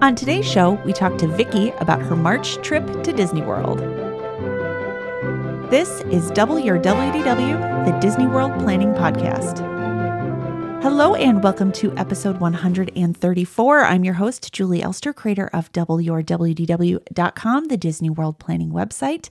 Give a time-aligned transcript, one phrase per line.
[0.00, 3.80] On today's show, we talk to Vicki about her March trip to Disney World.
[5.72, 9.58] This is Double Your WDW, the Disney World Planning Podcast.
[10.84, 13.84] Hello and welcome to episode 134.
[13.84, 19.30] I'm your host, Julie Elster, creator of doubleyourwdw.com, the Disney World Planning website.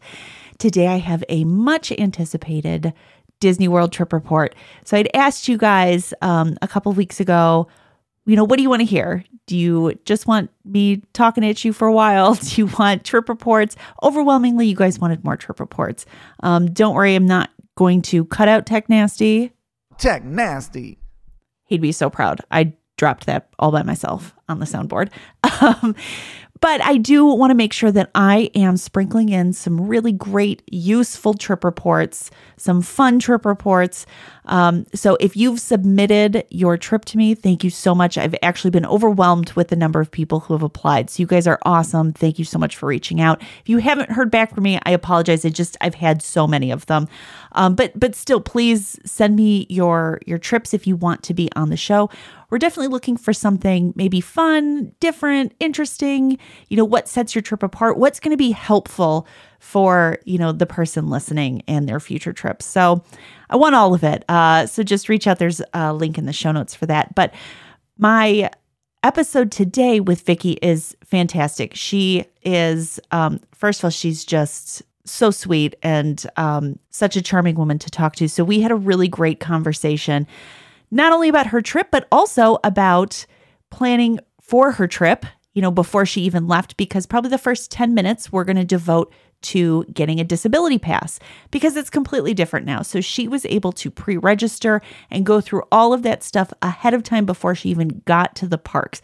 [0.58, 2.92] Today I have a much anticipated
[3.40, 4.54] Disney World trip report.
[4.84, 7.70] So I'd asked you guys um, a couple weeks ago,
[8.28, 9.24] you know, what do you want to hear?
[9.46, 12.34] Do you just want me talking at you for a while?
[12.36, 13.78] Do you want trip reports?
[14.04, 16.06] Overwhelmingly, you guys wanted more trip reports.
[16.44, 19.54] Um, don't worry, I'm not going to cut out Tech Nasty.
[19.98, 21.00] Tech Nasty.
[21.68, 22.42] He'd be so proud.
[22.52, 25.10] I dropped that all by myself on the soundboard.
[25.62, 25.96] Um,
[26.60, 30.64] but I do want to make sure that I am sprinkling in some really great,
[30.72, 34.06] useful trip reports, some fun trip reports.
[34.48, 38.18] Um, so if you've submitted your trip to me, thank you so much.
[38.18, 41.10] I've actually been overwhelmed with the number of people who have applied.
[41.10, 42.14] So you guys are awesome.
[42.14, 43.42] Thank you so much for reaching out.
[43.42, 45.46] If you haven't heard back from me, I apologize.
[45.46, 47.08] I just I've had so many of them.
[47.54, 51.50] Um, but but still, please send me your your trips if you want to be
[51.56, 52.10] on the show
[52.50, 56.38] we're definitely looking for something maybe fun, different, interesting.
[56.70, 57.98] You know, what sets your trip apart?
[57.98, 59.28] What's going to be helpful
[59.60, 62.66] for, you know, the person listening and their future trips.
[62.66, 63.04] So
[63.50, 64.24] I want all of it.
[64.30, 65.40] Uh, so just reach out.
[65.40, 67.16] There's a link in the show notes for that.
[67.16, 67.34] But
[67.98, 68.50] my
[69.04, 71.76] episode today with Vicki is fantastic.
[71.76, 77.56] She is, um, first of all, she's just so sweet and um, such a charming
[77.56, 78.28] woman to talk to.
[78.28, 80.28] So we had a really great conversation
[80.92, 83.26] not only about her trip, but also about
[83.70, 87.94] planning for her trip, you know, before she even left, because probably the first 10
[87.94, 91.20] minutes we're going to devote to getting a disability pass
[91.52, 92.82] because it's completely different now.
[92.82, 96.94] So she was able to pre register and go through all of that stuff ahead
[96.94, 99.02] of time before she even got to the parks.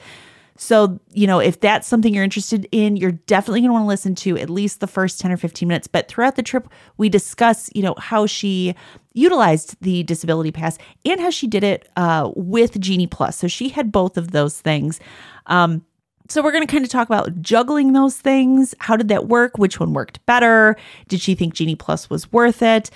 [0.56, 3.88] So, you know, if that's something you're interested in, you're definitely going to want to
[3.88, 5.88] listen to at least the first 10 or 15 minutes.
[5.88, 8.75] But throughout the trip, we discuss, you know, how she
[9.13, 13.38] utilized the disability pass and how she did it uh, with Genie Plus.
[13.38, 15.00] So she had both of those things.
[15.47, 15.84] Um,
[16.29, 18.73] so we're going to kind of talk about juggling those things.
[18.79, 19.57] How did that work?
[19.57, 20.75] Which one worked better?
[21.07, 22.89] Did she think Genie Plus was worth it?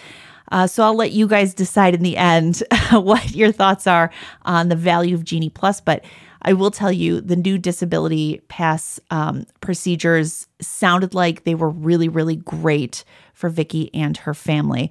[0.52, 4.12] Uh, so I'll let you guys decide in the end what your thoughts are
[4.44, 5.82] on the value of Genie Plus.
[5.82, 6.06] But
[6.44, 12.08] I will tell you the new disability pass um, procedures sounded like they were really,
[12.08, 14.90] really great for Vicki and her family.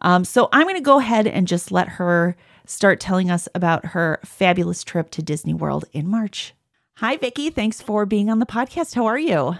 [0.00, 2.36] Um, so I'm going to go ahead and just let her
[2.66, 6.55] start telling us about her fabulous trip to Disney World in March.
[6.98, 7.50] Hi, Vicki.
[7.50, 8.94] Thanks for being on the podcast.
[8.94, 9.54] How are you?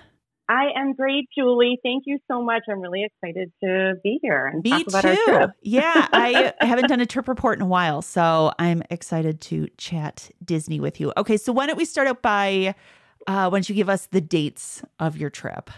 [0.48, 1.78] I am great, Julie.
[1.82, 2.62] Thank you so much.
[2.70, 5.08] I'm really excited to be here and Me talk about too.
[5.08, 5.50] our trip.
[5.60, 10.30] yeah, I haven't done a trip report in a while, so I'm excited to chat
[10.44, 11.12] Disney with you.
[11.16, 12.74] Okay, so why don't we start out by
[13.26, 15.68] uh, why don't you give us the dates of your trip?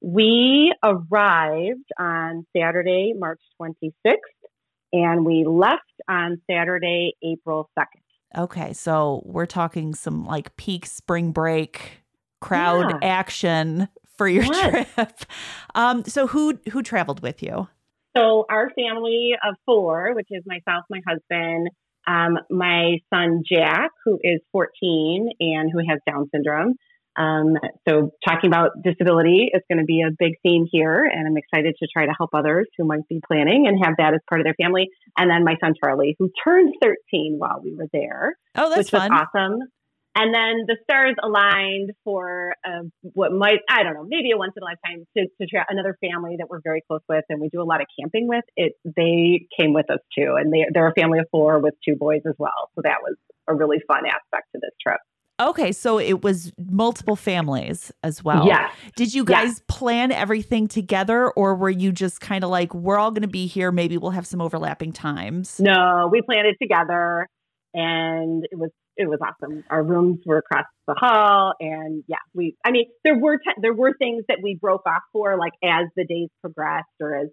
[0.00, 4.14] We arrived on Saturday, March 26th,
[4.92, 8.01] and we left on Saturday, April 2nd.
[8.36, 12.02] Okay, so we're talking some like peak spring break
[12.40, 12.98] crowd Yeah.
[13.02, 14.86] action for your Yes.
[14.94, 15.24] trip.
[15.74, 17.68] Um, so who who traveled with you?
[18.16, 21.68] So, our family of four, which is myself, my husband,
[22.06, 26.74] um, my son Jack, who is 14 and who has Down syndrome.
[27.16, 27.54] Um,
[27.88, 31.74] so, talking about disability is going to be a big theme here, and I'm excited
[31.80, 34.44] to try to help others who might be planning and have that as part of
[34.44, 34.88] their family.
[35.18, 38.90] And then my son Charlie, who turned 13 while we were there, Oh, that's which
[38.90, 39.10] fun.
[39.10, 39.60] was awesome.
[40.14, 44.52] And then the stars aligned for uh, what might, I don't know, maybe a once
[44.56, 47.48] in a lifetime to, to try another family that we're very close with and we
[47.48, 48.44] do a lot of camping with.
[48.54, 50.36] It They came with us too.
[50.38, 52.68] And they, they're a family of four with two boys as well.
[52.74, 53.16] So that was
[53.48, 55.00] a really fun aspect to this trip.
[55.40, 58.46] Okay, so it was multiple families as well.
[58.46, 58.70] Yeah.
[58.96, 59.44] Did you Yeah.
[59.44, 63.28] guys plan everything together or were you just kind of like we're all going to
[63.28, 65.58] be here, maybe we'll have some overlapping times?
[65.58, 67.26] No, we planned it together
[67.74, 69.64] and it was it was awesome.
[69.70, 72.56] Our rooms were across the hall, and yeah, we.
[72.62, 75.86] I mean, there were t- there were things that we broke off for, like as
[75.96, 77.28] the days progressed, or as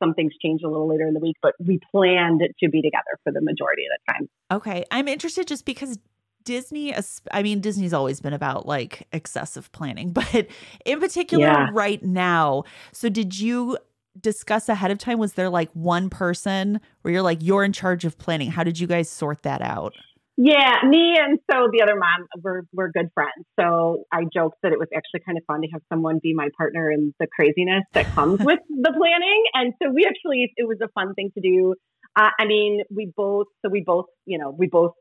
[0.00, 1.34] some things changed a little later in the week.
[1.42, 4.28] But we planned to be together for the majority of the time.
[4.52, 5.98] Okay, I'm interested just because
[6.44, 6.94] Disney,
[7.30, 10.46] I mean, Disney's always been about like excessive planning, but
[10.84, 11.68] in particular Yeah.
[11.72, 12.64] right now.
[12.92, 13.78] So, did you
[14.20, 15.18] discuss ahead of time?
[15.18, 18.50] Was there like one person where you're like, you're in charge of planning?
[18.50, 19.94] How did you guys sort that out?
[20.38, 23.44] Yeah, me and so the other mom were were good friends.
[23.60, 26.48] So I joked that it was actually kind of fun to have someone be my
[26.56, 29.44] partner in the craziness that comes with the planning.
[29.52, 31.74] And so we actually it was a fun thing to do.
[32.16, 34.92] Uh, I mean, we both so we both you know we both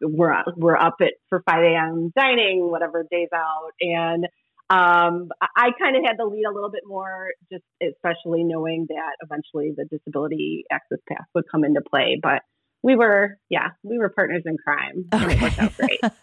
[0.00, 2.12] we're we're up at for 5 a.m.
[2.16, 4.26] dining, whatever days out, and
[4.72, 9.16] um, I kind of had to lead a little bit more, just especially knowing that
[9.20, 12.18] eventually the disability access pass would come into play.
[12.22, 12.40] But
[12.82, 15.04] we were, yeah, we were partners in crime.
[15.12, 15.24] Okay.
[15.24, 16.00] And it worked out great.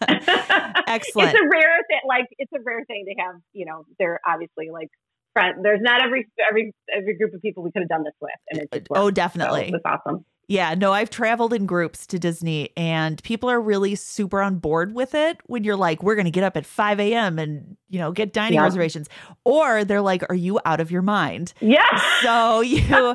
[0.88, 1.30] Excellent.
[1.30, 3.36] it's a rare thing, like it's a rare thing to have.
[3.52, 4.88] You know, they're obviously like
[5.32, 5.58] friends.
[5.62, 8.68] There's not every every every group of people we could have done this with, and
[8.72, 10.24] it oh, definitely, so it was awesome.
[10.50, 14.96] Yeah, no, I've traveled in groups to Disney and people are really super on board
[14.96, 17.38] with it when you're like, we're going to get up at 5 a.m.
[17.38, 18.64] and, you know, get dining yeah.
[18.64, 19.08] reservations.
[19.44, 21.54] Or they're like, are you out of your mind?
[21.60, 21.84] Yeah.
[22.22, 23.14] So you,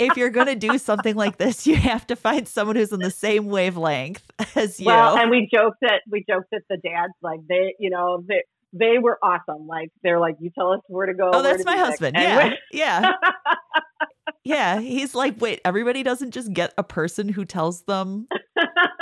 [0.00, 2.98] if you're going to do something like this, you have to find someone who's on
[2.98, 4.24] the same wavelength
[4.56, 4.86] as you.
[4.86, 8.42] Well, and we joked that, we joked that the dads, like they, you know, they,
[8.72, 9.68] they were awesome.
[9.68, 11.30] Like they're like, you tell us where to go.
[11.32, 12.16] Oh, that's my husband.
[12.18, 12.54] Yeah.
[12.72, 13.12] yeah.
[14.44, 18.28] yeah, he's like, wait, everybody doesn't just get a person who tells them.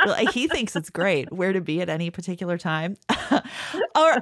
[0.06, 2.96] like, he thinks it's great where to be at any particular time.
[3.96, 4.18] or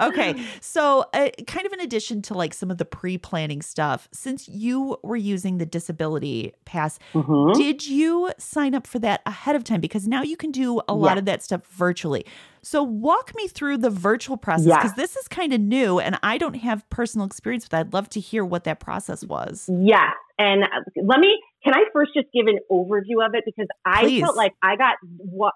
[0.00, 4.48] okay, so uh, kind of in addition to like some of the pre-planning stuff, since
[4.48, 7.52] you were using the disability pass, mm-hmm.
[7.60, 9.80] did you sign up for that ahead of time?
[9.82, 12.24] Because now you can do a lot of that stuff virtually.
[12.62, 16.38] So walk me through the virtual process because this is kind of new and I
[16.38, 17.80] don't have personal experience with that.
[17.80, 19.68] I'd love to hear what that process was.
[19.68, 20.12] Yeah.
[20.42, 20.66] And uh,
[21.04, 23.44] let me, can I first just give an overview of it?
[23.46, 24.22] Because I Please.
[24.22, 24.96] felt like I got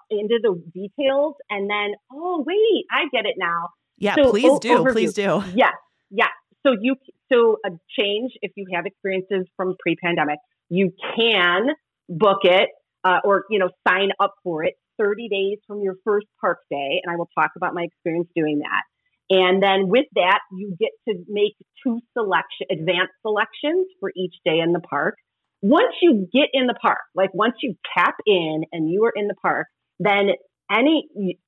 [0.09, 3.69] into the details and then, oh, wait, I get it now.
[3.97, 4.77] Yeah, so, please do.
[4.77, 4.91] Overview.
[4.93, 5.43] Please do.
[5.53, 5.71] Yeah.
[6.09, 6.27] Yeah.
[6.65, 6.95] So you,
[7.31, 10.39] so a change, if you have experiences from pre pandemic,
[10.69, 11.67] you can
[12.07, 12.69] book it
[13.03, 17.01] uh, or, you know, sign up for it 30 days from your first park day.
[17.03, 18.83] And I will talk about my experience doing that.
[19.29, 21.53] And then with that, you get to make
[21.83, 25.15] two selection, advanced selections for each day in the park.
[25.61, 29.27] Once you get in the park, like once you tap in and you are in
[29.27, 29.67] the park,
[29.99, 30.29] then
[30.71, 31.07] any,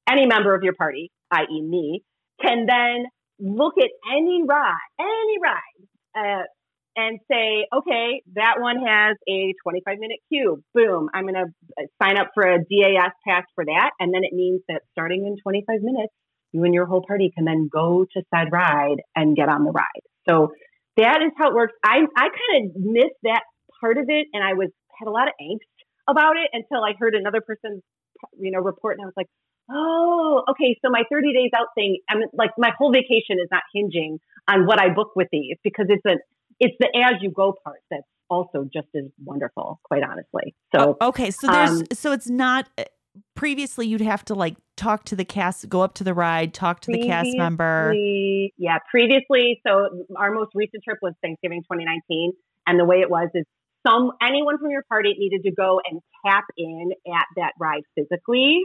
[0.09, 1.61] any member of your party, i.e.
[1.61, 2.03] me,
[2.41, 3.05] can then
[3.39, 5.79] look at any ride, any ride,
[6.17, 6.43] uh,
[6.95, 10.61] and say, okay, that one has a 25 minute queue.
[10.73, 11.09] Boom.
[11.13, 13.91] I'm going to sign up for a DAS pass for that.
[13.99, 16.13] And then it means that starting in 25 minutes,
[16.51, 19.71] you and your whole party can then go to said ride and get on the
[19.71, 20.03] ride.
[20.27, 20.51] So
[20.97, 21.73] that is how it works.
[21.83, 23.43] I, I kind of missed that
[23.79, 25.59] part of it and I was, had a lot of angst
[26.07, 27.81] about it until I heard another person,
[28.39, 29.27] you know, report and I was like,
[29.71, 30.77] oh, okay.
[30.83, 34.65] So my 30 days out thing, I'm like, my whole vacation is not hinging on
[34.65, 36.17] what I book with these because it's a,
[36.59, 40.55] it's the as you go part that's also just as wonderful, quite honestly.
[40.75, 41.31] So, oh, okay.
[41.31, 42.69] So there's, um, so it's not,
[43.35, 46.79] previously you'd have to like talk to the cast, go up to the ride, talk
[46.81, 47.93] to the cast member.
[48.57, 49.61] Yeah, previously.
[49.65, 52.33] So our most recent trip was Thanksgiving 2019,
[52.67, 53.45] and the way it was is
[53.85, 58.61] some anyone from your party needed to go and tap in at that ride physically.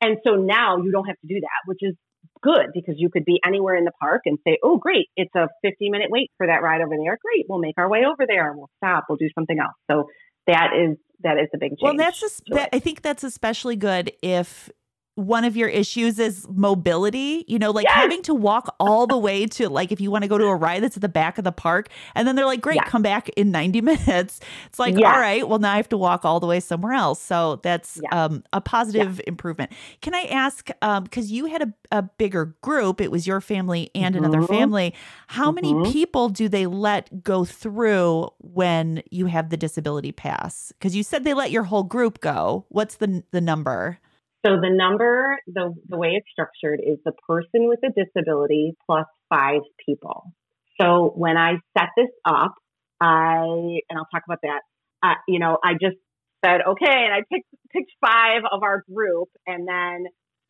[0.00, 1.94] And so now you don't have to do that, which is
[2.42, 5.48] good because you could be anywhere in the park and say, "Oh, great, it's a
[5.62, 7.18] 50 minute wait for that ride over there.
[7.22, 9.04] Great, we'll make our way over there and we'll stop.
[9.08, 10.08] We'll do something else." So
[10.46, 11.80] that is that is a big change.
[11.82, 14.70] Well, that's just, that, I think that's especially good if
[15.16, 17.94] one of your issues is mobility, you know, like yes.
[17.94, 20.54] having to walk all the way to like if you want to go to a
[20.54, 23.30] ride that's at the back of the park and then they're like, Great, come back
[23.30, 24.40] in 90 minutes.
[24.66, 27.20] It's like, all right, well now I have to walk all the way somewhere else.
[27.20, 29.72] So that's um, a positive improvement.
[30.02, 33.90] Can I ask, um, because you had a, a, bigger group, it was your family
[33.94, 34.24] and mm-hmm.
[34.24, 34.94] another family.
[35.28, 35.78] How mm-hmm.
[35.78, 40.72] many people do they let go through when you have the disability pass?
[40.78, 42.66] Because you said they let your whole group go.
[42.68, 43.98] What's the the number?
[44.46, 49.06] So the number, the, the way it's structured is the person with a disability plus
[49.28, 50.32] five people.
[50.80, 52.54] So when I set this up,
[53.00, 54.60] I, and I'll talk about that,
[55.02, 55.96] uh, you know, I just
[56.44, 59.28] said, okay, and I picked, picked five of our group.
[59.48, 60.04] And then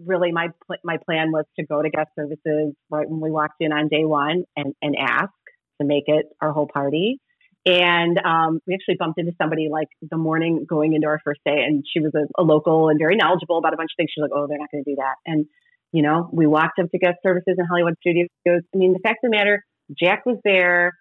[0.04, 0.48] really my,
[0.84, 4.04] my plan was to go to guest services right when we walked in on day
[4.04, 5.32] one and, and ask
[5.80, 7.18] to make it our whole party.
[7.66, 11.64] And um, we actually bumped into somebody like the morning going into our first day,
[11.66, 14.11] and she was a, a local and very knowledgeable about a bunch of things.
[14.14, 15.46] She's like, "Oh, they're not going to do that." And
[15.92, 18.28] you know, we walked up to guest services in Hollywood Studios.
[18.46, 19.64] I mean, the fact of the matter,
[19.99, 20.92] Jack was there.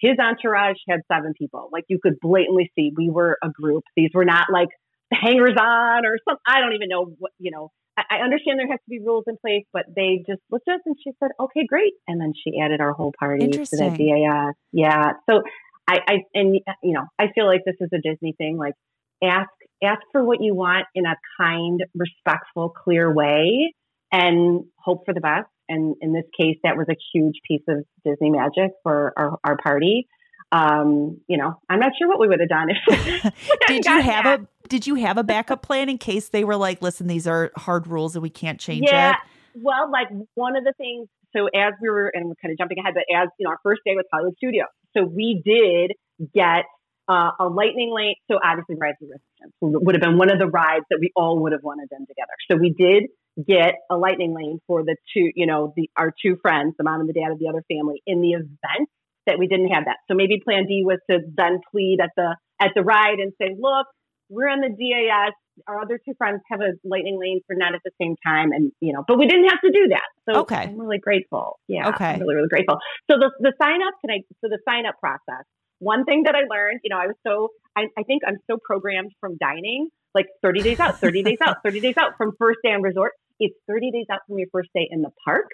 [0.00, 1.70] His entourage had seven people.
[1.72, 3.82] Like you could blatantly see, we were a group.
[3.96, 4.68] These were not like
[5.12, 6.36] hangers on or some.
[6.46, 7.70] I don't even know what you know.
[7.96, 10.76] I, I understand there has to be rules in place, but they just looked at
[10.76, 13.96] us and she said, "Okay, great." And then she added our whole party to that
[13.98, 14.54] DAS.
[14.70, 15.12] Yeah.
[15.28, 15.42] So
[15.88, 18.56] I, I and you know, I feel like this is a Disney thing.
[18.58, 18.74] Like
[19.22, 19.50] ask
[19.82, 23.72] ask for what you want in a kind, respectful, clear way,
[24.12, 25.48] and hope for the best.
[25.68, 29.56] And in this case, that was a huge piece of Disney magic for our, our
[29.56, 30.06] party.
[30.52, 33.34] um, you know, I'm not sure what we would have done if.
[33.66, 34.40] did you have that.
[34.40, 37.50] a Did you have a backup plan in case they were like, "Listen, these are
[37.56, 39.16] hard rules and we can't change yeah, it"?
[39.62, 41.08] Well, like one of the things.
[41.36, 43.58] So as we were, and we're kind of jumping ahead, but as you know, our
[43.62, 44.64] first day with Hollywood Studio.
[44.96, 45.92] So we did
[46.34, 46.64] get
[47.08, 48.14] uh, a lightning lane.
[48.30, 51.42] So obviously, Rise of Resistance would have been one of the rides that we all
[51.42, 52.32] would have wanted them together.
[52.50, 53.10] So we did
[53.46, 57.00] get a lightning lane for the two, you know, the our two friends, the mom
[57.00, 58.88] and the dad of the other family, in the event
[59.26, 59.98] that we didn't have that.
[60.08, 63.54] So maybe Plan D was to then plead at the at the ride and say,
[63.58, 63.86] look,
[64.28, 65.34] we're on the DAS.
[65.66, 68.72] Our other two friends have a lightning lane for not at the same time, and
[68.80, 70.08] you know, but we didn't have to do that.
[70.28, 70.68] So okay.
[70.68, 71.58] I'm really grateful.
[71.68, 72.78] Yeah, okay, I'm really really grateful.
[73.10, 75.44] So the the sign up can I so the sign up process.
[75.78, 78.58] One thing that I learned, you know, I was so I, I think I'm so
[78.62, 82.58] programmed from dining, like 30 days out, 30 days out, 30 days out from first
[82.64, 83.12] day on resort.
[83.38, 85.50] It's 30 days out from your first day in the park.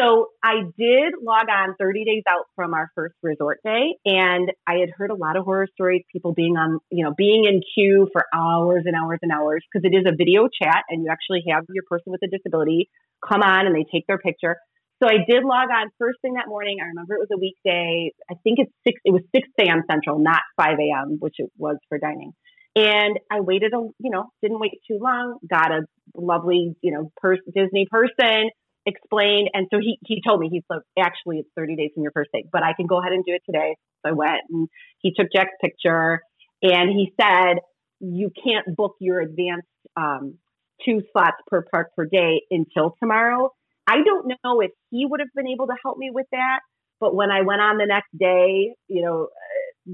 [0.00, 4.76] So I did log on 30 days out from our first resort day and I
[4.80, 8.08] had heard a lot of horror stories, people being on, you know, being in queue
[8.12, 11.44] for hours and hours and hours because it is a video chat and you actually
[11.50, 12.88] have your person with a disability
[13.26, 14.56] come on and they take their picture.
[15.02, 16.78] So I did log on first thing that morning.
[16.80, 18.12] I remember it was a weekday.
[18.30, 19.82] I think it's six, it was 6 a.m.
[19.90, 22.32] central, not 5 a.m., which it was for dining.
[22.74, 25.82] And I waited a, you know, didn't wait too long, got a
[26.14, 28.50] lovely, you know, person, Disney person,
[28.86, 29.50] explained.
[29.54, 32.30] And so he, he told me, he's like, actually, it's 30 days from your first
[32.32, 33.76] date, but I can go ahead and do it today.
[34.04, 34.68] So I went and
[35.00, 36.20] he took Jack's picture
[36.62, 37.58] and he said,
[38.00, 40.38] you can't book your advanced um,
[40.84, 43.50] two slots per park per day until tomorrow.
[43.86, 46.60] I don't know if he would have been able to help me with that.
[47.00, 49.28] But when I went on the next day, you know,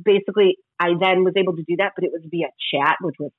[0.05, 3.31] basically I then was able to do that, but it was via chat, which was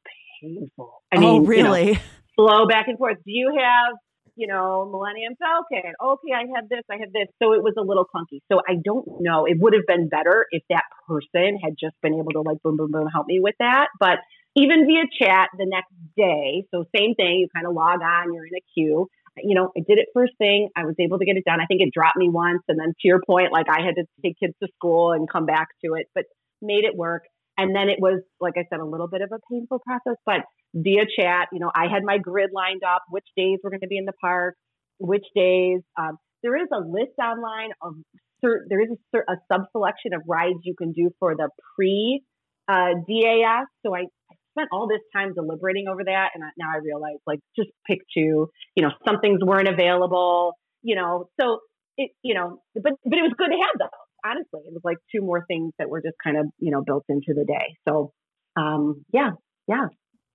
[0.42, 1.04] painful.
[1.12, 1.88] I oh, mean, really?
[1.88, 2.00] You know,
[2.36, 3.18] slow back and forth.
[3.18, 3.96] Do you have
[4.40, 5.92] you know, Millennium Falcon.
[6.02, 7.28] Okay, I have this, I have this.
[7.44, 8.40] So it was a little clunky.
[8.50, 9.44] So I don't know.
[9.44, 12.78] It would have been better if that person had just been able to like boom,
[12.78, 13.88] boom, boom, help me with that.
[14.00, 14.20] But
[14.56, 18.48] even via chat the next day, so same thing, you kind of log on, you're
[18.48, 19.08] in a queue.
[19.38, 20.70] You know, I did it first thing.
[20.76, 21.60] I was able to get it done.
[21.60, 22.64] I think it dropped me once.
[22.70, 25.46] And then to your point, like I had to take kids to school and come
[25.46, 26.24] back to it, but
[26.62, 27.24] made it work.
[27.58, 30.48] And then it was, like I said, a little bit of a painful process, but
[30.74, 33.88] via chat, you know, I had my grid lined up, which days we're going to
[33.88, 34.56] be in the park,
[35.00, 35.82] which days.
[35.98, 37.96] Um, there is a list online of
[38.44, 42.22] cert, there is a, a sub selection of rides you can do for the pre
[42.68, 43.68] uh, DAS.
[43.86, 47.20] So I, I spent all this time deliberating over that, and I, now I realize
[47.28, 48.50] like just pick two.
[48.76, 50.54] You know, some things weren't available.
[50.82, 51.60] You know, so
[51.98, 53.90] it you know, but but it was good to have those
[54.26, 57.06] honestly, it was like two more things that were just kind of, you know, built
[57.10, 57.76] into the day.
[57.88, 58.12] So,
[58.56, 59.32] um, yeah,
[59.68, 59.88] yeah.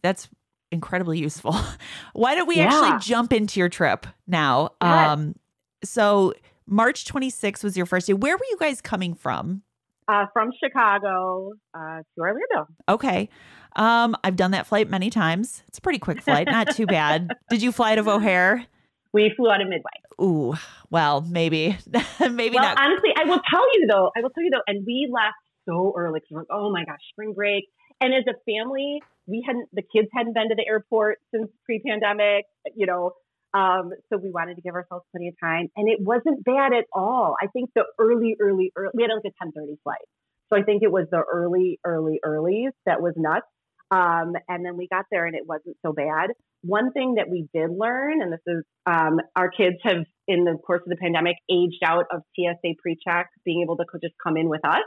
[0.04, 0.28] That's
[0.70, 1.56] incredibly useful.
[2.12, 2.66] Why don't we yeah.
[2.66, 4.72] actually jump into your trip now?
[4.82, 5.34] Um,
[5.82, 6.34] so
[6.66, 8.12] March 26th was your first day.
[8.12, 9.62] Where were you guys coming from?
[10.06, 12.68] Uh, from Chicago uh, to Orlando.
[12.86, 13.30] Okay.
[13.76, 15.62] Um, I've done that flight many times.
[15.68, 17.32] It's a pretty quick flight, not too bad.
[17.48, 18.66] Did you fly to O'Hare?
[19.14, 19.90] We flew out of Midway.
[20.20, 20.54] Ooh,
[20.90, 21.78] well, maybe,
[22.20, 22.78] maybe well, not.
[22.78, 24.10] Honestly, I will tell you though.
[24.14, 25.34] I will tell you though, and we left
[25.66, 27.64] so early because we're like, oh my gosh, spring break.
[28.04, 32.44] And as a family, we hadn't, the kids hadn't been to the airport since pre-pandemic.
[32.76, 33.12] You know,
[33.54, 36.84] um, so we wanted to give ourselves plenty of time, and it wasn't bad at
[36.92, 37.34] all.
[37.42, 40.04] I think the early, early, early we had like a ten thirty flight,
[40.52, 43.46] so I think it was the early, early, early that was nuts.
[43.90, 46.30] Um, and then we got there and it wasn't so bad.
[46.62, 50.58] One thing that we did learn, and this is um, our kids have, in the
[50.66, 54.36] course of the pandemic, aged out of TSA pre check, being able to just come
[54.36, 54.82] in with us.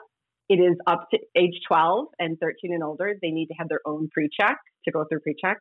[0.50, 3.16] It is up to age 12 and 13 and older.
[3.22, 5.58] They need to have their own pre check to go through pre check.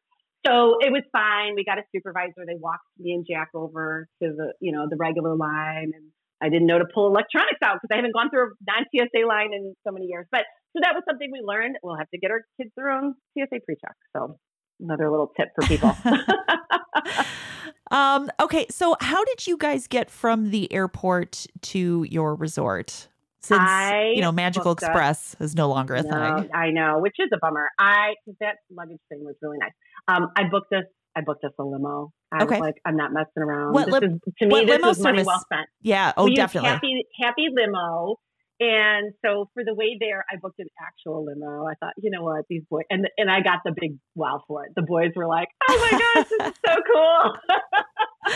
[0.47, 1.55] So it was fine.
[1.57, 2.47] We got a supervisor.
[2.47, 6.51] They walked me and Jack over to the, you know, the regular line and I
[6.51, 9.55] didn't know to pull electronics out because I haven't gone through a non TSA line
[9.55, 10.27] in so many years.
[10.31, 11.77] But so that was something we learned.
[11.83, 13.97] We'll have to get our kids their own TSA pre-check.
[14.15, 14.39] So
[14.81, 15.97] another little tip for people.
[17.91, 23.09] um, okay, so how did you guys get from the airport to your resort?
[23.47, 26.51] Since I you know Magical Express a, is no longer a no, thing.
[26.53, 27.69] I know, which is a bummer.
[27.79, 29.71] I because that luggage thing was really nice.
[30.09, 30.85] Um, I booked us.
[31.17, 32.13] I booked us a limo.
[32.33, 32.57] I okay.
[32.57, 33.73] was like, I'm not messing around.
[33.73, 35.69] What, this is, to me, this was money well spent.
[35.81, 36.13] Yeah.
[36.17, 36.69] Oh, we definitely.
[36.69, 38.17] Happy, happy limo.
[38.59, 41.67] And so for the way there, I booked an actual limo.
[41.67, 44.65] I thought, you know what, these boys, and and I got the big wow for
[44.65, 44.73] it.
[44.75, 48.35] The boys were like, "Oh my gosh, this is so cool!"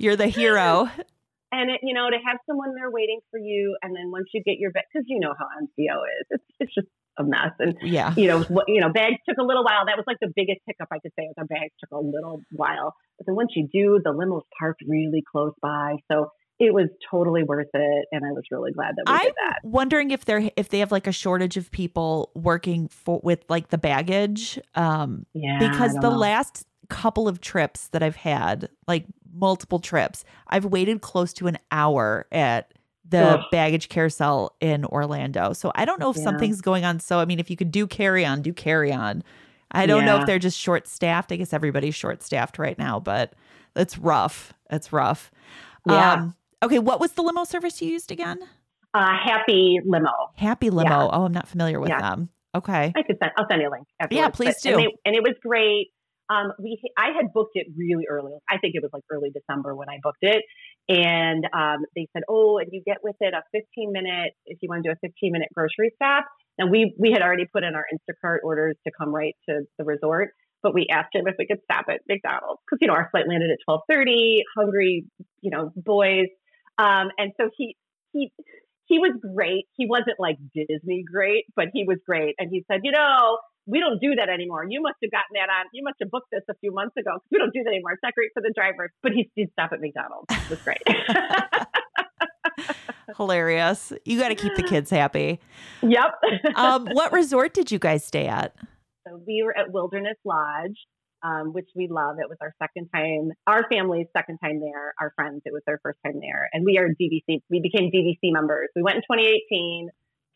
[0.00, 0.88] You're the hero.
[1.50, 4.42] And it, you know, to have someone there waiting for you, and then once you
[4.44, 6.88] get your bag, because you know how MCO is, it's it's just
[7.18, 7.52] a mess.
[7.58, 9.86] And yeah, you know, you know, bags took a little while.
[9.86, 11.24] That was like the biggest hiccup I could say.
[11.26, 14.82] Was our bags took a little while, but then once you do, the limo's parked
[14.86, 16.28] really close by, so
[16.60, 19.58] it was totally worth it, and I was really glad that we I'm did that.
[19.62, 23.68] wondering if they're if they have like a shortage of people working for with like
[23.68, 24.58] the baggage.
[24.74, 26.16] Um, Yeah, because the know.
[26.18, 29.04] last couple of trips that I've had, like
[29.34, 32.72] multiple trips, I've waited close to an hour at
[33.08, 33.44] the Ugh.
[33.50, 35.52] baggage carousel in Orlando.
[35.52, 36.24] So I don't know if Yeah.
[36.24, 37.00] something's going on.
[37.00, 39.22] So I mean, if you could do carry on, do carry on.
[39.70, 41.30] I don't know if they're just short staffed.
[41.30, 43.34] I guess everybody's short staffed right now, but
[43.76, 44.54] it's rough.
[44.70, 45.30] It's rough.
[45.86, 46.12] Yeah.
[46.14, 48.40] Um, okay, what was the limo service you used again?
[48.94, 50.10] uh, happy limo.
[50.36, 50.88] Happy Limo.
[50.90, 51.08] Yeah.
[51.12, 52.00] Oh, I'm not familiar with Yeah.
[52.00, 52.30] them.
[52.54, 52.92] Okay.
[52.96, 53.32] I could send.
[53.36, 53.86] I'll send you a link.
[54.00, 54.18] Afterwards.
[54.22, 54.74] Yeah, please But- do.
[54.76, 55.88] And, they, and it was great.
[56.30, 58.32] Um, we I had booked it really early.
[58.48, 60.42] I think it was like early December when I booked it,
[60.88, 64.68] and um, they said, "Oh, and you get with it a 15 minute if you
[64.68, 66.26] want to do a 15 minute grocery stop."
[66.58, 69.84] And we we had already put in our Instacart orders to come right to the
[69.84, 70.30] resort,
[70.62, 73.28] but we asked him if we could stop at McDonald's because you know our flight
[73.28, 74.40] landed at 12:30.
[74.56, 75.04] Hungry,
[75.40, 76.26] you know, boys,
[76.78, 77.76] um, and so he
[78.12, 78.32] he
[78.88, 79.66] he was great.
[79.76, 82.34] He wasn't like Disney great, but he was great.
[82.38, 83.38] And he said, you know,
[83.68, 84.64] we don't do that anymore.
[84.68, 85.66] You must have gotten that on.
[85.72, 87.18] You must have booked this a few months ago.
[87.30, 87.92] We don't do that anymore.
[87.92, 88.90] It's not great for the drivers.
[89.02, 90.26] But he did stop at McDonald's.
[90.30, 90.82] It was great.
[93.16, 93.92] Hilarious.
[94.04, 95.40] You got to keep the kids happy.
[95.82, 96.12] yep.
[96.56, 98.54] Um, what resort did you guys stay at?
[99.06, 100.76] so we were at Wilderness Lodge,
[101.22, 102.16] um, which we love.
[102.20, 104.94] It was our second time, our family's second time there.
[105.00, 106.48] Our friends, it was their first time there.
[106.52, 107.40] And we are DVC.
[107.50, 108.68] We became DVC members.
[108.74, 109.88] We went in 2018.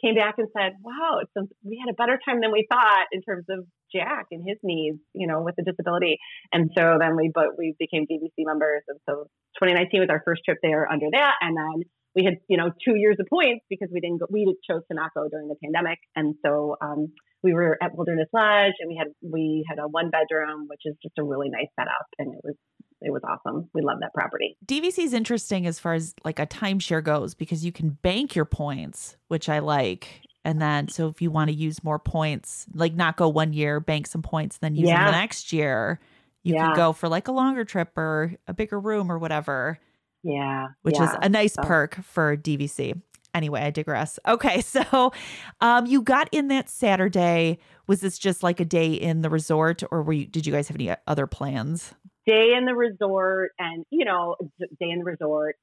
[0.05, 1.21] Came back and said, "Wow,
[1.65, 4.99] we had a better time than we thought in terms of Jack and his needs,
[5.15, 6.19] you know, with the disability."
[6.53, 9.29] And so then we, but we became DVC members, and so
[9.63, 11.83] 2019 was our first trip there under that, and then
[12.15, 14.95] we had, you know, two years of points because we didn't go, we chose to
[14.95, 18.97] not go during the pandemic, and so um, we were at Wilderness Lodge, and we
[18.97, 22.41] had we had a one bedroom, which is just a really nice setup, and it
[22.45, 22.55] was
[23.01, 23.69] it was awesome.
[23.75, 24.57] We love that property.
[24.65, 28.45] DVC is interesting as far as like a timeshare goes because you can bank your
[28.45, 30.23] points, which I like.
[30.45, 33.79] And then, so if you want to use more points, like not go one year,
[33.81, 36.01] bank some points, then use them the next year,
[36.43, 36.67] you Yeah.
[36.67, 39.79] can go for like a longer trip or a bigger room or whatever,
[40.25, 43.01] Yeah, which is a nice So- perk for DVC.
[43.35, 44.19] Anyway, I digress.
[44.29, 45.13] Okay, so
[45.61, 47.59] um, you got in that Saturday.
[47.87, 50.27] Was this just like a day in the resort, or were you?
[50.27, 51.93] Did you guys have any other plans?
[52.27, 55.57] day in the resort and you know day in the resort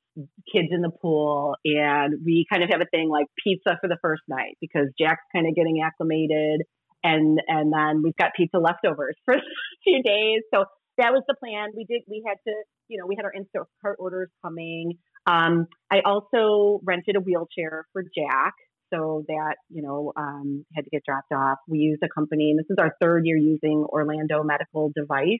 [0.51, 3.97] kids in the pool and we kind of have a thing like pizza for the
[4.01, 6.61] first night because jack's kind of getting acclimated
[7.03, 9.41] and and then we've got pizza leftovers for a
[9.83, 10.65] few days so
[10.97, 12.53] that was the plan we did we had to
[12.89, 18.03] you know we had our instacart orders coming um, i also rented a wheelchair for
[18.03, 18.53] jack
[18.93, 22.59] so that you know um, had to get dropped off we used a company and
[22.59, 25.39] this is our third year using orlando medical device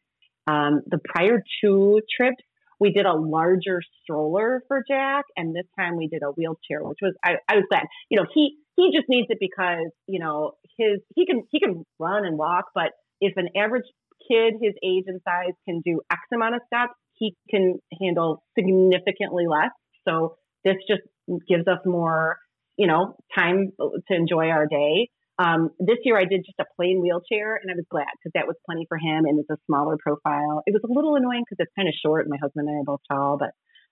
[0.50, 2.44] um, the prior two trips,
[2.80, 7.00] we did a larger stroller for Jack, and this time we did a wheelchair, which
[7.02, 7.84] was I, I was glad.
[8.10, 11.86] You know, he he just needs it because you know his he can he can
[12.00, 13.84] run and walk, but if an average
[14.28, 19.46] kid his age and size can do X amount of steps, he can handle significantly
[19.48, 19.72] less.
[20.08, 21.02] So this just
[21.48, 22.38] gives us more,
[22.78, 25.10] you know, time to enjoy our day.
[25.38, 28.46] Um, this year I did just a plain wheelchair and I was glad because that
[28.46, 30.64] was plenty for him and it's a smaller profile.
[30.66, 32.28] It was a little annoying because it's kind of short.
[32.28, 33.52] My husband and I are both tall, but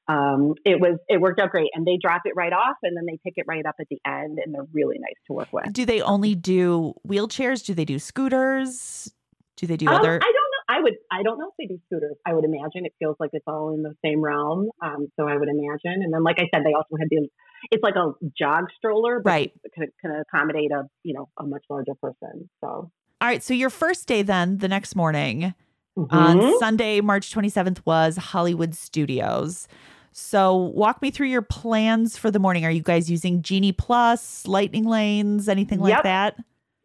[0.09, 1.69] um, it was it worked out great.
[1.73, 3.99] And they drop it right off and then they pick it right up at the
[4.05, 5.71] end and they're really nice to work with.
[5.71, 7.65] Do they only do wheelchairs?
[7.65, 9.11] Do they do scooters?
[9.55, 10.15] Do they do Um, other?
[10.21, 10.46] I don't.
[10.69, 10.93] I would.
[11.11, 12.15] I don't know if they do scooters.
[12.25, 14.69] I would imagine it feels like it's all in the same realm.
[14.81, 16.03] Um, so I would imagine.
[16.03, 17.27] And then, like I said, they also had the.
[17.71, 19.53] It's like a jog stroller, but Right.
[19.63, 22.49] it can, can accommodate a you know a much larger person.
[22.61, 23.41] So All right.
[23.41, 25.53] So your first day, then the next morning
[25.97, 26.11] Mhm.
[26.11, 29.67] on Sunday, March 27th, was Hollywood Studios.
[30.11, 32.65] So walk me through your plans for the morning.
[32.65, 36.03] Are you guys using Genie Plus, Lightning Lanes, anything like Yep.
[36.03, 36.35] that?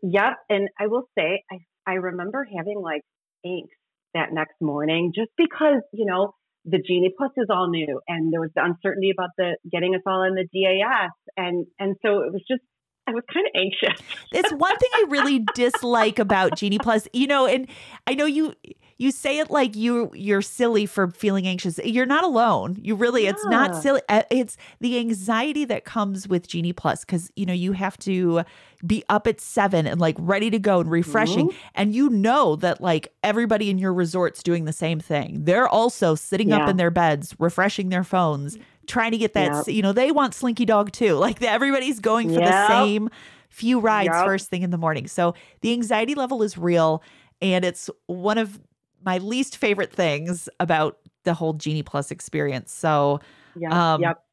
[0.03, 0.33] Yep.
[0.51, 3.03] And I will say, I, I remember having like
[3.47, 3.69] angst
[4.15, 8.41] that next morning just because, you know, the Genie Plus is all new and there
[8.41, 11.11] was the uncertainty about the getting us all in the DAS.
[11.37, 12.63] And, and so it was just,
[13.07, 14.01] I was kind of anxious.
[14.33, 17.09] It's one thing I really dislike about Genie Plus.
[17.13, 17.67] You know, and
[18.07, 18.55] I know you
[19.03, 21.79] you say it like you you're silly for feeling anxious.
[21.85, 22.79] You're not alone.
[22.81, 24.01] You really it's not silly.
[24.09, 28.43] Uh, It's the anxiety that comes with Genie Plus cuz you know you have to
[28.87, 32.81] be up at 7 and like ready to go and refreshing and you know that
[32.81, 35.45] like everybody in your resort's doing the same thing.
[35.45, 39.69] They're also sitting up in their beds, refreshing their phones, trying to get that, Yep.
[39.77, 41.15] you know, they want Slinky Dog too.
[41.27, 43.09] Like everybody's going for the same
[43.49, 44.25] few rides Yep.
[44.27, 45.07] first thing in the morning.
[45.07, 47.03] So the anxiety level is real.
[47.41, 48.61] And it's one of
[49.05, 52.73] my least favorite things about the whole Genie Plus experience.
[52.73, 53.21] So
[53.57, 54.25] yeah, Um, yep.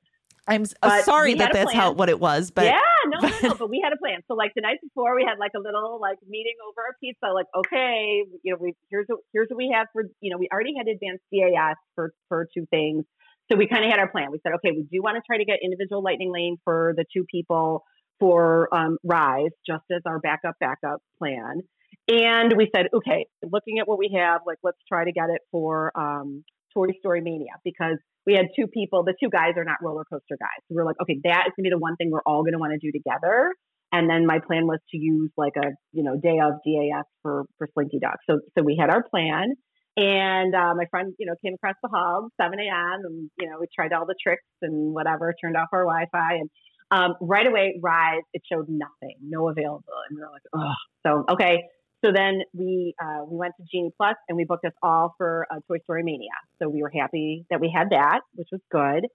[0.48, 3.54] I'm uh, sorry that that's how what it was, but yeah, no, no, no.
[3.60, 4.22] but we had a plan.
[4.28, 7.28] So like the night before, we had like a little like meeting over our pizza.
[7.32, 10.50] Like, okay, you know, we here's what, here's what we have for you know, we
[10.52, 13.06] already had advanced DAS for for two things.
[13.52, 14.32] So we kind of had our plan.
[14.32, 17.06] We said, okay, we do want to try to get individual lightning lane for the
[17.14, 17.84] two people
[18.20, 21.62] for um, Rise, just as our backup backup plan.
[22.10, 25.42] And we said, okay, looking at what we have, like let's try to get it
[25.52, 26.44] for um,
[26.74, 29.04] Toy Story Mania because we had two people.
[29.04, 30.60] The two guys are not roller coaster guys.
[30.68, 32.74] So we're like, okay, that is gonna be the one thing we're all gonna want
[32.74, 33.54] to do together.
[33.92, 37.46] And then my plan was to use like a you know day of DAS for
[37.60, 38.18] for Slinky Dog.
[38.28, 39.54] So so we had our plan,
[39.96, 43.02] and uh, my friend you know came across the hub 7 a.m.
[43.06, 46.50] and you know we tried all the tricks and whatever, turned off our Wi-Fi, and
[46.90, 50.74] um, right away Rise it showed nothing, no available, and we were like, oh,
[51.06, 51.64] so okay.
[52.04, 55.46] So then we uh, we went to Genie Plus and we booked us all for
[55.68, 56.30] Toy Story Mania.
[56.62, 59.08] So we were happy that we had that, which was good.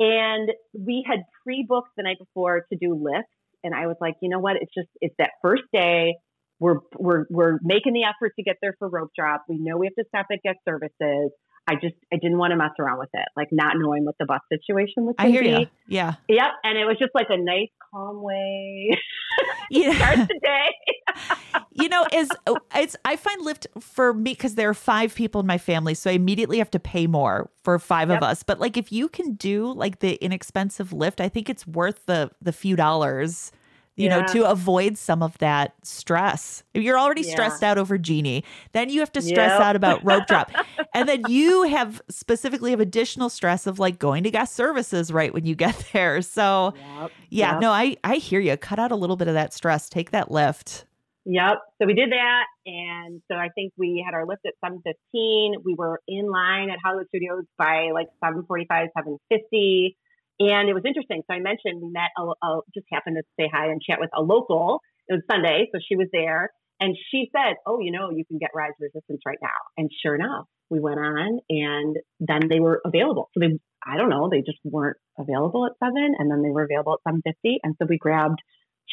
[0.00, 3.22] And we had pre-booked the night before to do Lyfts,
[3.62, 4.56] and I was like, you know what?
[4.56, 6.14] It's just it's that first day.
[6.58, 9.44] We're we're we're making the effort to get there for rope drop.
[9.48, 11.30] We know we have to stop at guest services.
[11.68, 14.24] I just I didn't want to mess around with it, like not knowing what the
[14.26, 15.14] bus situation was.
[15.18, 15.48] I hear be.
[15.50, 15.66] you.
[15.86, 16.14] Yeah.
[16.28, 16.50] Yep.
[16.64, 18.90] And it was just like a nice, calm way
[19.70, 19.94] yeah.
[19.94, 21.60] start the day.
[21.72, 25.40] you know, is oh, it's I find Lyft for me because there are five people
[25.40, 28.18] in my family, so I immediately have to pay more for five Yep.
[28.18, 28.42] of us.
[28.42, 32.30] But like if you can do like the inexpensive Lyft, I think it's worth the
[32.40, 33.52] the few dollars.
[33.96, 36.62] You know, to avoid some of that stress.
[36.74, 37.32] If you're already Yeah.
[37.32, 39.60] stressed out over Genie, then you have to stress Yep.
[39.60, 40.50] out about rope drop.
[40.94, 45.32] and then you have specifically have additional stress of like going to guest services right
[45.34, 46.22] when you get there.
[46.22, 47.10] So Yep.
[47.28, 47.60] yeah, Yep.
[47.60, 48.56] no, I I hear you.
[48.56, 49.88] Cut out a little bit of that stress.
[49.90, 50.84] Take that Lyft.
[51.24, 51.58] Yep.
[51.80, 52.44] So we did that.
[52.66, 55.52] And so I think we had our Lyft at 7.15.
[55.64, 59.96] We were in line at Hollywood Studios by like 7.45, 7.50.
[60.40, 61.22] And it was interesting.
[61.28, 64.10] So I mentioned we met, a, a, just happened to say hi and chat with
[64.16, 64.80] a local.
[65.08, 65.68] It was Sunday.
[65.72, 66.50] So she was there.
[66.80, 69.48] And she said, oh, you know, you can get Rise Resistance right now.
[69.76, 73.30] And sure enough, we went on and then they were available.
[73.34, 76.64] So they, I don't know, they just weren't available at 7 and then they were
[76.64, 77.58] available at 7.50.
[77.62, 78.40] And so we grabbed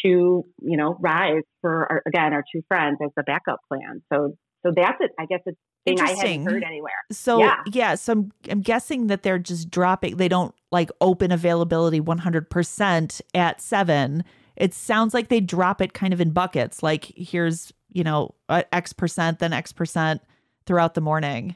[0.03, 4.01] two, you know, rise for our, again our two friends as the backup plan.
[4.13, 5.11] So so that's it.
[5.19, 6.41] I guess it's thing I Interesting.
[6.43, 6.91] hadn't heard anywhere.
[7.11, 7.55] So yeah.
[7.71, 7.95] Yeah.
[7.95, 10.17] so I'm I'm guessing that they're just dropping.
[10.17, 14.23] They don't like open availability 100% at seven.
[14.55, 16.83] It sounds like they drop it kind of in buckets.
[16.83, 20.21] Like here's you know X percent, then X percent
[20.65, 21.55] throughout the morning.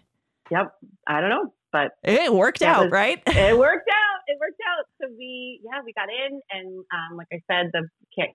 [0.51, 0.73] Yep.
[1.07, 3.21] I don't know, but It worked out, was- right?
[3.27, 4.19] it worked out.
[4.27, 4.85] It worked out.
[5.01, 7.87] So we yeah we got in and um, like I said the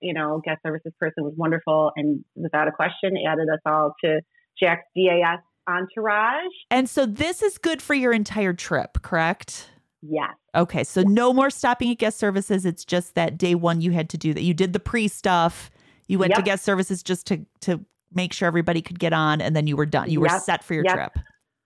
[0.02, 4.20] you know guest services person was wonderful and without a question added us all to
[4.61, 6.53] Jack's DAS entourage.
[6.71, 9.71] And so this is good for your entire trip, correct?
[10.03, 10.31] Yes.
[10.55, 12.64] Okay, so no more stopping at guest services.
[12.64, 14.42] It's just that day one you had to do that.
[14.42, 15.71] You did the pre stuff.
[16.07, 19.55] You went to guest services just to to make sure everybody could get on, and
[19.55, 20.11] then you were done.
[20.11, 20.94] You were set for your Yep.
[20.94, 21.18] trip.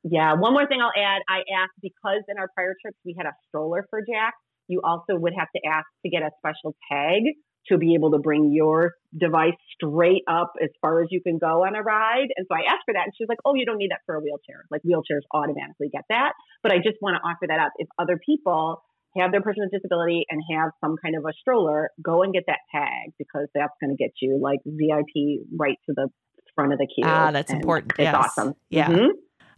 [0.02, 1.22] Yeah, one more thing I'll add.
[1.28, 4.34] I asked because in our prior trips we had a stroller for Jack.
[4.68, 7.22] You also would have to ask to get a special tag
[7.68, 11.64] to be able to bring your device straight up as far as you can go
[11.64, 12.28] on a ride.
[12.36, 14.00] And so I asked for that, and she was like, "Oh, you don't need that
[14.06, 14.64] for a wheelchair.
[14.70, 17.72] Like wheelchairs automatically get that." But I just want to offer that up.
[17.78, 18.82] If other people
[19.16, 22.44] have their person with disability and have some kind of a stroller, go and get
[22.46, 26.08] that tag because that's going to get you like VIP right to the
[26.54, 27.04] front of the queue.
[27.06, 27.92] Ah, that's And important.
[27.98, 28.14] It's Yes.
[28.14, 28.54] awesome.
[28.70, 28.88] Yeah.
[28.88, 29.10] Mhm.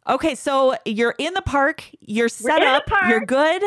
[0.09, 1.89] Okay, so you're in the park.
[2.01, 2.91] You're set the up.
[3.09, 3.63] You're good.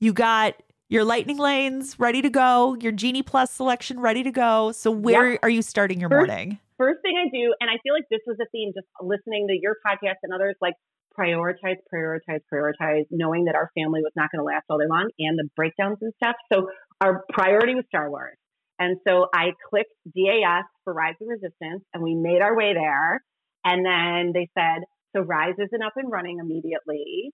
[0.00, 0.54] You got
[0.88, 2.76] your lightning lanes ready to go.
[2.80, 4.72] Your Genie Plus selection ready to go.
[4.72, 6.58] So where are you starting your First- morning?
[6.76, 9.54] first thing I do, and I feel like this was a theme just listening to
[9.60, 10.74] your podcast and others, like
[11.16, 15.08] prioritize, prioritize, prioritize, knowing that our family was not going to last all day long
[15.20, 16.34] and the breakdowns and stuff.
[16.52, 16.68] So
[17.00, 18.36] our priority was Star Wars.
[18.80, 23.22] And so I clicked DAS for Rise of Resistance and we made our way there.
[23.64, 24.82] And then they said,
[25.14, 27.30] so Rise isn't up and running immediately.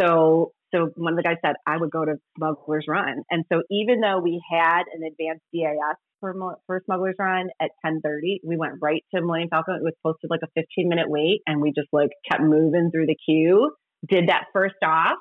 [0.00, 3.22] So, so one of the guys said, I would go to Smuggler's Run.
[3.30, 6.34] And so even though we had an advanced DAS for,
[6.66, 9.76] for Smuggler's Run at 1030, we went right to Millennium Falcon.
[9.76, 13.06] It was posted like a 15 minute wait and we just like kept moving through
[13.06, 13.72] the queue,
[14.08, 15.18] did that first off,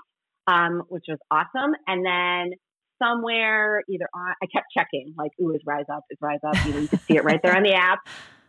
[0.48, 1.74] um, which was awesome.
[1.88, 2.58] And then
[3.02, 6.56] somewhere either on, I kept checking like, ooh, is Rise Up, is Rise Up.
[6.66, 8.00] You know, you could see it right there on the app.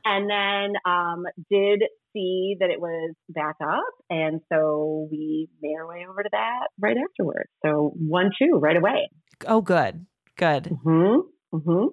[0.05, 3.83] And then um, did see that it was back up.
[4.11, 7.51] And so we made our way over to that right afterwards.
[7.65, 9.09] So one, two right away.
[9.47, 10.07] Oh, good.
[10.37, 10.65] Good.
[10.65, 11.57] Mm-hmm.
[11.57, 11.87] Mm-hmm.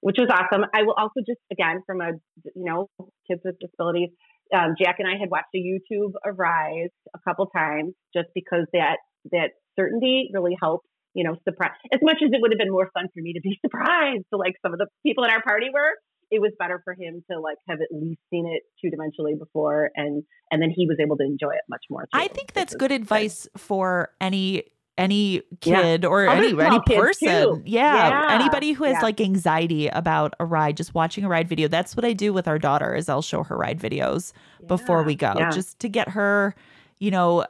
[0.00, 0.64] Which was awesome.
[0.72, 2.12] I will also just, again, from a,
[2.54, 2.88] you know,
[3.28, 4.10] kids with disabilities,
[4.54, 8.98] um, Jack and I had watched a YouTube Arise a couple times just because that,
[9.32, 11.72] that certainty really helps you know, surprise.
[11.92, 14.36] As much as it would have been more fun for me to be surprised to
[14.38, 15.98] like some of the people in our party were,
[16.30, 19.90] it was better for him to like have at least seen it two dimensionally before,
[19.94, 22.02] and and then he was able to enjoy it much more.
[22.02, 24.64] Too, I think that's good advice for any
[24.98, 26.08] any kid yeah.
[26.08, 27.62] or Other any any person.
[27.64, 28.08] Yeah.
[28.08, 28.34] yeah.
[28.34, 29.02] Anybody who has yeah.
[29.02, 31.68] like anxiety about a ride, just watching a ride video.
[31.68, 34.32] That's what I do with our daughter is I'll show her ride videos
[34.66, 35.34] before we go.
[35.52, 36.54] Just to get her,
[36.98, 37.46] you know,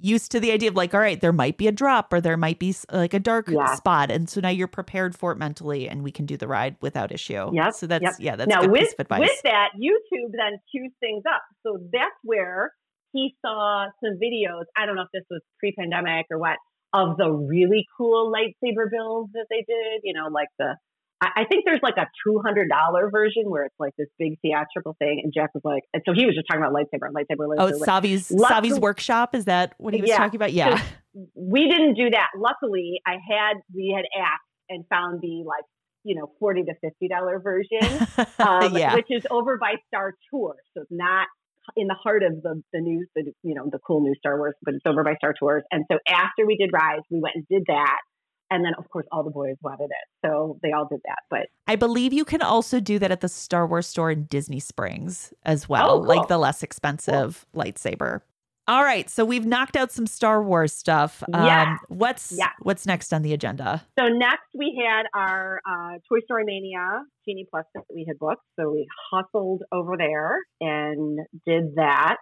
[0.00, 2.36] used to the idea of like, all right, there might be a drop or there
[2.36, 4.10] might be like a dark spot.
[4.10, 7.12] And so now you're prepared for it mentally and we can do the ride without
[7.12, 7.50] issue.
[7.52, 7.70] Yeah.
[7.70, 8.14] So that's yep.
[8.18, 9.20] yeah, that's now good with, piece of advice.
[9.20, 11.42] With that, YouTube then cues things up.
[11.62, 12.72] So that's where
[13.12, 14.64] he saw some videos.
[14.76, 16.58] I don't know if this was pre pandemic or what,
[16.92, 20.76] of the really cool lightsaber builds that they did, you know, like the
[21.20, 24.96] I think there's like a two hundred dollar version where it's like this big theatrical
[24.98, 27.54] thing, and Jack was like, and so he was just talking about lightsaber, lightsaber, lightsaber.
[27.58, 29.34] Oh, it's Savi's Savi's workshop.
[29.34, 30.18] Is that what he was yeah.
[30.18, 30.52] talking about?
[30.52, 30.82] Yeah,
[31.34, 32.28] we didn't do that.
[32.36, 35.64] Luckily, I had we had asked and found the like
[36.04, 38.06] you know forty to fifty dollar version,
[38.38, 38.94] um, yeah.
[38.94, 41.28] which is over by Star Tours, so it's not
[41.76, 44.54] in the heart of the the news, the you know the cool new Star Wars,
[44.62, 45.64] but it's over by Star Tours.
[45.70, 48.00] And so after we did Rise, we went and did that.
[48.50, 50.26] And then, of course, all the boys wanted it.
[50.26, 51.18] So they all did that.
[51.30, 54.60] But I believe you can also do that at the Star Wars store in Disney
[54.60, 56.06] Springs as well, oh, cool.
[56.06, 57.64] like the less expensive cool.
[57.64, 58.20] lightsaber.
[58.68, 61.22] All right, so we've knocked out some Star Wars stuff.
[61.28, 61.62] Yeah.
[61.62, 62.50] Um, what's yeah.
[62.62, 63.84] what's next on the agenda?
[63.96, 68.42] So next we had our uh, Toy Story Mania Genie Plus that we had booked.
[68.58, 72.16] So we hustled over there and did that,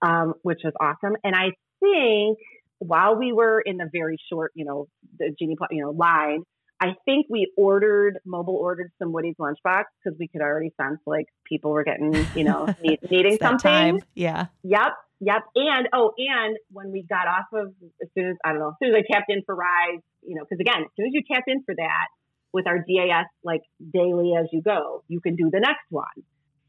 [0.00, 1.16] um, which was awesome.
[1.22, 2.38] And I think
[2.80, 4.88] while we were in the very short, you know,
[5.18, 6.42] the Genie, you know, line,
[6.80, 11.26] I think we ordered, mobile ordered some Woody's lunchbox because we could already sense like
[11.44, 13.70] people were getting, you know, need, needing something.
[13.70, 13.98] Time.
[14.14, 14.46] Yeah.
[14.62, 14.92] Yep.
[15.20, 15.42] Yep.
[15.54, 18.74] And, oh, and when we got off of, as soon as, I don't know, as
[18.82, 21.22] soon as I tapped in for Rise, you know, because again, as soon as you
[21.30, 22.06] tap in for that
[22.54, 23.60] with our DAS, like
[23.92, 26.06] daily as you go, you can do the next one.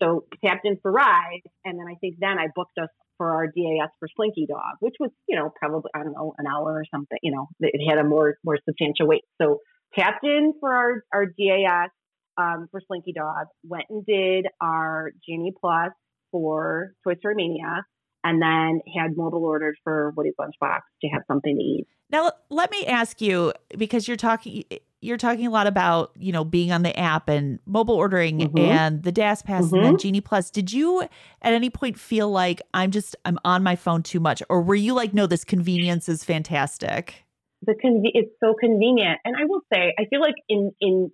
[0.04, 1.41] So tapped in for Rise.
[1.63, 2.89] And then I think then I booked us
[3.21, 6.47] for our DAS for Slinky Dog, which was, you know, probably, I don't know, an
[6.47, 9.21] hour or something, you know, it had a more, more substantial wait.
[9.39, 9.60] So
[9.95, 11.91] tapped in for our, our DAS
[12.39, 15.91] um, for Slinky Dog, went and did our Genie Plus
[16.31, 17.86] for Toy Story Mania,
[18.23, 21.86] and then had mobile orders for Woody's Lunchbox to have something to eat.
[22.10, 24.63] Now, let me ask you because you're talking
[25.02, 28.60] you're talking a lot about you know being on the app and mobile ordering Mhm.
[28.60, 30.50] and the DAS Pass and then Genie Plus.
[30.52, 31.02] Did you
[31.42, 34.76] at any point feel like I'm just I'm on my phone too much, or were
[34.76, 37.26] you like, no, this convenience is fantastic?
[37.64, 41.12] The conve- it's so convenient, and I will say, I feel like in in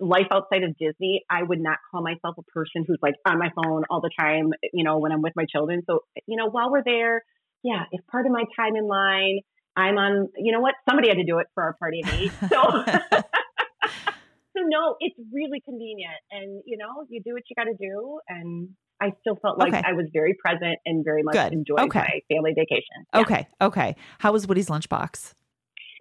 [0.00, 3.50] life outside of Disney, I would not call myself a person who's like on my
[3.54, 4.52] phone all the time.
[4.72, 5.82] You know, when I'm with my children.
[5.86, 7.22] So you know, while we're there,
[7.62, 9.40] yeah, if part of my time in line.
[9.76, 10.74] I'm on, you know what?
[10.88, 12.32] Somebody had to do it for our party of eight.
[12.48, 12.48] So,
[14.56, 16.14] so no, it's really convenient.
[16.30, 18.20] And, you know, you do what you got to do.
[18.28, 19.82] And I still felt like Okay.
[19.86, 21.52] I was very present and very much Good.
[21.52, 21.98] enjoyed Okay.
[21.98, 23.04] my family vacation.
[23.14, 23.20] Yeah.
[23.20, 23.96] Okay, okay.
[24.18, 25.34] How was Woody's lunchbox?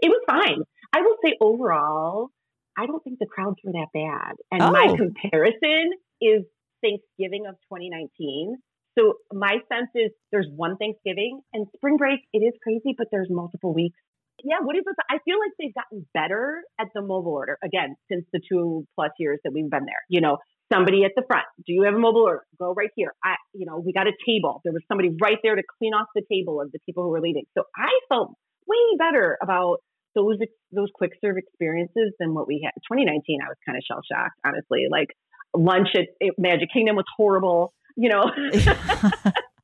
[0.01, 0.61] It was fine.
[0.93, 2.29] I will say overall,
[2.77, 4.35] I don't think the crowds were that bad.
[4.51, 4.95] And my Oh.
[4.95, 6.43] comparison is
[6.81, 8.55] Thanksgiving of 2019.
[8.97, 12.21] So my sense is there's one Thanksgiving and spring break.
[12.33, 13.99] It is crazy, but there's multiple weeks.
[14.43, 14.95] Yeah, what is it?
[15.09, 19.11] I feel like they've gotten better at the mobile order again since the two plus
[19.17, 20.03] years that we've been there.
[20.09, 20.37] You know,
[20.71, 21.45] somebody at the front.
[21.65, 22.43] Do you have a mobile order?
[22.59, 23.13] Go right here.
[23.23, 24.61] I, you know, we got a table.
[24.63, 27.21] There was somebody right there to clean off the table of the people who were
[27.21, 27.45] leaving.
[27.57, 28.33] So I felt
[28.67, 29.77] way better about
[30.15, 30.37] those
[30.71, 32.71] those quick serve experiences than what we had.
[32.91, 34.85] 2019, I was kind of shell shocked, honestly.
[34.89, 35.09] Like
[35.55, 37.73] lunch at, at Magic Kingdom was horrible.
[37.95, 38.23] You know,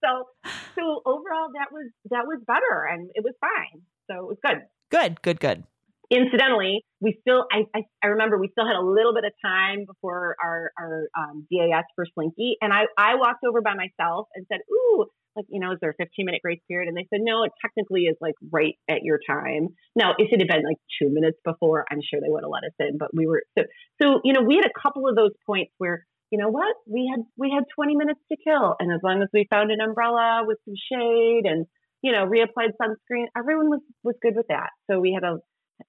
[0.04, 0.28] so
[0.76, 3.82] so overall that was that was better and it was fine.
[4.10, 4.62] So it was good.
[4.90, 5.64] good, good, good.
[6.10, 9.86] Incidentally, we still I, I, I remember we still had a little bit of time
[9.86, 14.46] before our our um, DAS for Slinky, and I I walked over by myself and
[14.52, 16.90] said, "Ooh." Like, you know, is there a 15 minute grace period?
[16.90, 19.70] And they said, no, it technically is like right at your time.
[19.96, 22.66] Now, if it had been like two minutes before, I'm sure they would have let
[22.66, 23.64] us in, but we were, so,
[24.02, 27.12] so, you know, we had a couple of those points where, you know what, we
[27.12, 28.76] had, we had 20 minutes to kill.
[28.80, 31.66] And as long as we found an umbrella with some shade and,
[32.02, 34.70] you know, reapplied sunscreen, everyone was, was good with that.
[34.90, 35.38] So we had a,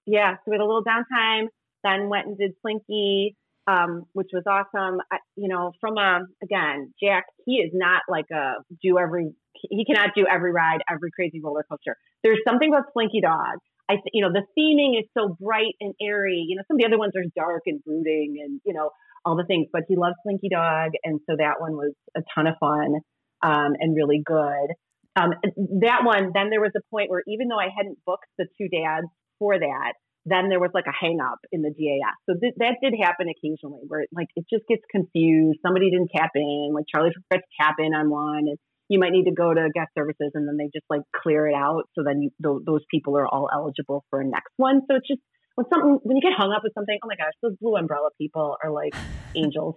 [0.04, 1.46] yeah, so we had a little downtime,
[1.84, 3.36] then went and did Slinky,
[3.68, 4.98] um, which was awesome.
[5.12, 9.84] I, you know, from a, again, Jack, he is not like a do every, he
[9.84, 11.96] cannot do every ride, every crazy roller coaster.
[12.24, 13.58] There's something about Slinky Dog.
[13.88, 16.44] I, th- you know, the theming is so bright and airy.
[16.48, 18.90] You know, some of the other ones are dark and brooding and, you know,
[19.24, 20.92] all the things, but he loves Slinky Dog.
[21.04, 23.00] And so that one was a ton of fun,
[23.42, 24.74] um, and really good.
[25.14, 25.34] Um,
[25.82, 28.68] that one, then there was a point where even though I hadn't booked the two
[28.68, 29.06] dads
[29.38, 29.92] for that,
[30.24, 32.16] then there was like a hang up in the DAS.
[32.28, 35.58] So th- that did happen occasionally where like it just gets confused.
[35.66, 38.58] Somebody didn't tap in, like Charlie forgot to tap in on one and
[38.88, 41.54] you might need to go to guest services and then they just like clear it
[41.54, 41.84] out.
[41.94, 44.82] So then you, th- those people are all eligible for a next one.
[44.88, 45.22] So it's just
[45.54, 48.10] when something when you get hung up with something, oh my gosh, those blue umbrella
[48.18, 48.94] people are like
[49.36, 49.76] angels.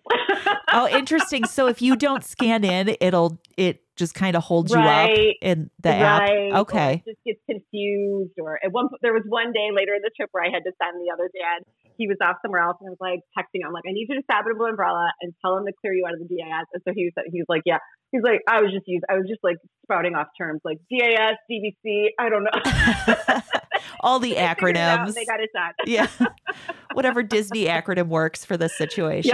[0.72, 1.46] oh, interesting.
[1.46, 5.10] So if you don't scan in, it'll it just kind of holds you up
[5.42, 6.52] in the right.
[6.52, 6.60] app.
[6.68, 7.04] Okay.
[7.08, 8.36] just gets confused.
[8.40, 10.72] Or at one, there was one day later in the trip where I had to
[10.84, 11.64] send the other dad.
[11.98, 13.64] He was off somewhere else, and I was like texting.
[13.64, 13.72] him.
[13.72, 15.72] I'm like, I need you to stop at a blue umbrella and tell him to
[15.80, 16.68] clear you out of the DAS.
[16.74, 17.80] And so he was, he was like, yeah.
[18.12, 21.40] He's like, I was just used, I was just like spouting off terms like DAS,
[21.48, 22.12] DVC.
[22.20, 22.52] I don't know.
[24.02, 25.14] All the They figured it out, acronyms.
[25.14, 25.74] They got it done.
[25.86, 26.08] yeah.
[26.94, 29.32] Whatever Disney acronym works for this situation.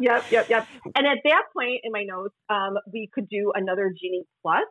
[0.00, 0.66] yep, yep, yep.
[0.96, 4.64] And at that point in my notes, um, we could do another Genie Plus,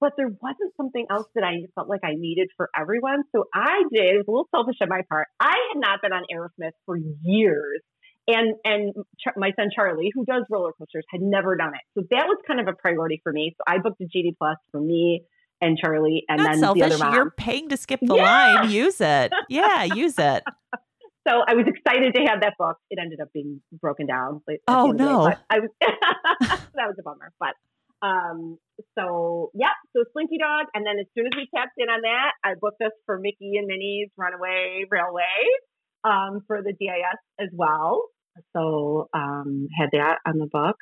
[0.00, 3.24] but there wasn't something else that I felt like I needed for everyone.
[3.32, 4.14] So I did.
[4.14, 5.28] It was a little selfish on my part.
[5.40, 7.82] I had not been on Aerosmith for years.
[8.28, 8.92] And and
[9.36, 11.80] my son Charlie, who does roller coasters, had never done it.
[11.94, 13.54] So that was kind of a priority for me.
[13.56, 15.22] So I booked a Genie Plus for me
[15.60, 16.80] and Charlie, and Not then selfish.
[16.80, 17.14] the other mom.
[17.14, 18.22] You're paying to skip the Yeah.
[18.24, 18.70] line.
[18.70, 19.32] Use it.
[19.48, 20.42] Yeah, use it.
[21.28, 22.76] So I was excited to have that book.
[22.88, 24.42] It ended up being broken down.
[24.68, 25.24] Oh, end of the day, no.
[25.24, 27.32] but I was that was a bummer.
[27.40, 27.54] But
[28.00, 28.58] um,
[28.96, 32.30] so yeah, so Slinky Dog, and then as soon as we tapped in on that,
[32.44, 35.24] I booked us for Mickey and Minnie's Runaway Railway
[36.04, 38.04] um, for the DAS as well.
[38.56, 40.76] So um, had that on the book,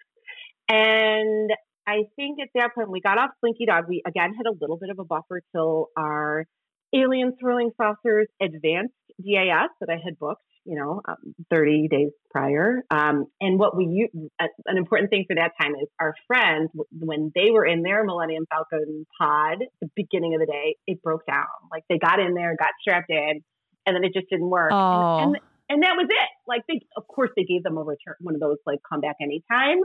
[0.68, 1.50] and
[1.87, 3.85] I think at that point we got off Slinky Dog.
[3.88, 6.47] We again had a little bit of a buffer till our
[6.94, 12.83] Alien Swirling Saucers Advanced DAS that I had booked, you know, um, 30 days prior.
[12.90, 14.09] Um, and what we,
[14.40, 18.05] uh, an important thing for that time is our friends, when they were in their
[18.05, 21.47] Millennium Falcon pod, at the beginning of the day, it broke down.
[21.70, 23.42] Like they got in there, got strapped in,
[23.87, 24.70] and then it just didn't work.
[24.73, 25.18] Oh.
[25.18, 26.29] And, and, and that was it.
[26.47, 29.16] Like they, of course, they gave them a return, one of those like come back
[29.20, 29.81] anytime.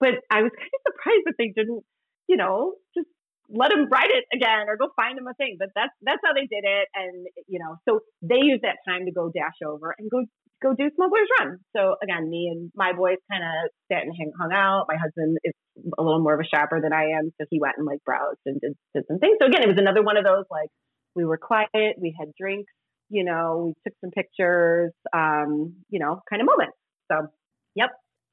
[0.00, 1.84] But I was kind of surprised that they didn't,
[2.26, 3.08] you know, just
[3.52, 5.56] let them write it again or go find them a thing.
[5.58, 9.06] But that's that's how they did it, and you know, so they used that time
[9.06, 10.24] to go dash over and go
[10.62, 11.58] go do Smuggler's Run.
[11.76, 14.86] So again, me and my boys kind of sat and hang, hung out.
[14.88, 15.54] My husband is
[15.98, 18.40] a little more of a shopper than I am, so he went and like browsed
[18.46, 19.38] and did, did some things.
[19.40, 20.68] So again, it was another one of those like
[21.16, 22.72] we were quiet, we had drinks,
[23.08, 26.76] you know, we took some pictures, um, you know, kind of moments.
[27.10, 27.26] So,
[27.74, 27.90] yep.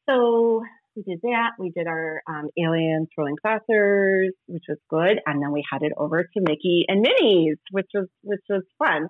[0.07, 0.63] So
[0.97, 1.51] we did that.
[1.59, 6.23] We did our um, alien swirling saucers, which was good, and then we headed over
[6.23, 9.07] to Mickey and Minnie's, which was which was fun.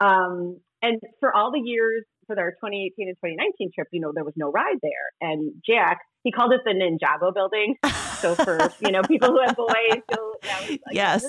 [0.00, 4.24] Um, and for all the years for our 2018 and 2019 trip, you know, there
[4.24, 5.30] was no ride there.
[5.30, 7.74] And Jack, he called it the Ninjago building.
[8.20, 11.24] So for you know people who have boys, so yeah, it was like, Yes.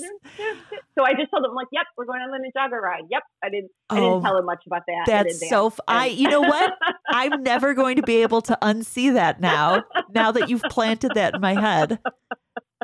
[0.97, 3.49] So I just told him like, "Yep, we're going on the Ninjago ride." Yep, I
[3.49, 3.71] didn't.
[3.89, 5.03] I Oh, didn't tell him much about that.
[5.07, 5.67] That's so.
[5.67, 6.07] F- I.
[6.07, 6.73] You know what?
[7.09, 9.83] I'm never going to be able to unsee that now.
[10.13, 11.99] Now that you've planted that in my head.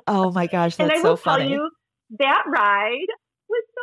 [0.07, 1.43] Oh my gosh, and that's I so will funny.
[1.43, 1.69] tell you
[2.19, 3.07] that ride
[3.49, 3.81] was so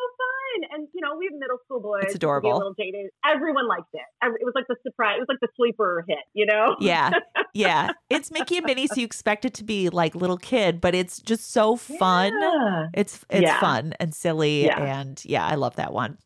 [0.63, 0.71] fun.
[0.81, 2.03] And you know, we have middle school boys.
[2.05, 2.53] It's who can be adorable.
[2.55, 3.11] Little dated.
[3.25, 4.01] Everyone liked it.
[4.23, 5.17] It was like the surprise.
[5.17, 6.19] It was like the sleeper hit.
[6.33, 6.77] You know?
[6.81, 7.11] yeah,
[7.55, 7.91] yeah.
[8.11, 11.21] It's Mickey and Minnie, so you expect it to be like little kid, but it's
[11.21, 12.33] just so fun.
[12.41, 12.87] Yeah.
[12.95, 13.61] It's it's Yeah.
[13.61, 15.01] fun and silly, Yeah.
[15.01, 16.19] and yeah, I love that one.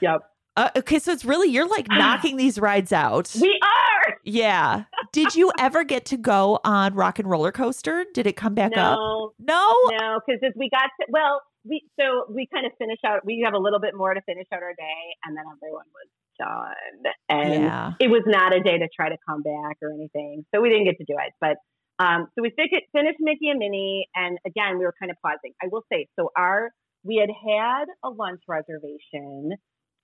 [0.00, 0.20] Yep.
[0.54, 3.34] Uh, okay, so it's really you're like knocking these rides out.
[3.40, 4.16] We are.
[4.24, 4.84] yeah.
[5.12, 8.04] Did you ever get to go on Rock and Roller Coaster?
[8.12, 8.98] Did it come back up?
[8.98, 9.76] No, No.
[9.98, 13.24] no, because as we got to well, we so we kind of finish out.
[13.24, 16.08] We have a little bit more to finish out our day, and then everyone was
[16.38, 17.12] done.
[17.28, 17.92] And Yeah.
[18.00, 20.44] it was not a day to try to come back or anything.
[20.54, 21.32] So we didn't get to do it.
[21.40, 21.56] But
[21.98, 25.52] um, so we fi- finished Mickey and Minnie, and again, we were kind of pausing.
[25.62, 26.70] I will say, so our
[27.04, 29.50] we had had a lunch reservation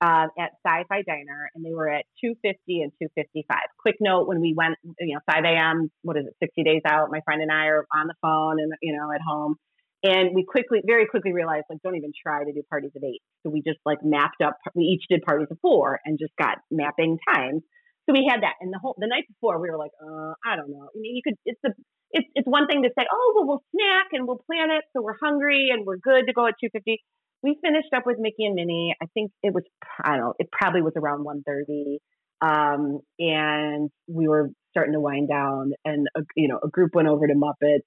[0.00, 3.66] um, at Sci-Fi Diner, and they were at two fifty and two fifty five.
[3.80, 5.90] Quick note: when we went, you know, five a.m.
[6.02, 6.34] What is it?
[6.42, 7.08] Sixty days out.
[7.10, 9.56] My friend and I are on the phone, and you know, at home.
[10.04, 13.20] And we quickly, very quickly realized, like, don't even try to do parties of eight.
[13.42, 14.54] So we just like mapped up.
[14.74, 17.62] We each did parties of four, and just got mapping times.
[18.06, 20.56] So we had that, and the whole the night before, we were like, uh, I
[20.56, 20.87] don't know.
[20.87, 21.34] I mean, you could.
[21.44, 21.74] It's the
[22.12, 25.03] it's it's one thing to say, oh well, we'll snack and we'll plan it, so
[25.03, 27.03] we're hungry and we're good to go at two fifty.
[27.42, 28.94] We finished up with Mickey and Minnie.
[29.03, 29.64] I think it was
[30.03, 30.34] I don't know.
[30.38, 31.99] It probably was around one thirty,
[32.40, 35.72] um, and we were starting to wind down.
[35.84, 37.80] And a, you know, a group went over to Muppets.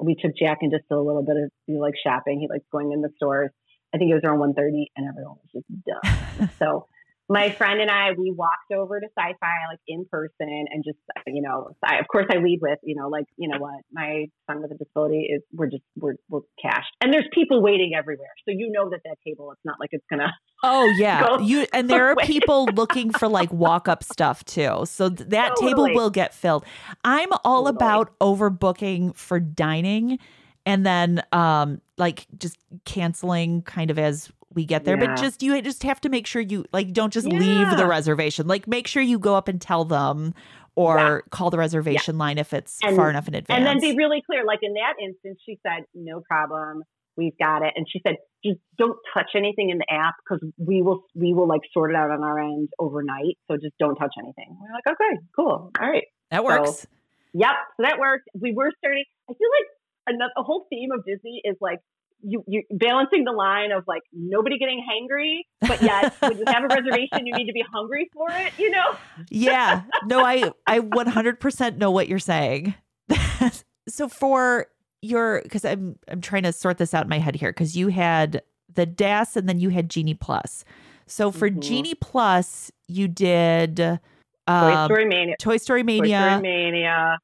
[0.00, 2.40] We took Jack and just did a little bit of you know, like shopping.
[2.40, 3.50] He likes going in the stores.
[3.94, 6.50] I think it was around one thirty, and everyone was just done.
[6.58, 6.86] so
[7.28, 11.42] my friend and I, we walked over to sci-fi like in person and just, you
[11.42, 14.62] know, I, of course I lead with, you know, like, you know what, my son
[14.62, 18.30] with a disability is, we're just, we're, we're cashed and there's people waiting everywhere.
[18.48, 20.28] So you know that that table, it's not like it's going to.
[20.62, 21.38] Oh yeah.
[21.40, 24.86] You, and there are people looking for like walk up stuff too.
[24.86, 25.68] So th- that Totally.
[25.68, 26.64] table will get filled.
[27.04, 27.76] I'm all Totally.
[27.76, 30.18] about overbooking for dining
[30.64, 35.06] and then um like just canceling kind of as we get there Yeah.
[35.14, 38.46] but just you just have to make sure you like don't just leave the reservation
[38.46, 40.34] like make sure you go up and tell them
[40.74, 43.96] or call the reservation line if it's And- far enough in advance And then be
[43.96, 44.44] really clear.
[44.44, 46.84] Like in that instance, she said, no problem.
[47.16, 47.72] We've got it.
[47.74, 51.48] And she said, just don't touch anything in the app because we will, we will
[51.48, 53.38] like sort it out on our end overnight.
[53.50, 54.56] So just don't touch anything.
[54.60, 55.72] We're like, okay, cool.
[55.80, 56.04] All right.
[56.30, 56.86] that works
[57.34, 57.50] Yep.
[57.76, 58.28] So that worked.
[58.40, 59.02] We were starting.
[59.28, 61.78] I feel like another a whole theme of Disney is like
[62.20, 66.64] you you balancing the line of like nobody getting hangry, but yet when you have
[66.64, 68.52] a reservation, you need to be hungry for it.
[68.58, 68.96] You know?
[69.30, 72.74] yeah no i i 100% know what you're saying
[73.88, 74.66] so for
[75.02, 77.88] your because i'm i'm trying to sort this out in my head here because you
[77.88, 78.42] had
[78.74, 80.64] the das and then you had genie plus
[81.06, 81.60] so for Mhm.
[81.60, 83.98] genie plus you did Toy
[84.46, 85.36] um, Story Mania.
[85.38, 87.18] toy story Toy Story Mania.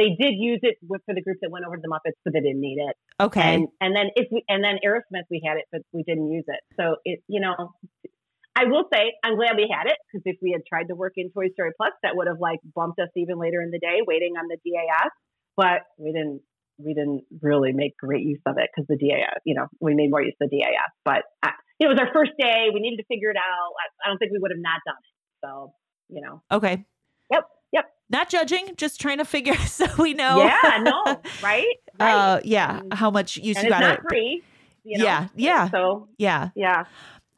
[0.00, 2.32] They did use it with, for the group that went over to the Muppets, but
[2.32, 2.96] they didn't need it.
[3.20, 6.32] okay And and then if we and then Aerosmith we had it, but we didn't
[6.32, 6.60] use it.
[6.80, 7.76] So it you know,
[8.56, 11.12] I will say I'm glad we had it because if we had tried to work
[11.16, 14.00] in Toy Story Plus, that would have like bumped us even later in the day,
[14.06, 15.12] waiting on the DAS.
[15.56, 16.40] But we didn't
[16.78, 20.10] we didn't really make great use of it because the DAS, you know, we made
[20.10, 20.92] more use of the DAS.
[21.04, 22.72] But uh, it was our first day.
[22.72, 23.72] We needed to figure it out.
[23.76, 25.14] I, I don't think we would have not done it.
[25.44, 25.74] So
[26.08, 26.84] you know, okay.
[28.10, 31.02] Not judging just trying to figure so we know yeah, no,
[31.42, 31.64] right,
[32.00, 32.12] right.
[32.14, 34.42] uh yeah how much use and you it's got not it free.
[34.84, 35.04] You know?
[35.04, 36.84] yeah yeah So yeah yeah.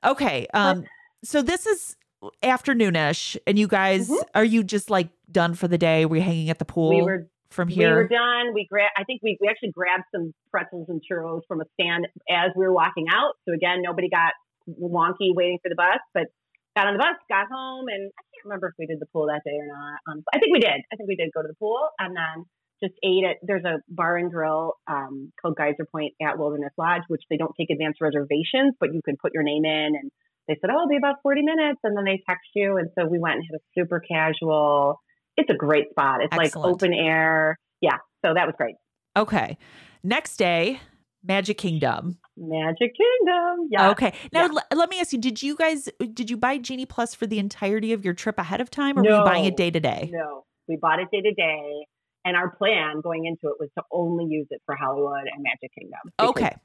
[0.04, 0.46] Okay.
[0.54, 0.84] Um
[1.24, 1.96] so this is
[2.42, 4.22] afternoonish and you guys Mhm.
[4.34, 6.06] are you just like done for the day?
[6.06, 7.90] Were you hanging at the pool we were from here.
[7.90, 8.54] we were done.
[8.54, 12.06] We gra- I think we, we actually grabbed some pretzels and churros from a stand
[12.30, 13.34] as we were walking out.
[13.46, 14.32] So again, nobody got
[14.80, 16.28] wonky waiting for the bus, but
[16.74, 18.10] got on the bus, got home, and
[18.44, 19.98] remember if we did the pool that day or not.
[20.10, 20.80] Um, I think we did.
[20.92, 22.44] I think we did go to the pool and then
[22.82, 27.02] just ate at there's a bar and grill um, called Geyser Point at Wilderness Lodge,
[27.08, 30.10] which they don't take advance reservations, but you can put your name in and
[30.48, 31.80] they said, Oh, it'll be about 40 minutes.
[31.84, 32.76] And then they text you.
[32.76, 35.00] And so we went and had a super casual,
[35.36, 36.20] it's a great spot.
[36.22, 36.54] It's Excellent.
[36.56, 37.58] like open air.
[37.80, 37.98] Yeah.
[38.24, 38.74] So that was great.
[39.16, 39.56] Okay.
[40.02, 40.80] Next day,
[41.24, 42.18] Magic Kingdom.
[42.36, 43.68] Magic Kingdom.
[43.70, 43.90] Yeah.
[43.90, 44.12] Okay.
[44.32, 44.48] Now Yeah.
[44.70, 47.38] l- let me ask you, did you guys did you buy Genie Plus for the
[47.38, 50.10] entirety of your trip ahead of time or were you buying it day to day?
[50.12, 51.86] No, we bought it day to day.
[52.24, 55.72] And our plan going into it was to only use it for Hollywood and Magic
[55.76, 55.98] Kingdom.
[56.04, 56.56] because- Okay.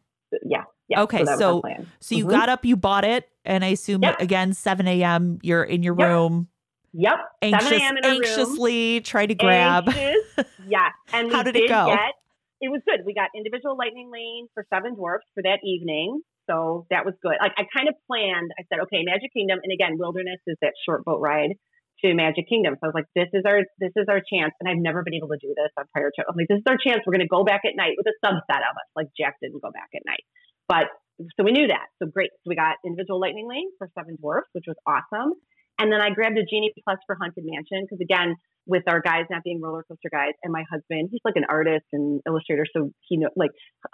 [0.46, 0.64] Yeah.
[0.88, 1.02] Yeah.
[1.04, 1.62] Okay, So, so-.
[2.00, 2.30] So you Mhm.
[2.30, 4.22] got up, you bought it, and I assume Yep.
[4.22, 5.40] again, 7 a.m.
[5.42, 6.08] you're in your Yep.
[6.10, 6.48] room,
[6.94, 7.16] Yep.
[7.42, 7.98] anxious, 7 a.m.
[7.98, 8.18] in our room.
[8.24, 9.88] anxiously try to grab.
[9.90, 10.46] Anxious.
[10.68, 10.90] yeah.
[11.14, 11.88] And How did it go?
[11.88, 12.14] Get,
[12.62, 13.06] it was good.
[13.06, 16.22] We got individual lightning lane for Seven Dwarfs for that evening.
[16.50, 17.36] So that was good.
[17.40, 19.60] Like I kind of planned, I said, okay, Magic Kingdom.
[19.62, 21.60] And again, Wilderness is that short boat ride
[22.02, 22.76] to Magic Kingdom.
[22.80, 24.54] So I was like, this is our this is our chance.
[24.60, 26.70] And I've never been able to do this on prior to I'm like, this is
[26.70, 27.04] our chance.
[27.06, 28.90] We're gonna go back at night with a subset of us.
[28.96, 30.24] Like Jack didn't go back at night.
[30.68, 30.88] But
[31.38, 31.90] so we knew that.
[32.02, 32.30] So great.
[32.46, 35.34] So we got individual lightning lane for Seven Dwarfs, which was awesome.
[35.80, 38.36] And then I grabbed a Genie Plus for Haunted Mansion because again,
[38.68, 41.86] with our guys not being roller coaster guys, and my husband, he's like an artist
[41.94, 43.52] and illustrator, so he know like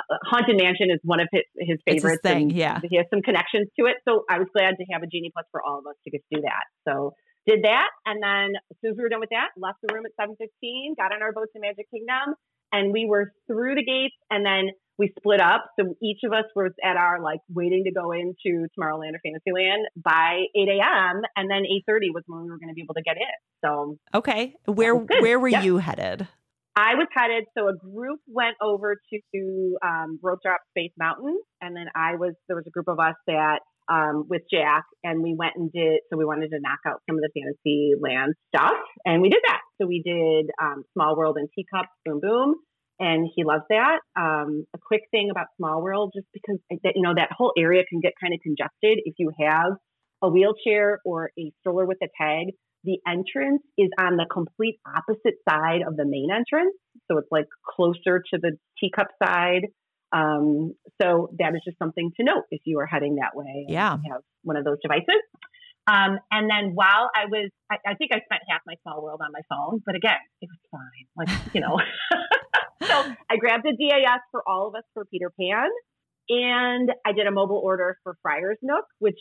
[0.10, 2.80] uh, Haunted Mansion is one of his his his thing, yeah.
[2.82, 3.98] he has some connections to it.
[4.08, 6.22] So I was glad to have a Genie Plus for all of us to get
[6.26, 6.66] to do that.
[6.88, 7.14] So
[7.46, 10.08] did that, and then as soon as we were done with that, left the room
[10.10, 12.34] at seven fifteen, got on our boat to Magic Kingdom,
[12.74, 15.65] and we were through the gates, and then we split up.
[15.80, 19.88] So each of us was at our like waiting to go into Tomorrowland or Fantasyland
[20.03, 21.21] by 8 a.m.
[21.36, 23.34] And then 8:30 was when we were going to be able to get in.
[23.63, 24.53] So Okay.
[24.65, 25.63] Where where were Yep.
[25.63, 26.28] you headed?
[26.76, 27.45] I was headed.
[27.57, 32.34] So a group went over to um, Rope Drop Space Mountain, and then I was
[32.47, 33.59] there was a group of us that
[33.92, 36.00] um, with Jack, and we went and did.
[36.10, 39.62] So we wanted to knock out some of the Fantasyland stuff, and we did that.
[39.82, 42.56] So we did um, Small World and Teacups, Boom Boom,
[43.00, 44.00] and he loves that.
[44.18, 47.84] Um, a quick thing about Small World, just because that you know that whole area
[47.90, 49.74] can get kind of congested if you have
[50.22, 52.54] a wheelchair or a stroller with a tag.
[52.86, 56.76] The entrance is on the complete opposite side of the main entrance,
[57.10, 59.68] so it's like closer to the teacup side.
[60.14, 63.66] Um, so that is just something to note if you are heading that way.
[63.68, 63.97] Yeah.
[64.11, 65.22] have one of those devices.
[65.86, 69.20] Um, and then while I was, I, I think I spent half my small world
[69.24, 71.05] on my phone, but again, it was fine.
[71.18, 71.78] Like, you know,
[72.88, 75.68] so I grabbed a DAS for all of us for Peter Pan.
[76.30, 79.20] And I did a mobile order for Friar's Nook, which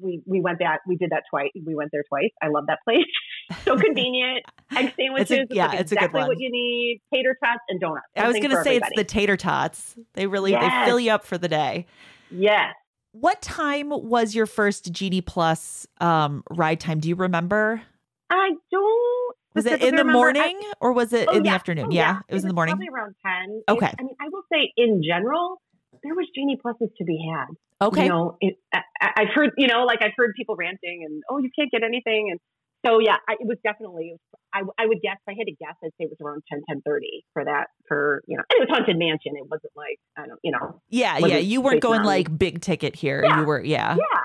[0.00, 0.80] we we went back.
[0.86, 1.50] We did that twice.
[1.54, 2.30] We went there twice.
[2.42, 2.98] I love that place.
[3.64, 4.44] so convenient.
[4.76, 5.30] Egg sandwiches.
[5.30, 6.28] It's a- yeah, like it's a good exactly one.
[6.28, 7.00] what you need.
[7.12, 8.06] Tater tots and donuts.
[8.16, 9.96] I was going to say it's the tater tots.
[10.14, 11.86] They really they fill you up for the day.
[12.30, 12.74] yes.
[13.12, 16.98] What time was your first GD Plus um, ride time?
[16.98, 17.80] Do you remember?
[18.28, 19.36] I don't.
[19.54, 20.10] Was it in the remember.
[20.10, 21.86] I- morning or was it Oh, in the afternoon?
[21.90, 22.72] Oh, yeah, it was in the morning.
[22.74, 23.62] Probably around ten.
[23.68, 23.86] Okay.
[23.86, 25.62] It- I mean, I will say in general,
[26.02, 27.46] there was genie pluses to be had.
[27.86, 28.02] Okay.
[28.04, 31.22] You know, it, I, I- I've heard, you know, like I've heard people ranting and
[31.30, 32.40] oh, you can't get anything, and
[32.84, 34.16] so yeah, I, it was definitely.
[34.52, 36.62] I, I would guess if I had to guess, I'd say it was around 10,
[36.86, 36.98] 10.30
[37.32, 37.66] for that.
[37.88, 39.32] For you know, and it was haunted mansion.
[39.36, 41.38] It wasn't like I don't, you know, yeah, yeah.
[41.38, 43.24] You weren't going like big ticket here.
[43.24, 43.40] Yeah.
[43.40, 43.96] You were, yeah.
[43.96, 44.20] yeah.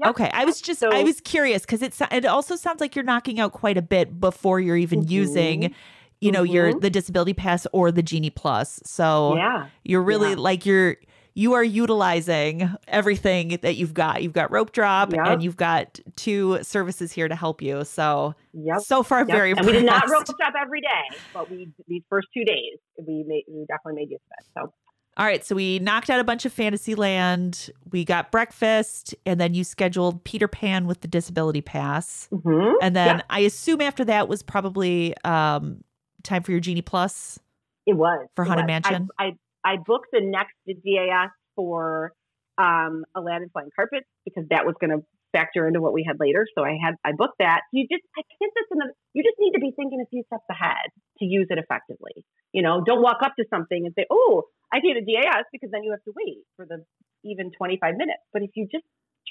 [0.00, 0.10] Yep.
[0.10, 3.04] Okay, I was just So- I was curious because it it also sounds like you're
[3.04, 5.10] knocking out quite a bit before you're even Mhm.
[5.10, 5.74] using,
[6.20, 6.80] you know, your Mhm.
[6.82, 8.80] the disability pass or the Genie Plus.
[8.84, 10.36] So yeah, you're really Yeah.
[10.38, 10.96] like you're
[11.38, 14.24] you are utilizing everything that you've got.
[14.24, 15.20] You've got rope drop Yep.
[15.24, 17.84] and you've got two services here to help you.
[17.84, 18.80] So yep.
[18.80, 19.28] so far, Yep.
[19.28, 22.78] very and we did not rope drop every day, but we these first two days
[23.06, 24.46] we made we definitely made use of it.
[24.68, 24.74] So
[25.16, 27.70] All right, so we knocked out a bunch of Fantasyland.
[27.90, 32.28] We got breakfast, and then you scheduled Peter Pan with the disability pass.
[32.32, 32.74] mhm.
[32.82, 33.22] And then Yeah.
[33.30, 35.82] I assume after that was probably um,
[36.24, 37.38] time for your Genie Plus.
[37.86, 38.68] It was For it Haunted was.
[38.68, 39.08] Mansion?
[39.18, 39.32] I, I
[39.64, 42.12] I booked the next DAS for
[42.58, 46.46] um, Aladdin Flying Carpets because that was going to factor into what we had later.
[46.56, 47.60] So I had I booked that.
[47.72, 48.92] You just I guess that's another.
[49.14, 50.88] You just need to be thinking a few steps ahead
[51.18, 52.24] to use it effectively.
[52.52, 55.70] You know, don't walk up to something and say, "Oh, I need a DAS," because
[55.70, 56.84] then you have to wait for the
[57.24, 58.20] even 25 minutes.
[58.32, 58.84] But if you just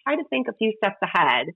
[0.05, 1.47] try to think a few steps ahead,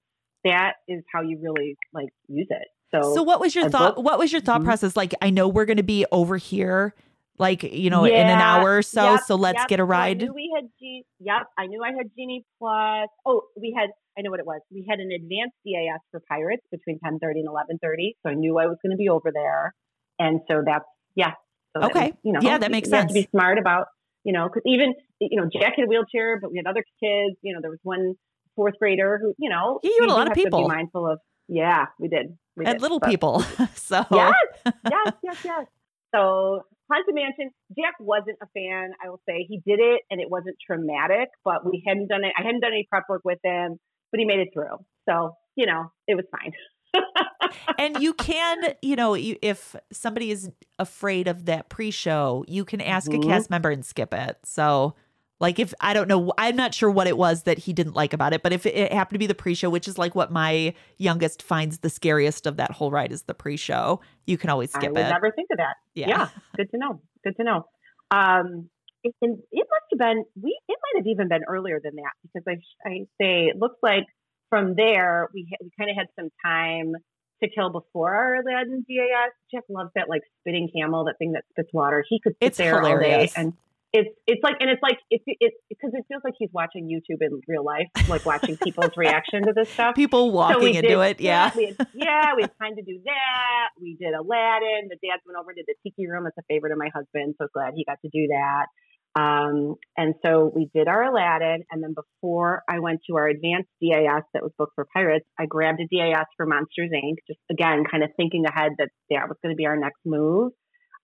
[0.44, 2.68] that is how you really like use it.
[2.94, 3.96] So, So what was your I thought?
[3.96, 4.66] booked- What was your thought Mhm.
[4.66, 4.98] process?
[4.98, 6.94] Like, I know we're going to be over here,
[7.42, 9.04] like you know, in an hour or so.
[9.14, 9.68] Yep, so let's yep.
[9.68, 10.18] get a So I ride.
[10.22, 11.04] knew we had G.
[11.20, 13.10] Yep, I knew I had Genie Plus.
[13.26, 13.90] Oh, we had.
[14.18, 14.62] I know what it was.
[14.72, 18.16] We had an advanced DAS for Pirates between ten thirty and eleven thirty.
[18.24, 19.74] So I knew I was going to be over there,
[20.20, 20.86] and so that's
[21.16, 21.32] yeah.
[21.76, 22.08] So Okay.
[22.12, 23.88] was, you know, Yeah, that you- makes you have to be smart about
[24.24, 27.38] you know because even you know Jack had a wheelchair, but we had other kids.
[27.42, 28.16] You know, there was one
[28.56, 30.62] fourth grader who you know Yeah, you had a lot of people.
[30.64, 31.20] Be mindful of.
[31.48, 32.38] Yeah, we did.
[32.56, 32.82] We and did.
[32.82, 33.40] little But- people.
[33.76, 34.34] so Yes,
[34.66, 35.66] yes, yes, yes.
[36.14, 38.92] So Haunted Mansion, Jack wasn't a fan.
[39.04, 41.30] I will say he did it, and it wasn't traumatic.
[41.46, 42.34] But we hadn't done it.
[42.38, 43.78] I hadn't done any prep work with him,
[44.12, 44.78] but he made it through.
[45.08, 46.54] So you know, it was fine.
[47.78, 50.50] and you can, you know, you, if somebody is
[50.80, 53.24] afraid of that pre-show, you can ask Mhm.
[53.24, 54.38] a cast member and skip it.
[54.44, 54.96] So,
[55.42, 58.14] like, if I don't know, I'm not sure what it was that he didn't like
[58.14, 60.32] about it, but if it, it happened to be the pre-show, which is like what
[60.32, 64.72] my youngest finds the scariest of that whole ride is the pre-show, you can always
[64.72, 64.90] skip it.
[64.90, 65.10] I would it.
[65.10, 65.76] never think of that.
[65.96, 66.08] yeah.
[66.08, 67.02] Yeah, good to know.
[67.24, 67.66] Good to know.
[68.12, 68.70] Um,
[69.04, 70.60] it, and it must have been we.
[70.68, 74.06] It might have even been earlier than that because I I say it looks like
[74.52, 76.94] from there we ha- we kind of had some time
[77.42, 79.32] to kill before our Aladdin DAS.
[79.52, 82.06] Jeff loves that like spitting camel, that thing that spits water.
[82.08, 83.54] He could sit It's there all day and.
[83.94, 87.20] It's it's like and it's like it's it's because it feels like he's watching YouTube
[87.20, 89.96] in real life, like watching people's reaction to this stuff.
[89.96, 91.20] People walking we into did it.
[91.20, 91.52] Yeah.
[91.56, 93.70] We had, yeah, we had time to do that.
[93.82, 94.88] We did Aladdin.
[94.90, 96.26] The dads went over to the Tiki Room.
[96.26, 98.68] It's a favorite of my husband, so glad he got to do that.
[99.14, 103.68] Um, and so we did our Aladdin, and then before I went to our advanced
[103.82, 107.16] DAS that was booked for Pirates, I grabbed a DAS for Monsters Inc.
[107.28, 110.54] Just again, kind of thinking ahead that that was going to be our next move.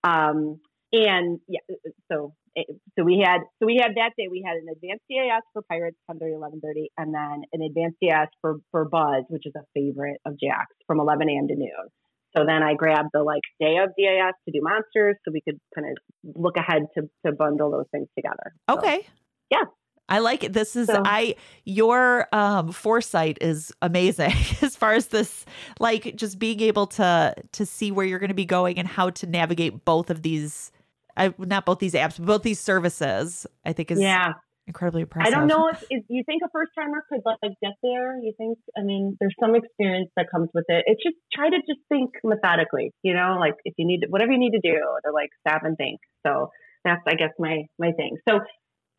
[0.04, 0.60] Um,
[0.90, 1.60] and yeah,
[2.10, 2.32] so
[2.98, 5.96] so we had so we had that day we had an advanced DAS for Pirates
[6.10, 10.34] 10:30 11:30 and then an advanced DAS for for Buzz which is a favorite of
[10.40, 11.48] Jack's from 11 a.m.
[11.48, 11.88] to noon.
[12.36, 15.58] So then I grabbed the like day of DAS to do monsters so we could
[15.74, 15.96] kind of
[16.40, 18.52] look ahead to to bundle those things together.
[18.70, 19.06] So, Okay.
[19.50, 19.64] Yeah.
[20.10, 20.54] I like it.
[20.54, 24.32] This is So- I your um foresight is amazing
[24.62, 25.44] as far as this
[25.80, 29.10] like just being able to to see where you're going to be going and how
[29.10, 30.72] to navigate both of these
[31.18, 33.46] I not both these apps, but both these services.
[33.64, 34.34] I think is yeah.
[34.66, 35.32] incredibly impressive.
[35.32, 38.16] I don't know if, if you think a first timer could like get there.
[38.22, 38.58] You think?
[38.76, 40.84] I mean, there's some experience that comes with it.
[40.86, 42.92] It's just try to just think methodically.
[43.02, 45.76] You know, like if you need whatever you need to do to like stop and
[45.76, 46.00] think.
[46.26, 46.50] So
[46.84, 48.16] that's I guess my my thing.
[48.28, 48.40] So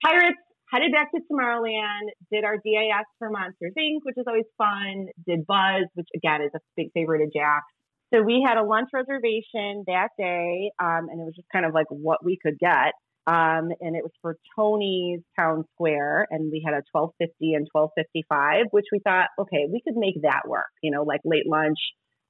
[0.03, 0.37] pirates
[0.71, 2.11] headed back to Tomorrowland.
[2.31, 5.07] Did our DAS for Monsters Inc., which is always fun.
[5.25, 7.73] Did Buzz, which again is a big favorite of Jack's.
[8.13, 11.73] So we had a lunch reservation that day, um, and it was just kind of
[11.73, 12.93] like what we could get.
[13.27, 17.67] Um, and it was for Tony's Town Square, and we had a twelve fifty and
[17.71, 20.71] twelve fifty five, which we thought, okay, we could make that work.
[20.81, 21.77] You know, like late lunch.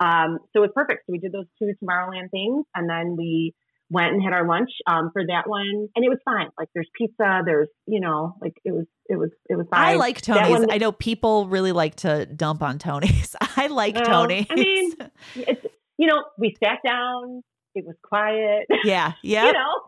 [0.02, 1.04] Um, so it was perfect.
[1.06, 3.54] So we did those two Tomorrowland things, and then we
[3.90, 6.50] went and had our lunch um, for that one, and it was fine.
[6.58, 9.80] Like there's pizza, there's you know, like it was it was it was fine.
[9.80, 10.60] I like Tony's.
[10.60, 13.36] One, I know people really like to dump on Tony's.
[13.58, 14.48] I like well, Tony's.
[14.50, 14.94] I mean,
[15.36, 15.66] it's
[15.98, 17.42] you know, we sat down.
[17.76, 18.68] It was quiet.
[18.84, 19.48] Yeah, yeah.
[19.48, 19.74] you know.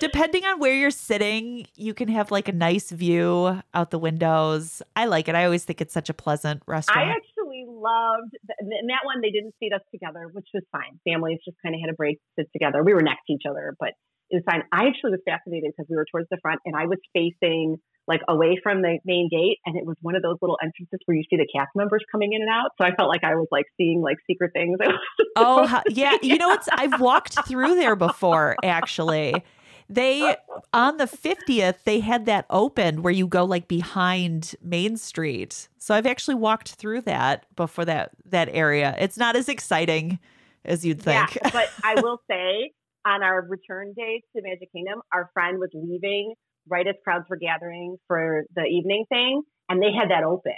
[0.00, 4.82] Depending on where you're sitting, you can have like a nice view out the windows.
[4.96, 5.36] I like it.
[5.36, 7.22] I always think it's such a pleasant restaurant.
[7.84, 9.20] Loved in that one.
[9.20, 10.96] They didn't seat us together, which was fine.
[11.04, 12.82] Families just kind of had a break, sit together.
[12.82, 13.92] We were next to each other, but
[14.30, 14.62] it was fine.
[14.72, 17.76] I actually was fascinated because we were towards the front and I was facing
[18.06, 21.16] like away from the main gate and it was one of those little entrances where
[21.16, 23.48] you see the cast members coming in and out so i felt like i was
[23.50, 24.78] like seeing like secret things
[25.36, 29.34] oh yeah you know what's i've walked through there before actually
[29.88, 30.36] they
[30.72, 35.68] on the 50th they had that open where you go like behind main street.
[35.78, 38.94] So i've actually walked through that before that that area.
[38.98, 40.18] It's not as exciting
[40.64, 41.36] as you'd think.
[41.36, 42.72] yeah, but i will say
[43.06, 46.34] on our return day to magic kingdom our friend was leaving
[46.68, 50.52] right as crowds were gathering for the evening thing and they had that open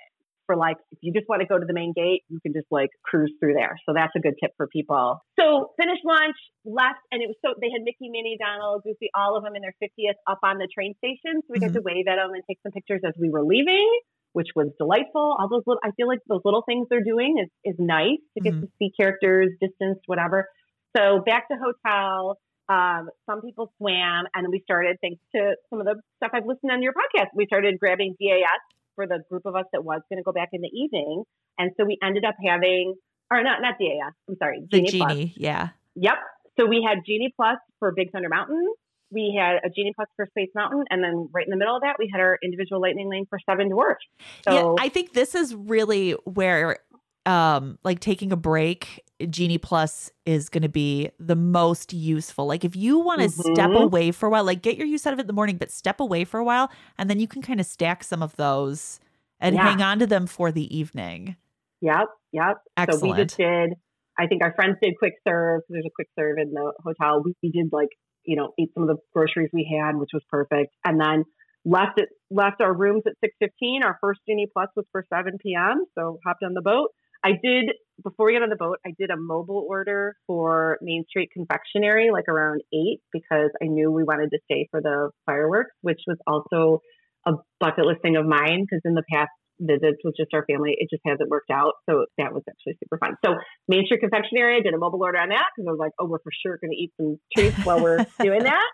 [0.47, 2.67] for like if you just want to go to the main gate, you can just
[2.71, 3.77] like cruise through there.
[3.87, 5.21] So that's a good tip for people.
[5.39, 9.37] So finished lunch, left, and it was so they had Mickey, Minnie, Donald, Goofy, all
[9.37, 11.43] of them in their 50th up on the train station.
[11.45, 11.75] So we mm-hmm.
[11.75, 13.87] got to wave at them and take some pictures as we were leaving,
[14.33, 15.37] which was delightful.
[15.39, 18.41] All those little, I feel like those little things they're doing is is nice to
[18.41, 18.71] get mm-hmm.
[18.71, 20.49] to see characters, distance, whatever.
[20.97, 22.39] So back to hotel.
[22.69, 26.47] Um, some people swam, and then we started, thanks to some of the stuff I've
[26.47, 28.59] listened on your podcast, we started grabbing DAS
[28.97, 31.23] for the group of us that was going to go back in the evening.
[31.59, 32.95] And so we ended up having,
[33.31, 35.69] or not, not DAS, I'm sorry, the Genie, Genie yeah.
[35.95, 36.15] Yep.
[36.59, 38.67] So we had Genie Plus for Big Thunder Mountain.
[39.13, 40.85] We had a Genie Plus for Space Mountain.
[40.91, 43.39] And then right in the middle of that, we had our individual lightning lane for
[43.49, 44.05] Seven Dwarfs.
[44.43, 46.79] So yeah, I think this is really where
[47.27, 52.65] um like taking a break genie plus is going to be the most useful like
[52.65, 53.55] if you want to mm-hmm.
[53.55, 55.57] step away for a while like get your use out of it in the morning
[55.57, 58.37] but step away for a while and then you can kind of stack some of
[58.37, 59.01] those
[59.41, 59.71] and yeah.
[59.71, 61.37] hang on to them for the evening
[61.81, 63.01] yep yep Excellent.
[63.01, 63.71] so we just did
[64.19, 67.51] i think our friends did quick serve there's a quick serve in the hotel we
[67.51, 67.89] did like
[68.25, 71.25] you know eat some of the groceries we had which was perfect and then
[71.65, 75.85] left it left our rooms at 6.15 our first genie plus was for 7 p.m
[75.97, 76.91] so hopped on the boat
[77.27, 77.75] I did
[78.05, 78.79] before we got on the boat.
[78.87, 83.91] I did a mobile order for Main Street Confectionery, like around eight, because I knew
[83.91, 86.83] we wanted to stay for the fireworks, which was also
[87.27, 88.63] a bucket list thing of mine.
[88.63, 91.73] Because in the past visits with just our family, it just hasn't worked out.
[91.91, 93.17] So that was actually super fun.
[93.25, 93.35] So
[93.67, 96.07] Main Street Confectionery, I did a mobile order on that because I was like, oh,
[96.07, 98.71] we're for sure going to eat some treats while we're doing that.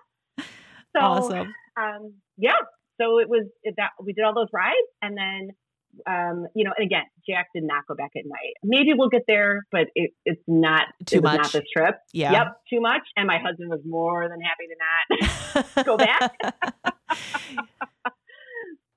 [0.95, 1.55] So, awesome.
[1.81, 2.61] Um, yeah.
[3.01, 5.57] So it was that we did all those rides, and then
[6.07, 8.55] um, you know, and again, Jack did not go back at night.
[8.63, 11.43] Maybe we'll get there, but it, it's not too it much.
[11.43, 11.97] Not this trip.
[12.13, 12.33] Yeah.
[12.33, 12.47] Yep.
[12.71, 13.03] Too much.
[13.17, 14.77] And my husband was more than happy to
[15.77, 16.35] not go back.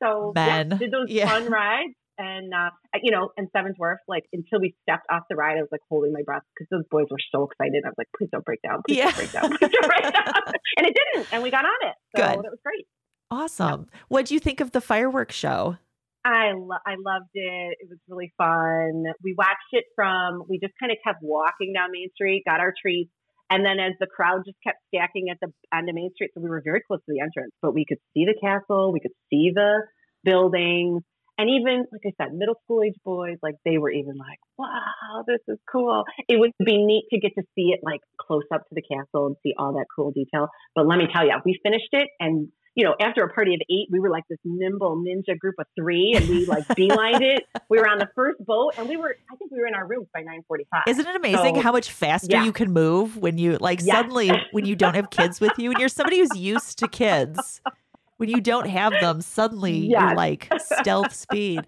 [0.04, 0.72] so Men.
[0.72, 1.30] Yeah, did those yeah.
[1.30, 1.94] fun rides.
[2.18, 2.70] And uh,
[3.04, 5.82] you know, and Seven's Dwarfs, like until we stepped off the ride, I was like
[5.90, 7.84] holding my breath because those boys were so excited.
[7.86, 8.84] I was like, "Please don't break down!
[8.88, 9.12] Please yeah.
[9.12, 9.50] don't break down!
[9.50, 10.34] Please don't break down!"
[10.78, 11.96] and it didn't, and we got on it.
[12.16, 12.46] So Good.
[12.46, 12.88] it was great.
[13.32, 13.88] Awesome.
[14.08, 15.78] What do you think of the fireworks show?
[16.26, 17.78] I lo- I loved it.
[17.80, 19.14] It was really fun.
[19.24, 20.44] We watched it from.
[20.50, 23.12] We just kind of kept walking down Main Street, got our treats,
[23.52, 26.42] and then as the crowd just kept stacking at the end of Main Street, so
[26.42, 29.14] we were very close to the entrance, but we could see the castle, we could
[29.30, 29.86] see the
[30.24, 31.04] buildings,
[31.38, 35.24] and even like I said, middle school age boys, like they were even like, "Wow,
[35.28, 38.62] this is cool." It would be neat to get to see it like close up
[38.62, 40.48] to the castle and see all that cool detail.
[40.74, 43.62] But let me tell you, we finished it and you know, after a party of
[43.70, 47.44] eight, we were like this nimble ninja group of three, and we like beelined it.
[47.68, 49.88] We were on the first boat, and we were, I think we were in our
[49.88, 50.84] rooms by nine forty-five.
[50.88, 52.44] Isn't it amazing so, how much faster yeah.
[52.44, 55.80] you can move when you like suddenly when you don't have kids with you, and
[55.80, 57.62] you're somebody who's used to kids.
[58.18, 60.02] When you don't have them, suddenly yes.
[60.02, 61.62] you're like stealth speed.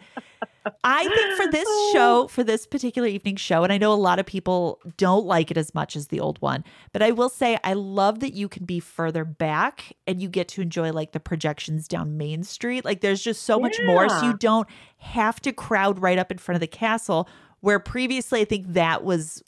[0.83, 4.19] I think for this show, for this particular evening show, and I know a lot
[4.19, 7.57] of people don't like it as much as the old one, but I will say
[7.63, 11.19] I love that you can be further back and you get to enjoy like the
[11.19, 12.85] projections down Main Street.
[12.85, 13.61] Like there's just so yeah.
[13.63, 14.09] much more.
[14.09, 14.67] So you don't
[14.99, 17.27] have to crowd right up in front of the castle,
[17.59, 19.43] where previously I think that was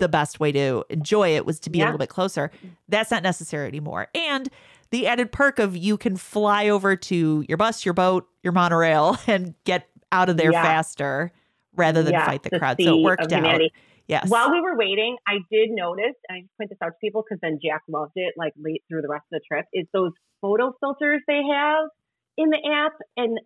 [0.00, 1.84] the best way to enjoy it was to be yeah.
[1.84, 2.50] a little bit closer.
[2.88, 4.08] That's not necessary anymore.
[4.14, 4.48] And
[4.90, 9.18] the added perk of you can fly over to your bus, your boat, your monorail,
[9.26, 10.62] and get out of there yeah.
[10.62, 11.32] faster
[11.76, 12.76] rather than yeah, fight the, the crowd.
[12.80, 13.60] So it worked out.
[14.08, 14.28] Yes.
[14.28, 17.22] While we were waiting, I did notice, and I just point this out to people
[17.22, 20.10] because then Jack loved it, like late through the rest of the trip, is those
[20.40, 21.90] photo filters they have
[22.36, 23.38] in the app, and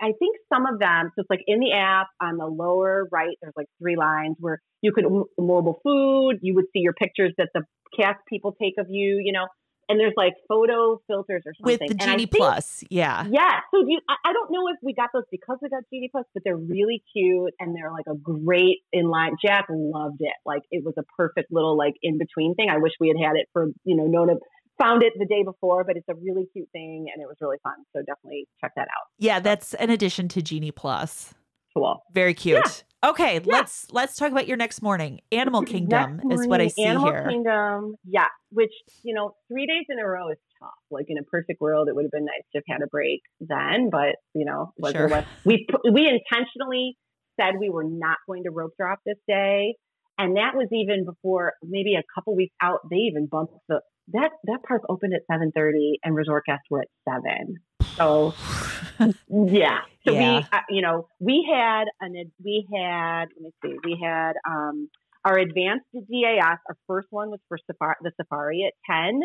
[0.00, 3.36] I think some of them, so it's like in the app on the lower right,
[3.40, 5.06] there's like three lines where you could
[5.38, 7.62] mobile food, you would see your pictures that the
[7.98, 9.46] cast people take of you, you know,
[9.88, 11.78] and there's like photo filters or something.
[11.80, 13.26] With the Genie Plus, yeah.
[13.30, 13.60] Yeah.
[13.72, 16.24] So you, I, I don't know if we got those because we got Genie Plus,
[16.34, 19.32] but they're really cute and they're like a great inline.
[19.44, 20.34] Jack loved it.
[20.46, 22.68] Like it was a perfect little like in between thing.
[22.70, 24.38] I wish we had had it for, you know, known
[24.80, 27.58] found it the day before, but it's a really cute thing and it was really
[27.62, 27.74] fun.
[27.94, 29.08] So definitely check that out.
[29.18, 31.34] Yeah, that's an addition to Genie Plus.
[31.74, 32.02] Cool.
[32.12, 32.60] Very cute.
[32.64, 33.10] Yeah.
[33.10, 33.40] Okay, yeah.
[33.44, 35.20] let's let's talk about your next morning.
[35.32, 37.26] Animal Kingdom morning, is what I see Animal here.
[37.28, 38.28] Kingdom, yeah.
[38.50, 40.70] Which you know, three days in a row is tough.
[40.90, 43.22] Like in a perfect world, it would have been nice to have had a break
[43.40, 45.24] then, but you know, sure.
[45.44, 46.96] we we intentionally
[47.40, 49.74] said we were not going to rope drop this day,
[50.16, 52.80] and that was even before maybe a couple weeks out.
[52.88, 53.80] They even bumped the
[54.12, 57.56] that that park opened at seven thirty, and resort guests were at seven.
[57.96, 58.34] So
[59.28, 59.80] yeah.
[60.06, 60.38] So yeah.
[60.38, 64.88] we, uh, you know, we had an, we had, let me see, we had, um,
[65.24, 69.20] our advanced DAS, our first one was for safari, the safari at 10.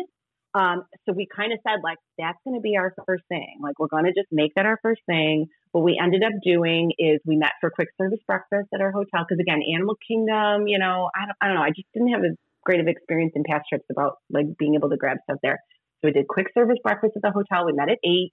[0.54, 3.58] Um, so we kind of said like, that's going to be our first thing.
[3.60, 5.46] Like we're going to just make that our first thing.
[5.72, 9.26] What we ended up doing is we met for quick service breakfast at our hotel.
[9.28, 11.62] Cause again, Animal Kingdom, you know, I don't, I don't know.
[11.62, 14.90] I just didn't have a great of experience in past trips about like being able
[14.90, 15.58] to grab stuff there.
[16.00, 17.66] So we did quick service breakfast at the hotel.
[17.66, 18.32] We met at eight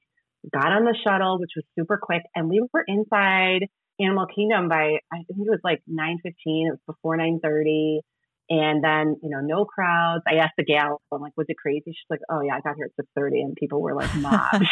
[0.53, 3.67] got on the shuttle, which was super quick, and we were inside
[3.99, 6.67] Animal Kingdom by I think it was like nine fifteen.
[6.67, 8.01] It was before nine thirty.
[8.47, 10.23] And then, you know, no crowds.
[10.27, 11.81] I asked the gal, I'm like, was it crazy?
[11.87, 14.67] She's like, oh, yeah, I got here at 6.30 and people were like mobbed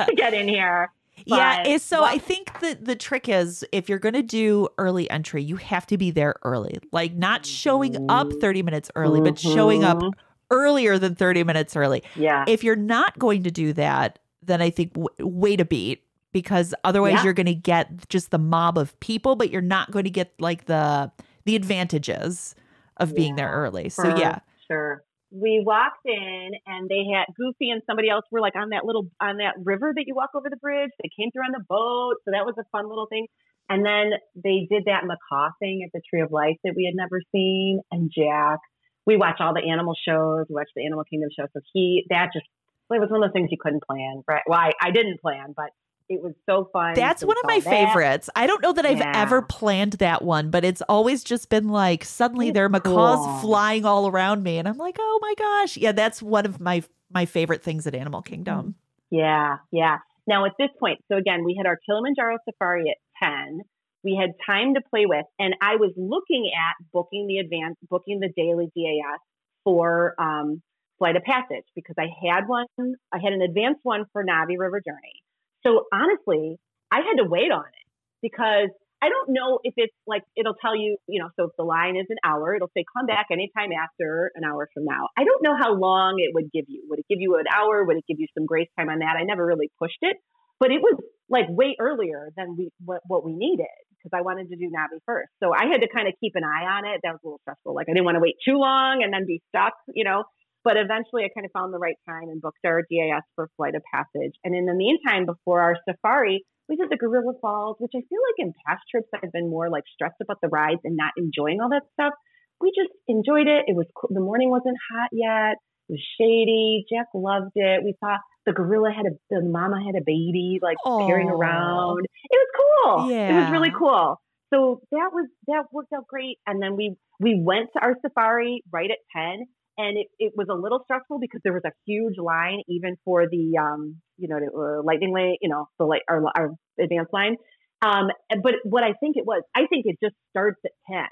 [0.00, 0.90] to get in here.
[1.26, 4.68] But, yeah, so well, I think the the trick is if you're going to do
[4.78, 6.78] early entry, you have to be there early.
[6.92, 9.28] Like not showing up 30 minutes early, mm-hmm.
[9.28, 10.10] but showing up mm-hmm.
[10.50, 12.02] earlier than 30 minutes early.
[12.16, 12.44] Yeah.
[12.48, 16.74] If you're not going to do that, then I think w- wait a beat because
[16.84, 17.24] otherwise yeah.
[17.24, 20.32] you're going to get just the mob of people, but you're not going to get
[20.38, 21.10] like the
[21.44, 22.54] the advantages
[22.96, 23.88] of being there early.
[23.88, 24.40] So yeah,
[24.70, 25.02] sure.
[25.30, 29.10] We walked in and they had Goofy and somebody else were like on that little
[29.20, 30.90] on that river that you walk over the bridge.
[31.02, 33.26] They came through on the boat, so that was a fun little thing.
[33.68, 36.94] And then they did that macaw thing at the Tree of Life that we had
[36.94, 37.80] never seen.
[37.90, 38.58] And Jack,
[39.06, 40.46] we watch all the animal shows.
[40.48, 41.46] We watch the Animal Kingdom show.
[41.52, 42.46] So he that just
[42.90, 44.42] it was one of those things you couldn't plan, right?
[44.46, 45.70] Well, I, I didn't plan, but
[46.08, 46.94] it was so fun.
[46.94, 47.70] That's one of my that.
[47.70, 48.28] favorites.
[48.36, 49.12] I don't know that I've yeah.
[49.14, 53.24] ever planned that one, but it's always just been like suddenly it's there are macaws
[53.24, 53.38] cool.
[53.38, 56.82] flying all around me, and I'm like, oh my gosh, yeah, that's one of my
[57.10, 58.74] my favorite things at Animal Kingdom.
[59.10, 59.98] Yeah, yeah.
[60.26, 63.60] Now at this point, so again, we had our Kilimanjaro safari at ten.
[64.02, 68.20] We had time to play with, and I was looking at booking the advance, booking
[68.20, 69.20] the daily DAS
[69.64, 70.60] for um,
[70.98, 72.66] Flight of Passage because I had one,
[73.12, 75.22] I had an advanced one for Na'vi River Journey.
[75.66, 76.56] So honestly,
[76.90, 77.88] I had to wait on it
[78.22, 78.70] because
[79.02, 81.96] I don't know if it's like it'll tell you, you know, so if the line
[81.96, 85.08] is an hour, it'll say come back anytime after an hour from now.
[85.16, 86.86] I don't know how long it would give you.
[86.88, 87.84] Would it give you an hour?
[87.84, 89.16] Would it give you some grace time on that?
[89.18, 90.16] I never really pushed it,
[90.58, 90.96] but it was
[91.28, 93.66] like way earlier than we what, what we needed
[94.04, 95.28] because I wanted to do Na'vi first.
[95.42, 97.00] So I had to kind of keep an eye on it.
[97.02, 97.74] That was a little stressful.
[97.74, 100.24] Like I didn't want to wait too long and then be stuck, you know.
[100.64, 103.74] But eventually I kind of found the right time and booked our DAS for Flight
[103.74, 104.32] of Passage.
[104.42, 108.20] And in the meantime, before our safari, we did the Gorilla Falls, which I feel
[108.32, 111.60] like in past trips I've been more like stressed about the rides and not enjoying
[111.60, 112.14] all that stuff.
[112.60, 113.64] We just enjoyed it.
[113.66, 114.10] It was cool.
[114.12, 115.56] the morning wasn't hot yet.
[115.88, 116.86] It was shady.
[116.90, 117.84] Jack loved it.
[117.84, 121.06] We saw the gorilla had a the mama had a baby like Aww.
[121.06, 122.06] carrying around.
[122.30, 123.10] It was cool.
[123.10, 123.36] Yeah.
[123.36, 124.20] It was really cool.
[124.52, 126.38] So that was that worked out great.
[126.46, 129.44] And then we we went to our safari right at ten
[129.76, 133.26] and it, it was a little stressful because there was a huge line even for
[133.28, 137.12] the um, you know the uh, lightning lane you know the light our, our advanced
[137.12, 137.36] line.
[137.82, 138.08] Um,
[138.42, 141.04] but what i think it was i think it just starts at 10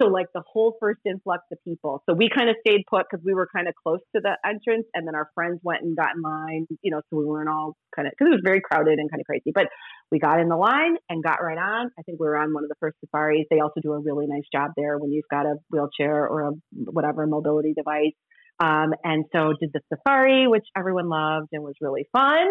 [0.00, 2.02] so like the whole first influx of people.
[2.08, 4.86] So we kind of stayed put because we were kind of close to the entrance
[4.94, 7.76] and then our friends went and got in line you know so we weren't all
[7.94, 9.52] kind of because it was very crowded and kind of crazy.
[9.54, 9.68] But
[10.10, 11.90] we got in the line and got right on.
[11.98, 13.46] I think we were on one of the first safaris.
[13.50, 16.52] They also do a really nice job there when you've got a wheelchair or a
[16.72, 18.14] whatever mobility device.
[18.58, 22.48] Um, and so did the safari which everyone loved and was really fun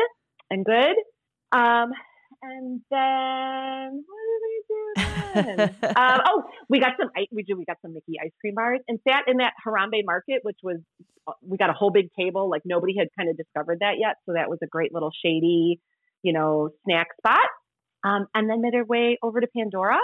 [0.52, 0.96] and good.
[1.52, 1.92] Um,
[2.42, 4.55] and then what did
[4.98, 7.10] um, oh, we got some.
[7.32, 7.58] We do.
[7.58, 10.78] We got some Mickey ice cream bars and sat in that Harambe Market, which was
[11.28, 12.50] uh, we got a whole big table.
[12.50, 15.82] Like nobody had kind of discovered that yet, so that was a great little shady,
[16.24, 17.50] you know, snack spot.
[18.04, 19.98] Um, and then made our way over to Pandora.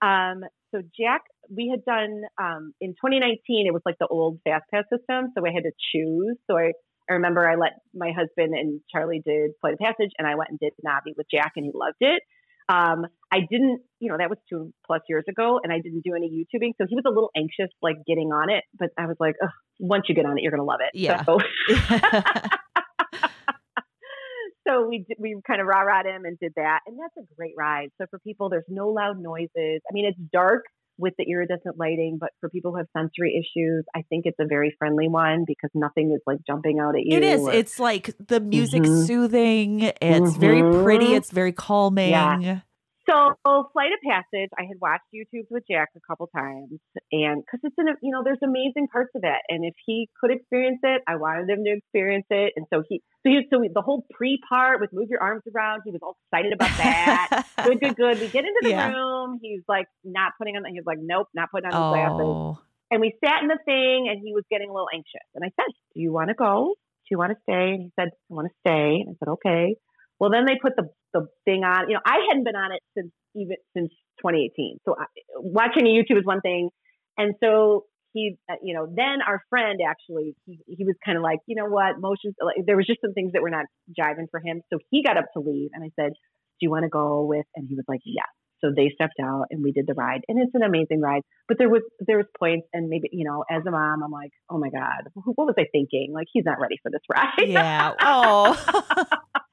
[0.00, 1.22] Um, so Jack,
[1.54, 3.66] we had done um, in 2019.
[3.66, 6.36] It was like the old fast pass system, so I had to choose.
[6.48, 6.72] So I
[7.10, 10.50] I remember I let my husband and Charlie did Flight of Passage, and I went
[10.50, 12.22] and did the Na'vi with Jack, and he loved it.
[12.70, 16.14] Um, I didn't, you know, that was two plus years ago, and I didn't do
[16.14, 18.62] any YouTubing, so he was a little anxious, like getting on it.
[18.78, 19.34] But I was like,
[19.80, 20.90] once you get on it, you're gonna love it.
[20.94, 21.24] Yeah.
[21.24, 21.40] So,
[24.68, 27.54] so we we kind of rah rah him and did that, and that's a great
[27.58, 27.88] ride.
[28.00, 29.50] So for people, there's no loud noises.
[29.56, 30.64] I mean, it's dark
[31.00, 34.46] with the iridescent lighting, but for people who have sensory issues, I think it's a
[34.46, 37.16] very friendly one because nothing is like jumping out at you.
[37.16, 37.40] It is.
[37.40, 39.06] or- It's like the music's Mhm.
[39.06, 39.80] soothing.
[40.00, 41.06] It's very pretty.
[41.08, 41.16] Mhm.
[41.16, 42.10] It's very calming.
[42.10, 42.60] Yeah.
[43.08, 43.34] So,
[43.72, 46.78] Flight of Passage, I had watched YouTube with Jack a couple times,
[47.10, 50.08] and because it's in, a, you know, there's amazing parts of it, and if he
[50.20, 53.58] could experience it, I wanted him to experience it, and so he, so, he, so
[53.72, 57.28] the whole pre part with move your arms around, he was all excited about that.
[57.64, 58.20] good, good, good.
[58.20, 58.86] We get into the Yeah.
[58.92, 62.58] room, he's like not putting on, he's like, nope, not putting on his glasses, Oh,
[62.90, 65.48] and we sat in the thing, and he was getting a little anxious, and I
[65.56, 66.74] said, do you want to go?
[66.76, 67.74] Do you want to stay?
[67.74, 69.02] And he said, I want to stay.
[69.02, 69.74] And I said, okay.
[70.20, 71.88] Well, then they put the the thing on.
[71.88, 73.90] You know, I hadn't been on it since even since
[74.20, 74.78] 2018.
[74.84, 75.06] So I,
[75.36, 76.68] watching a YouTube is one thing,
[77.16, 81.22] and so he, uh, you know, then our friend actually he he was kind of
[81.22, 82.34] like, you know what, motions.
[82.40, 83.64] Like, there was just some things that were not
[83.98, 86.84] jiving for him, so he got up to leave, and I said, do you want
[86.84, 87.46] to go with?
[87.56, 88.28] And he was like, yes.
[88.60, 91.22] So they stepped out and we did the ride, and it's an amazing ride.
[91.48, 94.32] But there was there was points, and maybe you know, as a mom, I'm like,
[94.50, 96.10] oh my god, what was I thinking?
[96.12, 97.48] Like he's not ready for this ride.
[97.48, 97.94] yeah.
[98.02, 99.06] Oh.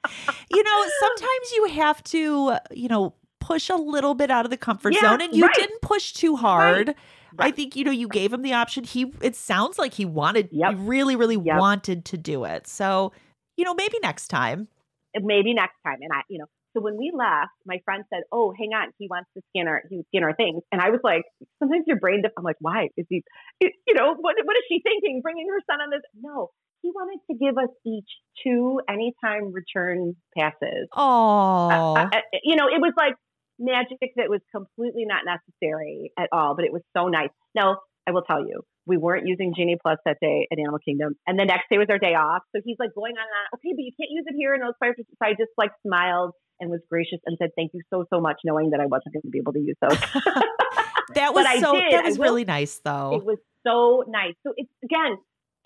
[0.50, 4.58] you know, sometimes you have to, you know, push a little bit out of the
[4.58, 5.52] comfort Yeah, zone and you right.
[5.54, 6.96] didn't push too hard.
[7.40, 7.54] I Right.
[7.56, 8.84] think, you know, you gave him the option.
[8.84, 10.70] He it sounds like he wanted Yep.
[10.70, 11.56] he really, really Yep.
[11.56, 12.68] wanted to do it.
[12.68, 13.14] So,
[13.56, 14.68] you know, maybe next time.
[15.16, 15.98] maybe next time.
[16.02, 16.46] And I, you know,
[16.76, 19.82] so when we left, my friend said, "Oh, hang on, he wants to scan our,
[19.90, 21.24] he scan our things." And I was like,
[21.60, 23.24] sometimes your brain, I'm like, why is he,
[23.62, 26.02] you know, what what is she thinking, bringing her son on this?
[26.22, 26.50] No,
[26.82, 28.10] he wanted to give us each
[28.44, 30.88] two anytime return passes.
[30.96, 31.96] Oh.
[31.98, 33.16] I- you know, it was like
[33.60, 37.30] magic that was completely not necessary at all, but it was so nice.
[37.56, 41.16] Now, I will tell you, we weren't using Genie Plus that day at Animal Kingdom,
[41.28, 42.42] and the next day was our day off.
[42.56, 43.60] So he's like going on and on.
[43.60, 44.54] Okay, but you can't use it here.
[44.54, 44.96] And those fires.
[44.98, 48.38] So I just like smiled and was gracious and said thank you so so much,
[48.46, 50.00] knowing that I wasn't going to be able to use those.
[51.16, 53.12] that was so that was really nice though.
[53.14, 54.36] It was so nice.
[54.46, 55.18] So it's again,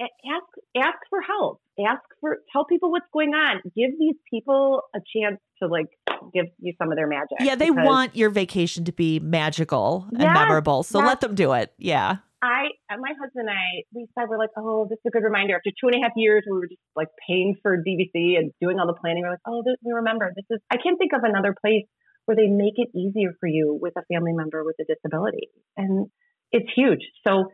[0.04, 0.46] ask
[0.78, 1.62] ask for help.
[1.80, 3.62] Ask for tell people what's going on.
[3.76, 5.88] Give these people a chance to like
[6.34, 7.38] give you some of their magic.
[7.40, 10.84] yeah, they because want your vacation to be magical and Yes, memorable.
[10.84, 11.08] So yes.
[11.08, 11.74] let them do it.
[11.78, 12.18] Yeah.
[12.44, 15.24] I and my husband and I we said we're like, oh, this is a good
[15.24, 15.56] reminder.
[15.56, 18.80] After two and a half years, we were just like paying for DVC and doing
[18.80, 19.24] all the planning.
[19.24, 20.60] We're like, oh, this, we remember this is.
[20.72, 21.86] I can't think of another place
[22.26, 26.08] where they make it easier for you with a family member with a disability, and
[26.52, 27.02] it's huge.
[27.28, 27.46] So,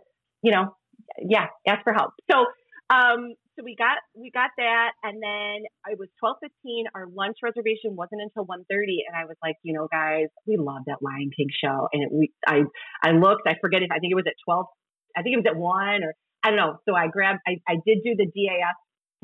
[0.42, 0.76] you know,
[1.20, 2.12] yeah, ask for help.
[2.32, 2.46] So,
[2.90, 6.86] um, so we got we got that, and then it was twelve fifteen.
[6.94, 10.58] Our lunch reservation wasn't until one thirty, and I was like, you know, guys, we
[10.58, 12.62] love that Lion King show, and it, we I
[13.04, 14.68] I looked, I forget if I think it was at twelve.
[15.16, 16.78] I think it was at one or I don't know.
[16.88, 18.76] So I grabbed, I, I did do the DAS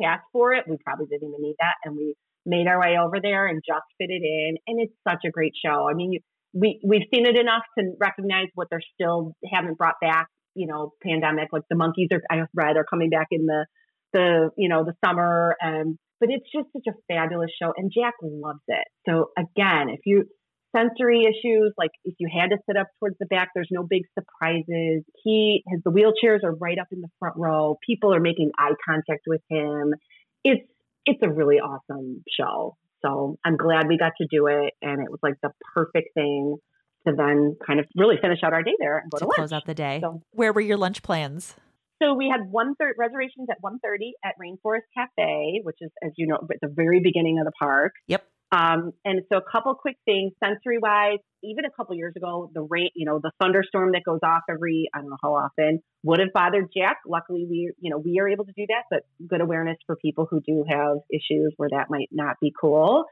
[0.01, 0.65] pass for it.
[0.67, 1.75] We probably didn't even need that.
[1.85, 2.15] And we
[2.47, 4.57] made our way over there and just fit it in.
[4.65, 5.87] And it's such a great show.
[5.87, 6.19] I mean, you,
[6.53, 10.93] we, we've seen it enough to recognize what they're still haven't brought back, you know,
[11.03, 13.65] pandemic, like the monkeys are, I read are coming back in the,
[14.13, 15.55] the, you know, the summer.
[15.59, 17.73] And, but it's just such a fabulous show.
[17.75, 18.87] And Jack loves it.
[19.07, 20.25] So again, if you,
[20.75, 24.01] sensory issues like if you had to sit up towards the back there's no big
[24.17, 28.51] surprises he his the wheelchairs are right up in the front row people are making
[28.57, 29.93] eye contact with him
[30.43, 30.67] it's
[31.05, 35.11] it's a really awesome show so i'm glad we got to do it and it
[35.11, 36.57] was like the perfect thing
[37.07, 39.35] to then kind of really finish out our day there and go To to, lunch
[39.35, 39.99] close out the day.
[40.01, 41.55] So- Where were your lunch plans?
[42.01, 46.27] so we had one third reservations at 1.30 at rainforest cafe which is as you
[46.27, 48.25] know at the very beginning of the park Yep.
[48.51, 52.61] um, and so a couple quick things, sensory wise, even a couple years ago, the
[52.61, 56.19] rain, you know, the thunderstorm that goes off every, I don't know how often would
[56.19, 56.97] have bothered Jack.
[57.07, 60.27] Luckily we, you know, we are able to do that, but good awareness for people
[60.29, 63.05] who do have issues where that might not be cool.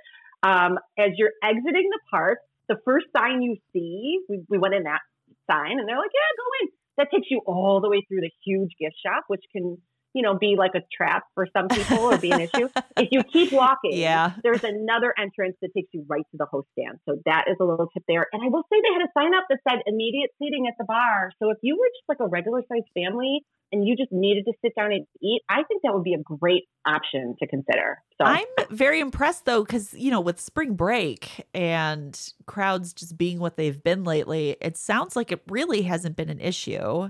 [0.44, 4.84] Um, as you're exiting the park, the first sign you see, we, we went in
[4.84, 5.02] that
[5.50, 6.68] sign and they're like, yeah, go in.
[6.98, 9.78] That takes you all the way through the huge gift shop, which can,
[10.14, 12.70] you know, be like a trap for some people or be an issue.
[12.98, 14.34] If you keep walking, Yeah.
[14.44, 17.00] there's another entrance that takes you right to the host stand.
[17.08, 18.28] So that is a little tip there.
[18.32, 20.84] And I will say they had a sign up that said immediate seating at the
[20.86, 21.32] bar.
[21.42, 23.42] So if you were just like a regular sized family
[23.72, 26.20] and you just needed to sit down and eat, I think that would be a
[26.22, 28.02] great option to consider.
[28.20, 33.40] So I'm very impressed though, because you know, with spring break and crowds just being
[33.40, 37.10] what they've been lately, it sounds like it really hasn't been an issue.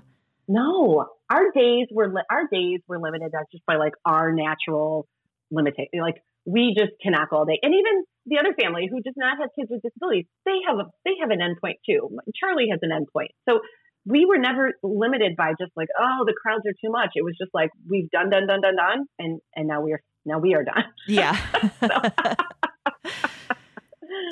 [0.52, 5.08] No, our days were li- our days were limited That's just by like our natural
[5.50, 6.02] limitation.
[6.02, 7.60] Like we just cannot go all day.
[7.62, 10.92] And even the other family who does not have kids with disabilities, they have a
[11.06, 12.18] they have an endpoint too.
[12.36, 13.30] Charlie has an endpoint.
[13.48, 13.62] So
[14.06, 17.12] we were never limited by just like, oh, the crowds are too much.
[17.16, 20.02] It was just like we've done, done, done, done, done, and and now we are
[20.26, 20.84] now we are done.
[21.08, 21.38] Yeah.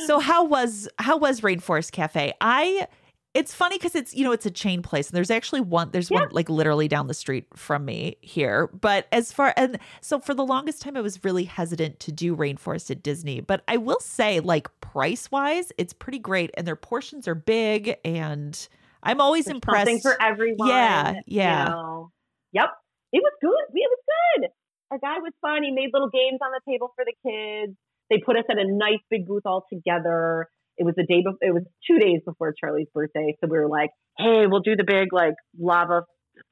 [0.06, 2.34] so how was how was Rainforest Cafe?
[2.42, 2.88] I
[3.34, 6.10] it's funny because it's you know it's a chain place and there's actually one there's
[6.10, 6.22] yeah.
[6.22, 10.34] one like literally down the street from me here but as far and so for
[10.34, 14.00] the longest time i was really hesitant to do rainforest at disney but i will
[14.00, 18.68] say like price wise it's pretty great and their portions are big and
[19.04, 21.64] i'm always there's impressed something for everyone yeah yeah.
[21.64, 22.12] you know.
[22.52, 22.70] yep.
[23.12, 23.74] It was good.
[23.74, 24.50] It was good.
[24.92, 25.64] Our guy was fun.
[25.64, 27.78] He made little games on the table for the kids.
[28.10, 30.48] They put us at a nice big booth all together
[30.80, 33.36] it was the day before, it was two days before Charlie's birthday.
[33.42, 36.04] So we were like, hey, we'll do the big like lava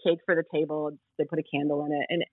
[0.05, 0.91] cake for the table.
[1.17, 2.05] They put a candle in it.
[2.09, 2.23] And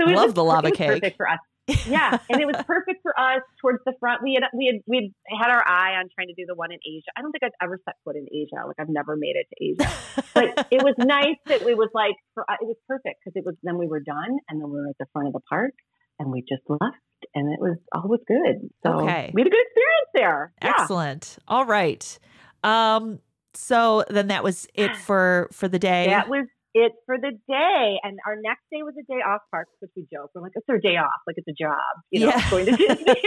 [0.00, 0.88] so it Love was, the lava cake.
[0.88, 1.38] perfect for us.
[1.86, 4.20] yeah, and it was perfect for us towards the front.
[4.20, 6.78] We had we had we had our eye on trying to do the one in
[6.82, 7.06] Asia.
[7.16, 8.66] I don't think I've ever set foot in Asia.
[8.66, 12.16] Like I've never made it to Asia, but it was nice that we was like
[12.34, 14.88] for it was perfect because it was then we were done and then we were
[14.88, 15.70] at the front of the park
[16.18, 16.98] and we just left
[17.34, 18.68] and it was all was good.
[18.84, 19.30] So okay.
[19.32, 20.52] we had a good experience there.
[20.62, 20.74] Yeah.
[20.78, 21.38] Excellent.
[21.48, 22.18] All right.
[22.62, 23.20] Um,
[23.54, 26.06] so then that was it for for the day.
[26.08, 27.98] That was it for the day.
[28.02, 30.30] And our next day was a day off park, which we joke.
[30.34, 31.76] We're like, it's our day off, like it's a job,
[32.10, 32.50] you know, yeah.
[32.50, 33.14] going to Disney.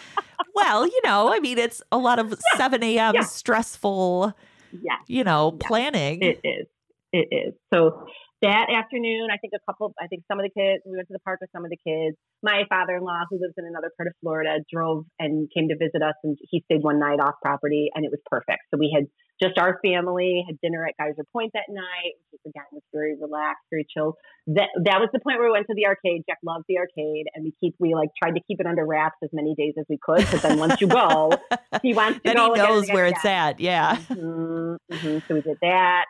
[0.54, 2.58] well, you know, I mean, it's a lot of yeah.
[2.58, 3.14] 7 a.m.
[3.14, 3.22] Yeah.
[3.22, 4.32] stressful,
[4.72, 4.96] yeah.
[5.06, 6.22] you know, planning.
[6.22, 6.66] It is.
[7.12, 7.54] It is.
[7.72, 8.06] So
[8.42, 11.14] that afternoon, I think a couple, I think some of the kids, we went to
[11.14, 12.16] the park with some of the kids.
[12.42, 15.76] My father in law, who lives in another part of Florida, drove and came to
[15.78, 18.66] visit us and he stayed one night off property and it was perfect.
[18.74, 19.06] So we had
[19.40, 23.62] just our family, had dinner at Geyser Point that night, which again was very relaxed,
[23.70, 24.18] very chill.
[24.46, 26.22] That that was the point where we went to the arcade.
[26.28, 29.16] Jack loved the arcade and we keep, we like tried to keep it under wraps
[29.22, 30.18] as many days as we could.
[30.18, 31.30] because then once you go,
[31.82, 32.54] he wants to then go.
[32.54, 33.60] he knows where it's at.
[33.60, 33.96] Yeah.
[33.96, 35.18] Mm-hmm, mm-hmm.
[35.26, 36.06] So we did that.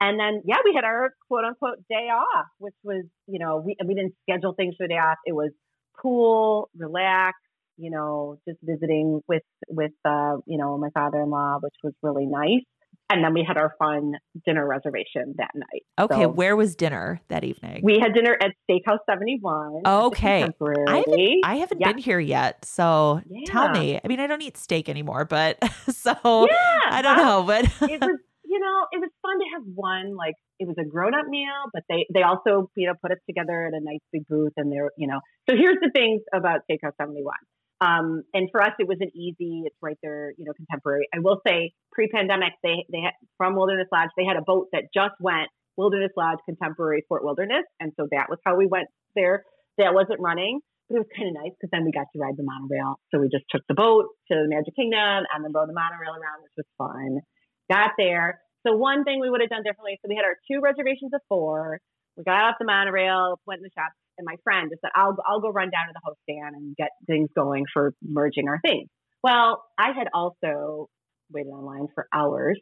[0.00, 3.76] And then, yeah, we had our quote unquote day off, which was, you know, we,
[3.86, 5.16] we didn't schedule things for the day off.
[5.24, 5.52] It was
[6.00, 7.38] pool, relax,
[7.78, 12.64] you know, just visiting with, with, uh, you know, my father-in-law, which was really nice.
[13.08, 15.84] And then we had our fun dinner reservation that night.
[15.98, 16.22] Okay.
[16.22, 17.82] So where was dinner that evening?
[17.84, 19.82] We had dinner at Steakhouse 71.
[19.86, 20.42] Okay.
[20.42, 21.92] I haven't, I haven't yeah.
[21.92, 22.64] been here yet.
[22.64, 23.44] So yeah.
[23.46, 24.00] tell me.
[24.04, 28.00] I mean, I don't eat steak anymore, but so yeah, I don't know, but it
[28.00, 28.18] was
[28.56, 31.68] you know, it was fun to have one like it was a grown up meal,
[31.74, 34.72] but they they also you know put us together at a nice big booth, and
[34.72, 35.20] they're you know.
[35.48, 37.42] So here's the things about Steakhouse Seventy One.
[37.84, 39.68] Um, and for us, it was an easy.
[39.68, 41.04] It's right there, you know, contemporary.
[41.14, 44.88] I will say, pre-pandemic, they they had from Wilderness Lodge, they had a boat that
[44.94, 49.44] just went Wilderness Lodge, Contemporary, Fort Wilderness, and so that was how we went there.
[49.76, 52.40] That wasn't running, but it was kind of nice because then we got to ride
[52.40, 52.96] the monorail.
[53.12, 56.16] So we just took the boat to the Magic Kingdom and then rode the monorail
[56.16, 57.20] around, which was fun.
[57.68, 59.98] Got there, so one thing we would have done differently.
[60.02, 61.78] So we had our two reservations of four.
[62.16, 65.16] We got off the monorail, went in the shop, and my friend just said, "I'll
[65.26, 68.60] I'll go run down to the host stand and get things going for merging our
[68.64, 68.88] things."
[69.22, 70.88] Well, I had also
[71.30, 72.58] waited online for hours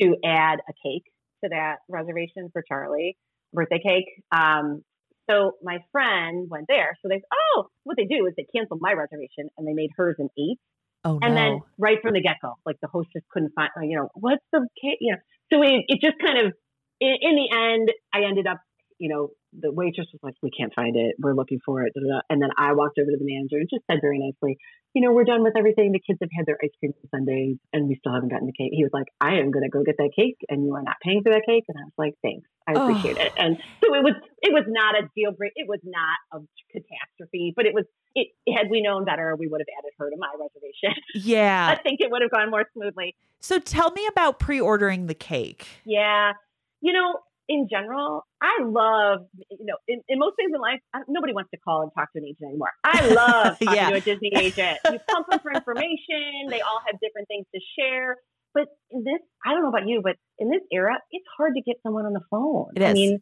[0.00, 1.04] to add a cake
[1.42, 3.16] to that reservation for Charlie,
[3.52, 4.06] birthday cake.
[4.30, 4.82] Um,
[5.28, 6.96] so my friend went there.
[7.02, 10.16] So they, oh, what they do is they canceled my reservation and they made hers
[10.18, 10.58] an eight.
[11.04, 11.40] Oh, and no.
[11.40, 14.66] then right from the get go, like the hostess couldn't find, you know, what's the
[14.80, 15.18] cake, you know.
[15.50, 16.52] So it, it just kind of,
[17.00, 18.58] in, in the end, I ended up
[19.02, 21.16] you know, the waitress was like, "We can't find it.
[21.18, 21.92] We're looking for it."
[22.30, 24.56] And then I walked over to the manager and just said very nicely,
[24.94, 25.90] "You know, we're done with everything.
[25.90, 28.70] The kids have had their ice cream sundaes, and we still haven't gotten the cake."
[28.70, 31.02] He was like, "I am going to go get that cake, and you are not
[31.02, 33.26] paying for that cake." And I was like, "Thanks, I appreciate oh.
[33.26, 35.50] it." And so it was, it was not a deal break.
[35.56, 37.84] It was not a catastrophe, but it was.
[38.14, 40.94] It had we known better, we would have added her to my reservation.
[41.18, 43.16] Yeah, I think it would have gone more smoothly.
[43.40, 45.66] So tell me about pre-ordering the cake.
[45.84, 46.34] Yeah,
[46.80, 47.18] you know,
[47.48, 51.58] in general, I love, you know, in, in most things in life, nobody wants to
[51.60, 52.70] call and talk to an agent anymore.
[52.84, 53.90] I love talking yeah.
[53.90, 54.78] to a Disney agent.
[54.90, 56.48] You pump them for information.
[56.48, 58.16] They all have different things to share.
[58.54, 61.62] But in this, I don't know about you, but in this era, it's hard to
[61.62, 62.68] get someone on the phone.
[62.76, 62.90] It is.
[62.90, 63.18] I mean,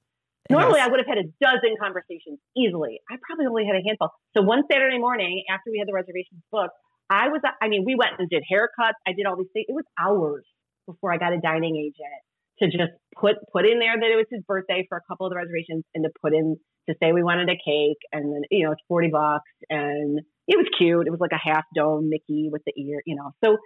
[0.49, 0.87] it normally is.
[0.87, 2.99] I would have had a dozen conversations easily.
[3.09, 4.11] I probably only had a handful.
[4.37, 6.75] So one Saturday morning after we had the reservations booked,
[7.09, 8.99] I was, I mean, we went and did haircuts.
[9.07, 9.67] I did all these things.
[9.69, 10.45] It was hours
[10.87, 12.23] before I got a dining agent
[12.61, 15.31] to just put put in there that it was his birthday for a couple of
[15.31, 16.57] the reservations and to put in
[16.89, 20.57] to say we wanted a cake and then you know it's 40 bucks and it
[20.57, 23.57] was cute it was like a half dome mickey with the ear you know so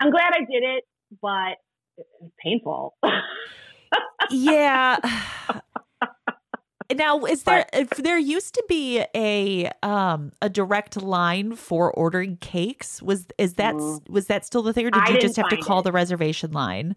[0.00, 0.84] i'm glad i did it
[1.20, 1.56] but
[1.98, 2.94] it was painful
[4.30, 4.98] yeah
[6.94, 12.36] Now, is there if there used to be a um a direct line for ordering
[12.36, 13.00] cakes?
[13.00, 14.08] Was is that Mm.
[14.10, 15.84] was that still the thing, or did I you just have to call it.
[15.84, 16.94] the reservation line?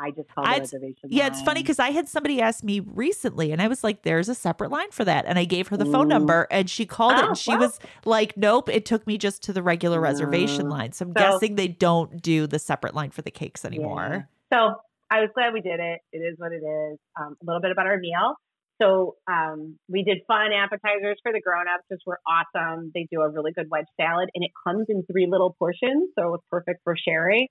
[0.00, 1.08] I just called the reservation.
[1.10, 4.28] Yeah, it's funny because I had somebody ask me recently, and I was like, "There's
[4.28, 7.12] a separate line for that," and I gave her the phone number, and she called
[7.18, 7.60] it, Oh, and she well.
[7.60, 10.70] was like, "Nope, it took me just to the regular reservation Mm.
[10.70, 14.28] line." So I'm So- guessing they don't do the separate line for the cakes anymore.
[14.52, 14.56] Yeah.
[14.70, 14.74] So
[15.10, 16.00] I was glad we did it.
[16.12, 16.98] It is what it is.
[17.20, 18.34] Um, a little bit about our meal.
[18.80, 22.92] So um, we did fun appetizers for the grown-ups, which were awesome.
[22.94, 26.28] They do a really good wedge salad, and it comes in three little portions, so
[26.28, 27.48] it was perfect for sharing.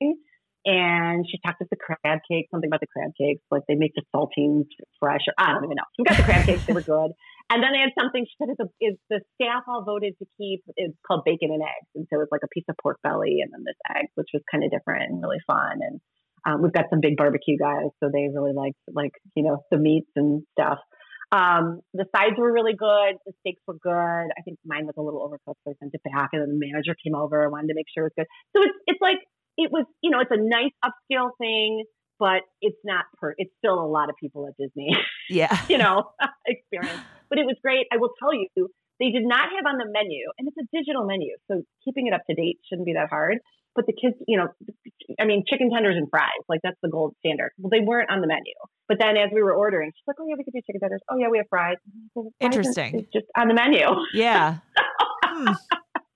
[0.68, 3.96] And she talked about the crab cakes, something about the crab cakes, like they make
[3.96, 4.68] the saltines
[5.00, 5.88] fresh, or I don't even know.
[5.98, 7.12] We got the crab cakes; they were good.
[7.50, 10.26] And then they had something she said is, the, is the staff all voted to
[10.36, 10.68] keep.
[10.76, 13.40] It's called bacon and eggs, and so it was like a piece of pork belly
[13.40, 15.80] and then this egg, which was kind of different and really fun.
[15.80, 16.02] And
[16.44, 19.78] um, we've got some big barbecue guys, so they really liked like you know the
[19.78, 20.80] meats and stuff.
[21.32, 23.16] Um, the sides were really good.
[23.24, 24.28] The steaks were good.
[24.36, 26.36] I think mine was a little overcooked, so I sent it back.
[26.36, 28.28] And then the manager came over and wanted to make sure it was good.
[28.52, 29.24] So it's it's like
[29.58, 31.84] it was, you know, it's a nice upscale thing,
[32.20, 33.34] but it's not per.
[33.38, 34.96] It's still a lot of people at Disney,
[35.30, 36.12] Yeah, you know,
[36.48, 37.02] experience.
[37.30, 37.88] But it was great.
[37.92, 38.48] I will tell you,
[39.00, 42.14] they did not have on the menu, and it's a digital menu, so keeping it
[42.14, 43.38] up to date shouldn't be that hard.
[43.76, 44.48] But the kids, you know,
[45.20, 47.52] I mean, chicken tenders and fries, like that's the gold standard.
[47.60, 48.54] Well, they weren't on the menu.
[48.88, 51.02] But then as we were ordering, she's like, "Oh yeah, we could do chicken tenders.
[51.12, 51.76] Oh yeah, we have fries."
[52.16, 53.06] Well, why Interesting.
[53.14, 53.86] just on the menu.
[54.14, 54.58] yeah.
[55.30, 55.54] Hmm.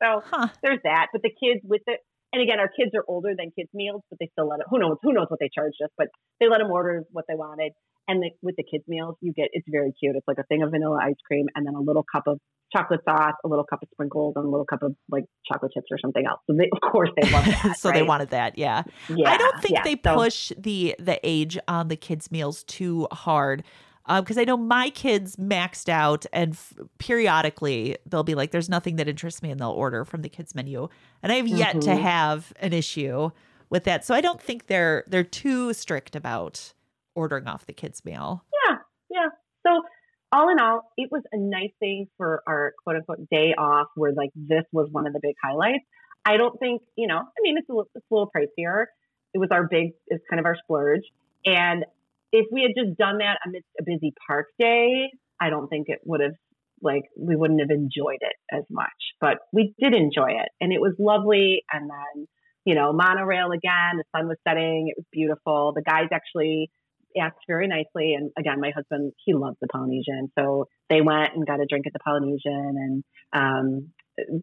[0.02, 0.48] So Huh.
[0.64, 1.08] there's that.
[1.14, 2.00] But the kids with it,
[2.34, 4.66] and again, our kids are older than kids meals, but they still let it.
[4.70, 4.98] Who knows?
[5.04, 5.90] Who knows what they charged us?
[5.98, 6.08] But
[6.40, 7.74] they let them order what they wanted.
[8.08, 10.16] And the, with the kids meals, you get it's very cute.
[10.16, 12.40] It's like a thing of vanilla ice cream, and then a little cup of
[12.76, 15.88] chocolate sauce, a little cup of sprinkles, and a little cup of like chocolate chips
[15.92, 16.40] or something else.
[16.50, 17.78] So they, of course, they love that.
[17.78, 18.58] so they wanted that.
[18.58, 18.84] Yeah.
[19.10, 19.84] Yeah, I don't think yeah.
[19.84, 23.64] they So- push the the age on the kids' meals too hard.
[24.08, 28.95] Because I know my kids maxed out, and f- periodically they'll be like, "There's nothing
[28.97, 30.88] that interests me," and they'll order from the kids' menu.
[31.22, 32.02] And I have yet to Mhm.
[32.02, 33.30] have an issue
[33.70, 36.74] with that, so I don't think they're they're too strict about
[37.16, 38.43] ordering off the kids' meal.
[38.68, 38.78] Yeah,
[39.10, 39.28] yeah.
[39.66, 39.84] So
[40.32, 44.14] all in all, it was a nice thing for our quote unquote day off where
[44.14, 45.84] like this was one of the big highlights.
[46.26, 48.86] I don't think, you know, I mean, it's a, little- it's a little pricier.
[49.34, 51.02] It was our big, it's kind of our splurge.
[51.45, 51.84] And
[52.32, 55.10] if we had just done that amidst a busy park day,
[55.40, 56.36] I don't think it would have,
[56.82, 58.90] like, we wouldn't have enjoyed it as much.
[59.20, 61.64] But we did enjoy it and it was lovely.
[61.72, 62.28] And then,
[62.66, 65.74] you know, monorail again, the sun was setting, it was beautiful.
[65.76, 66.72] The guys actually,
[67.20, 68.14] asked very nicely.
[68.14, 70.32] And again, my husband, he loves the Polynesian.
[70.38, 73.04] So they went and got a drink at the Polynesian and,
[73.34, 73.92] um,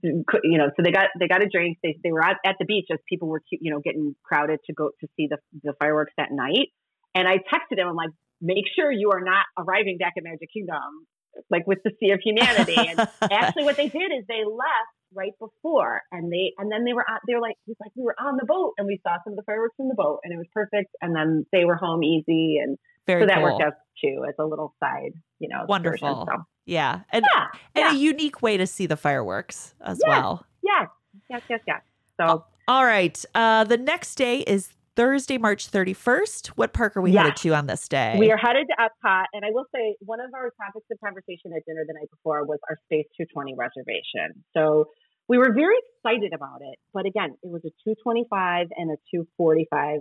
[0.03, 1.79] you know, so they got, they got a drink.
[1.83, 4.73] They, they were at, at the beach as people were, you know, getting crowded to
[4.73, 6.69] go to see the, the fireworks that night.
[7.15, 10.49] And I texted him, I'm like, make sure you are not arriving back at Magic
[10.53, 11.07] Kingdom,
[11.51, 12.77] like with the Sea of Humanity.
[12.77, 16.93] And actually what they did is they left right before and they and then they
[16.93, 19.17] were on they were like he's like we were on the boat and we saw
[19.25, 21.77] some of the fireworks from the boat and it was perfect and then they were
[21.77, 23.45] home easy and Very so that cool.
[23.45, 23.73] worked out
[24.05, 25.65] too as a little side you know.
[25.67, 26.27] Wonderful.
[26.31, 30.11] so, Yeah, and yeah and yeah a unique way to see the fireworks as Yeah.
[30.11, 30.45] well.
[30.63, 30.89] yes
[31.31, 31.81] yes yes yes
[32.21, 33.25] so All right.
[33.35, 34.69] Uh, the next day is
[34.99, 36.49] Thursday, March 31st.
[36.59, 37.23] What park are we Yeah.
[37.23, 38.17] headed to on this day?
[38.19, 41.53] we are headed to Epcot and I will say one of our topics of conversation
[41.57, 44.87] at dinner the night before was our Space 220 reservation so
[45.29, 50.01] we were very excited about it but again it was a 225 and a 245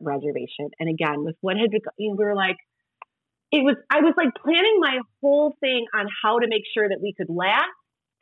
[0.00, 2.56] reservation and again with what had been you know, we were like
[3.50, 7.02] it was I was like planning my whole thing on how to make sure that
[7.02, 7.68] we could laugh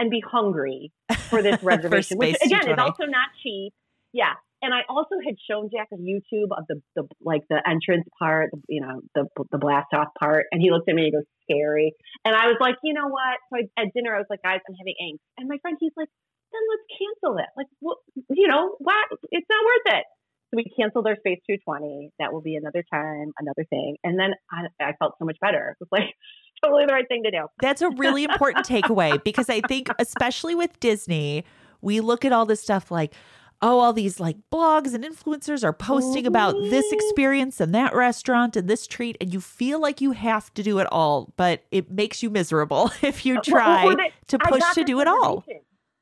[0.00, 0.90] and be hungry
[1.28, 3.72] for this reservation, which again is also not cheap.
[4.12, 4.34] Yeah.
[4.62, 8.50] And I also had shown Jack a YouTube of the, the like the entrance part,
[8.68, 11.28] you know, the the blast off part, and he looked at me and he goes,
[11.44, 11.92] "Scary."
[12.24, 13.40] And I was like, you know what?
[13.48, 15.24] So I, at dinner, I was like, guys, I'm having angst.
[15.38, 16.08] And my friend, he's like,
[16.52, 17.50] then let's cancel it.
[17.56, 17.98] Like, what?
[18.28, 19.06] You know, what?
[19.30, 20.04] It's not worth it.
[20.50, 22.10] So we canceled our Space 220.
[22.18, 23.96] That will be another time, another thing.
[24.02, 25.76] And then I, I felt so much better.
[25.80, 26.14] It was like
[26.64, 27.46] totally the right thing to do.
[27.60, 31.44] That's a really important takeaway because I think, especially with Disney,
[31.80, 33.14] we look at all this stuff like,
[33.62, 38.56] oh, all these like blogs and influencers are posting about this experience and that restaurant
[38.56, 41.90] and this treat, and you feel like you have to do it all, but it
[41.90, 45.44] makes you miserable if you Well, try or that to push to do it all.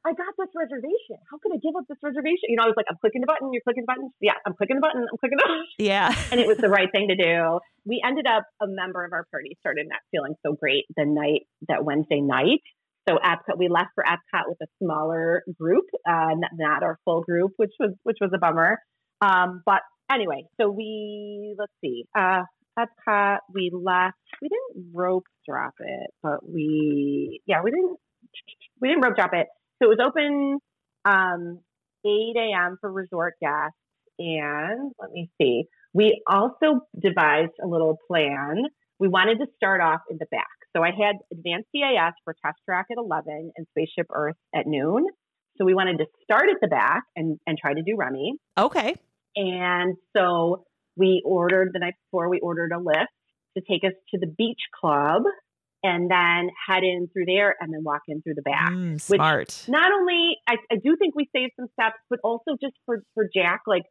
[0.06, 1.20] I got this reservation.
[1.30, 2.48] How could I give up this reservation?
[2.48, 3.52] You know, I was like, I'm clicking the button.
[3.52, 4.10] You're clicking the button.
[4.22, 5.02] Yeah, I'm clicking the button.
[5.02, 5.64] I'm clicking the button.
[5.78, 6.14] Yeah.
[6.30, 7.59] and it was the right thing to do.
[7.85, 11.43] We ended up, a member of our party started not feeling so great the night,
[11.68, 12.62] that Wednesday night.
[13.09, 17.52] So Epcot, we left for Epcot with a smaller group, uh, not, our full group,
[17.56, 18.78] which was, which was a bummer.
[19.22, 19.80] Um, but
[20.12, 22.43] anyway, so we, let's see, uh,
[22.78, 27.97] Epcot, we left we didn't rope drop it, but we yeah we didn't
[28.80, 29.48] we didn't rope drop it.
[29.82, 30.59] So it was open
[31.05, 31.60] um,
[32.06, 32.76] 8 a.m.
[32.80, 33.76] for resort guests,
[34.18, 35.64] and let me see.
[35.93, 38.64] We also devised a little plan.
[39.01, 40.47] We wanted to start off in the back.
[40.77, 45.07] So I had advanced CIS for test track at 11 and Spaceship Earth at noon.
[45.57, 48.35] So we wanted to start at the back and, and try to do Remy.
[48.57, 48.95] Okay.
[49.35, 50.65] And so
[50.97, 53.07] we ordered the night before, we ordered a Lyft
[53.57, 55.23] to take us to the beach club
[55.82, 58.73] and then head in through there and then walk in through the back.
[58.73, 59.65] Mm, smart.
[59.69, 63.28] Not only, I, I do think we saved some steps, but also just for, for
[63.32, 63.85] Jack, like,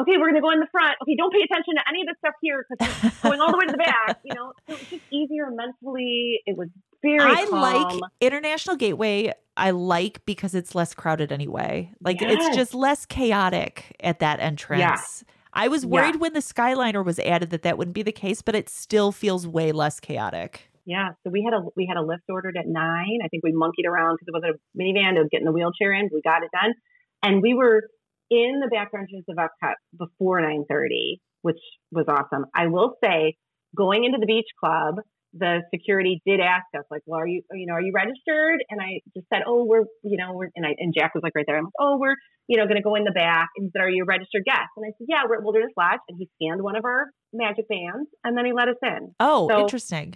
[0.00, 0.96] okay, we're going to go in the front.
[1.02, 3.58] Okay, don't pay attention to any of this stuff here because it's going all the
[3.58, 6.40] way to the back, you know, it was just easier mentally.
[6.46, 6.68] It was
[7.02, 7.98] very I calm.
[8.00, 9.32] like International Gateway.
[9.56, 11.92] I like because it's less crowded anyway.
[12.00, 12.34] Like Yes.
[12.46, 14.80] it's just less chaotic at that entrance.
[14.80, 15.32] Yeah.
[15.52, 18.56] I was worried when the Skyliner was added that that wouldn't be the case, but
[18.56, 20.68] it still feels way less chaotic.
[20.84, 23.20] Yeah, so we had a we had a Lyft ordered at nine.
[23.24, 25.92] I think we monkeyed around because it wasn't a minivan to get in the wheelchair
[25.94, 26.10] in.
[26.12, 26.74] We got it done,
[27.22, 27.88] and we were
[28.30, 31.58] in the back entrance of Epcot before nine thirty, which
[31.90, 32.46] was awesome.
[32.54, 33.36] I will say,
[33.76, 34.96] going into the beach club,
[35.36, 38.80] the security did ask us like, "Well, are you you know are you registered?" And
[38.80, 41.44] I just said, "Oh, we're you know we're," and I and Jack was like right
[41.46, 41.58] there.
[41.58, 43.82] I'm like, "Oh, we're you know going to go in the back." And he said,
[43.82, 46.28] "Are you a registered guest?" And I said, "Yeah, we're at Wilderness Lodge." And he
[46.40, 49.14] scanned one of our magic bands, and then he let us in.
[49.18, 50.14] Oh, So- interesting.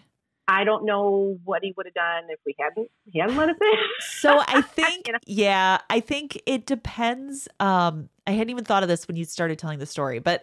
[0.50, 3.56] I don't know what he would have done if we hadn't he hadn't let us
[3.60, 3.78] in.
[4.00, 5.18] So I think, You know?
[5.26, 7.48] yeah, I think it depends.
[7.60, 10.40] Um, I hadn't even thought of this when you started telling the story, but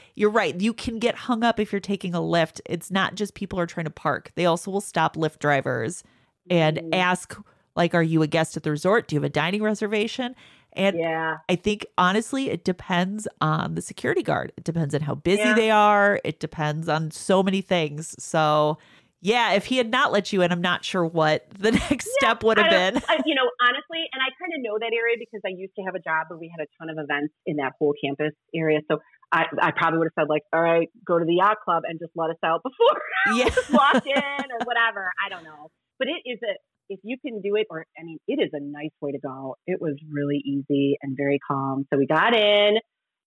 [0.16, 0.58] you're right.
[0.58, 2.60] You can get hung up if you're taking a Lyft.
[2.66, 6.02] It's not just people are trying to park; they also will stop Lyft drivers
[6.50, 6.94] and Mm.
[6.94, 7.38] ask,
[7.76, 9.06] like, "Are you a guest at the resort?
[9.06, 10.34] Do you have a dining reservation?"
[10.74, 14.52] And yeah, I think honestly, it depends on the security guard.
[14.56, 15.54] It depends on how busy Yeah.
[15.54, 16.20] they are.
[16.24, 18.14] It depends on so many things.
[18.18, 18.78] So,
[19.22, 22.42] yeah, if he had not let you in, I'm not sure what the next step
[22.42, 23.00] would have been.
[23.08, 25.82] I, you know, honestly, and I kind of know that area because I used to
[25.82, 28.80] have a job where we had a ton of events in that whole campus area.
[28.90, 28.98] So
[29.30, 32.00] I, I probably would have said like, all right, go to the yacht club and
[32.00, 33.00] just let us out before
[33.38, 33.48] Yeah.
[33.48, 35.10] just walk in or whatever.
[35.24, 35.70] I don't know,
[36.00, 36.58] but it is a
[36.88, 39.54] if you can do it, or I mean, it is a nice way to go.
[39.66, 41.86] It was really easy and very calm.
[41.92, 42.74] So we got in,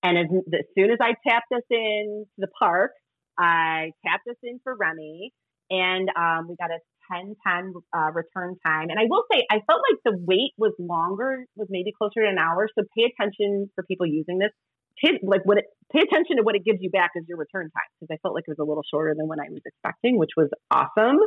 [0.04, 2.92] and as, as soon as I tapped us in to the park,
[3.40, 5.32] I tapped us in for Remy,
[5.70, 6.80] and um, we got a
[7.12, 8.90] 10 10 uh, return time.
[8.90, 12.30] And I will say, I felt like the wait was longer, was maybe closer to
[12.30, 12.68] an hour.
[12.78, 14.52] So pay attention for people using this.
[15.04, 17.64] Pay, like what it, pay attention to what it gives you back as your return
[17.64, 20.18] time because I felt like it was a little shorter than what I was expecting,
[20.18, 21.20] which was awesome.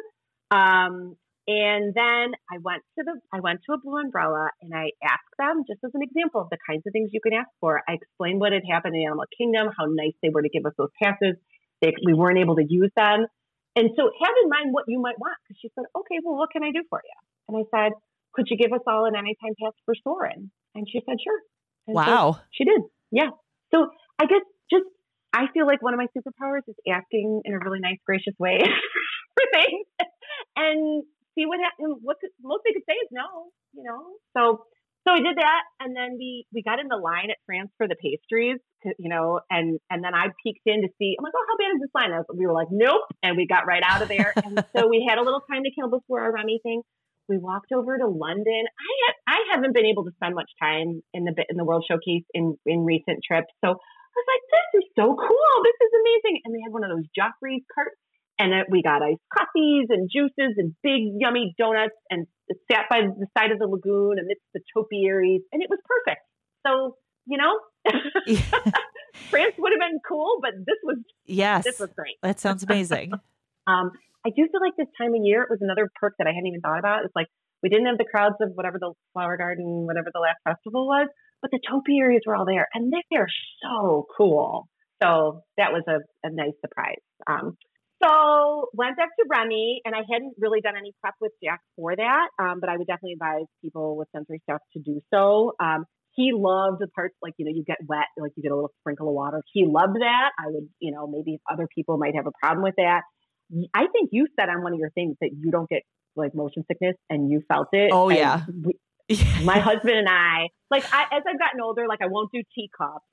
[0.50, 1.16] Um,
[1.48, 5.32] and then I went to the I went to a blue umbrella and I asked
[5.38, 7.80] them just as an example of the kinds of things you can ask for.
[7.88, 10.72] I explained what had happened in Animal Kingdom, how nice they were to give us
[10.76, 11.36] those passes.
[11.80, 13.26] They, we weren't able to use them.
[13.76, 15.36] And so have in mind what you might want.
[15.44, 17.18] Because she said, okay, well, what can I do for you?
[17.48, 17.92] And I said,
[18.34, 20.50] could you give us all an anytime pass for Soarin'?
[20.74, 21.40] And she said, sure.
[21.86, 22.40] And so Wow.
[22.50, 22.80] she did.
[23.10, 23.30] Yeah.
[23.74, 23.88] So
[24.18, 24.84] I guess just,
[25.32, 28.58] I feel like one of my superpowers is acting in a really nice, gracious way
[29.34, 29.86] for things
[30.56, 31.04] and
[31.34, 31.98] see what happens.
[32.02, 34.16] What could, most they could say is no, you know?
[34.36, 34.64] So,
[35.08, 35.62] so I did that.
[35.80, 39.08] And then we, we got in the line at France for the pastries, to, you
[39.08, 41.80] know, and, and then I peeked in to see, I'm like, oh, how bad is
[41.80, 42.12] this line?
[42.12, 43.08] Was, we were like, nope.
[43.22, 44.32] And we got right out of there.
[44.36, 46.82] and so we had a little time to kill before our Remy thing.
[47.28, 48.64] We walked over to London.
[48.72, 52.24] I I haven't been able to spend much time in the in the World Showcase
[52.32, 53.52] in in recent trips.
[53.60, 55.54] So I was like, this is so cool.
[55.60, 56.40] This is amazing.
[56.44, 58.00] And they had one of those Joffrey's carts,
[58.38, 62.26] and it, we got iced coffees and juices and big yummy donuts, and
[62.70, 66.22] sat by the side of the lagoon amidst the topiaries, and it was perfect.
[66.66, 66.96] So
[67.28, 67.60] you know,
[69.30, 71.64] France would have been cool, but this was yes.
[71.64, 72.16] this was great.
[72.22, 73.12] That sounds amazing.
[73.68, 73.92] Um,
[74.24, 76.46] I do feel like this time of year it was another perk that I hadn't
[76.46, 77.04] even thought about.
[77.04, 77.26] It's like
[77.62, 81.06] we didn't have the crowds of whatever the flower garden, whatever the last festival was,
[81.42, 83.28] but the topiaries were all there, and they're
[83.62, 84.70] so cool.
[85.02, 86.96] So that was a, a nice surprise.
[87.26, 87.58] Um,
[88.02, 91.94] so went back to Remy, and I hadn't really done any prep with Jack for
[91.96, 95.52] that, um, but I would definitely advise people with sensory stuff to do so.
[95.60, 95.84] Um,
[96.14, 98.72] he loved the parts like you know you get wet, like you get a little
[98.80, 99.42] sprinkle of water.
[99.52, 100.30] He loved that.
[100.38, 103.02] I would you know maybe other people might have a problem with that.
[103.74, 105.82] I think you said on one of your things that you don't get
[106.16, 107.90] like motion sickness, and you felt it.
[107.92, 108.44] Oh, yeah.
[108.64, 108.78] we-
[109.42, 113.06] my husband and I, like I, as I've gotten older, like I won't do teacups,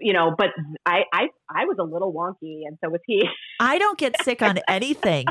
[0.00, 0.50] you know, but
[0.86, 3.28] I, I, I was a little wonky, and so was he.
[3.60, 5.26] I don't get sick on anything.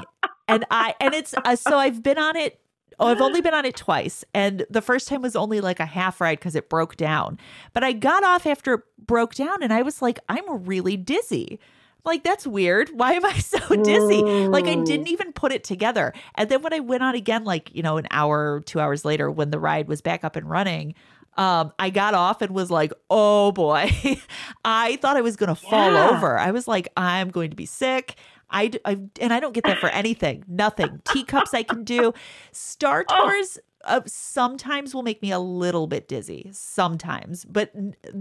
[0.47, 2.61] And I and it's uh, so I've been on it
[3.01, 4.23] Oh, I've only been on it twice.
[4.31, 7.39] And the first time was only like a half ride because it broke down.
[7.73, 11.59] But I got off after it broke down and I was like, I'm really dizzy.
[12.05, 12.89] Like, that's weird.
[12.93, 14.21] Why am I so dizzy?
[14.21, 16.13] Like, I didn't even put it together.
[16.35, 19.31] And then when I went on again, like, you know, an hour, two hours later,
[19.31, 20.93] when the ride was back up and running,
[21.37, 23.91] um, I got off and was like, oh boy,
[24.65, 26.09] I thought I was going to fall Yeah.
[26.09, 26.37] over.
[26.37, 28.15] I was like, I'm going to be sick.
[28.49, 30.43] I, I, and I don't get that for anything.
[30.47, 31.01] Nothing.
[31.05, 32.13] Teacups I can do.
[32.51, 33.21] Star Oh.
[33.29, 36.49] Tours uh, sometimes will make me a little bit dizzy.
[36.51, 37.71] Sometimes, but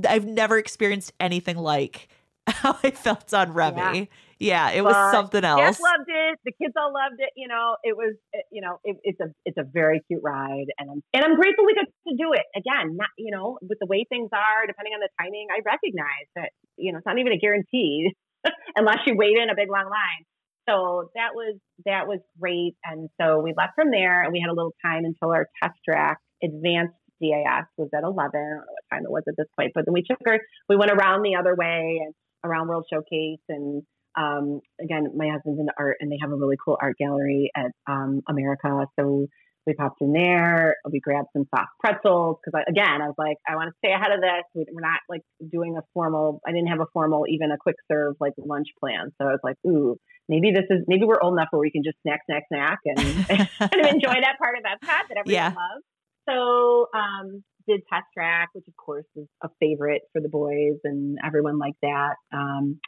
[0.08, 2.08] I've never experienced anything like
[2.46, 3.98] how I felt on Remy.
[3.98, 4.04] Yeah,
[4.72, 5.80] it was But something Jack else.
[5.80, 6.38] loved it.
[6.44, 7.28] The kids all loved it.
[7.36, 8.16] You know, it was,
[8.50, 11.66] you know, it, it's a, it's a very cute ride, and I'm, and I'm grateful
[11.66, 12.96] we got to do it again.
[12.96, 16.50] Not, you know, with the way things are, depending on the timing, I recognize that,
[16.76, 18.16] you know, it's not even a guarantee
[18.76, 20.24] unless you wait in a big long line.
[20.68, 24.50] So that was that was great, and so we left from there, and we had
[24.50, 28.40] a little time until our test track advanced DAS was at eleven.
[28.40, 30.38] I don't know what time it was at this point, but then we took her.
[30.68, 32.14] We went around the other way and
[32.44, 33.82] around World Showcase, and
[34.16, 37.70] um, again, my husband's into art, and they have a really cool art gallery at
[37.88, 38.86] um, America.
[38.98, 39.26] So
[39.66, 40.76] we popped in there.
[40.90, 43.92] We grabbed some soft pretzels because, I again, I was like, I want to stay
[43.92, 44.44] ahead of this.
[44.54, 46.40] We, we're not like doing a formal.
[46.46, 49.12] I didn't have a formal, even a quick serve like lunch plan.
[49.20, 49.96] So I was like, ooh,
[50.28, 52.98] maybe this is maybe we're old enough where we can just snack, snack, snack, and
[53.28, 55.48] kind of enjoy that part of Epcot that everyone Yeah.
[55.54, 55.84] loves.
[56.28, 61.18] So um, did test track, which of course is a favorite for the boys and
[61.24, 62.14] everyone like that.
[62.32, 62.80] Um,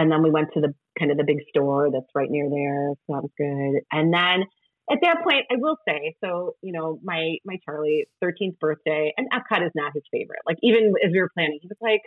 [0.00, 2.92] and then we went to the kind of the big store that's right near there,
[3.06, 3.82] so that was good.
[3.92, 4.46] And then
[4.90, 9.28] at that point, I will say, so you know, my my Charlie 13th birthday, and
[9.30, 10.40] Epcot is not his favorite.
[10.46, 12.00] Like even as we were planning, he was like,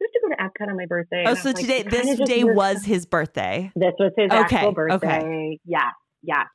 [0.00, 1.82] "We have to go to Epcot on my birthday." oh, And so was like, today,
[1.84, 3.70] this day was his birthday.
[3.76, 4.74] this was his Okay, actual okay.
[4.74, 5.58] birthday.
[5.64, 5.90] yeah.
[6.22, 6.46] yes.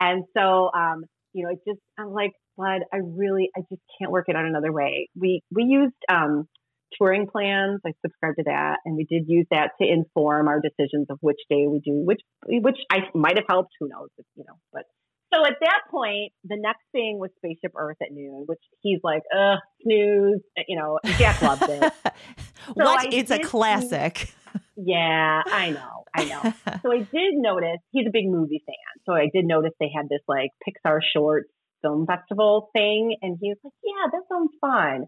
[0.00, 1.04] And so, um,
[1.34, 4.44] you know, it just I'm like, Bud, I really, I just can't work it out
[4.46, 5.08] another way.
[5.14, 6.48] We we used um,
[6.96, 7.80] touring plans.
[7.86, 11.40] I subscribed to that, and we did use that to inform our decisions of which
[11.50, 13.72] day we do which, which I might have helped.
[13.80, 14.08] Who knows?
[14.18, 14.84] If, you know, but.
[15.32, 19.20] So at that point, the next thing was Spaceship Earth at noon, which he's like,
[19.36, 20.40] ugh, snooze.
[20.56, 21.82] Eh, you know, Jack loved it.
[22.72, 23.06] what?
[23.06, 24.32] I it's a classic.
[24.80, 26.54] Yeah, I know, I know.
[26.82, 29.02] So I did notice he's a big movie fan.
[29.06, 31.50] So I did notice they had this like Pixar Shorts
[31.82, 35.06] Film Festival thing, and he was like, "Yeah, that sounds fun."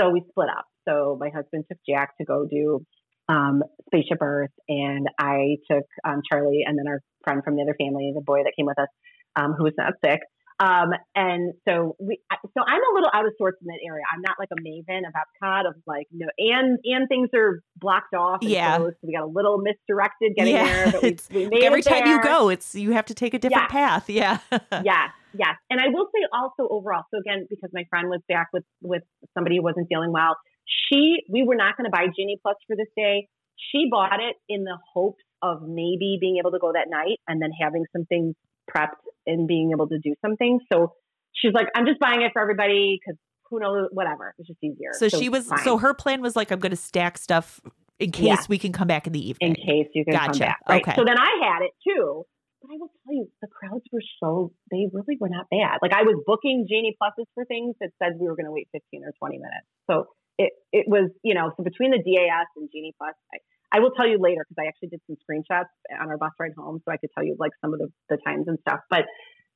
[0.00, 0.66] So we split up.
[0.88, 2.84] So my husband took Jack to go do
[3.28, 7.76] um, Spaceship Earth, and I took um, Charlie, and then our friend from the other
[7.78, 8.88] family, the boy that came with us,
[9.36, 10.20] um, who was not sick.
[10.60, 14.04] Um, and so we, so I'm a little out of sorts in that area.
[14.14, 18.14] I'm not like a maven of Epcot of like, no, and, and things are blocked
[18.14, 18.38] off.
[18.42, 18.76] And Yeah.
[18.76, 21.82] closed, so we got a little misdirected getting Yeah, there, but we, we made Every
[21.82, 24.08] time you go, it's you have to take a different path.
[24.08, 24.38] Yeah.
[24.52, 25.56] yes, yes.
[25.68, 29.02] And I will say also overall, so again, because my friend was back with with
[29.34, 30.36] somebody who wasn't feeling well,
[30.66, 33.28] she we were not going to buy Genie Plus for this day.
[33.70, 37.40] She bought it in the hopes of maybe being able to go that night and
[37.40, 38.34] then having some things
[38.70, 40.58] prepped and being able to do something.
[40.72, 40.94] So
[41.32, 43.18] she's like, I'm just buying it for everybody because
[43.50, 44.34] who knows, whatever.
[44.38, 44.90] It's just easier.
[44.94, 45.46] So, she was.
[45.46, 45.58] fine.
[45.64, 47.60] So her plan was like, I'm going to stack stuff
[47.98, 48.36] in case Yeah.
[48.48, 49.50] we can come back in the evening.
[49.50, 50.30] in case you can Gotcha.
[50.30, 50.58] come back.
[50.68, 50.82] Right.
[50.82, 50.94] Okay.
[50.96, 52.24] So then I had it too.
[52.62, 55.78] But I will tell you, the crowds were so they really were not bad.
[55.82, 58.68] Like I was booking Genie Pluses for things that said we were going to wait
[58.72, 59.66] 15 or 20 minutes.
[59.90, 60.06] So
[60.42, 63.38] it it was you know so between the DAS and Genie Plus, I,
[63.72, 66.52] I will tell you later because I actually did some screenshots on our bus ride
[66.58, 68.80] home, so I could tell you like some of the, the times and stuff.
[68.90, 69.06] But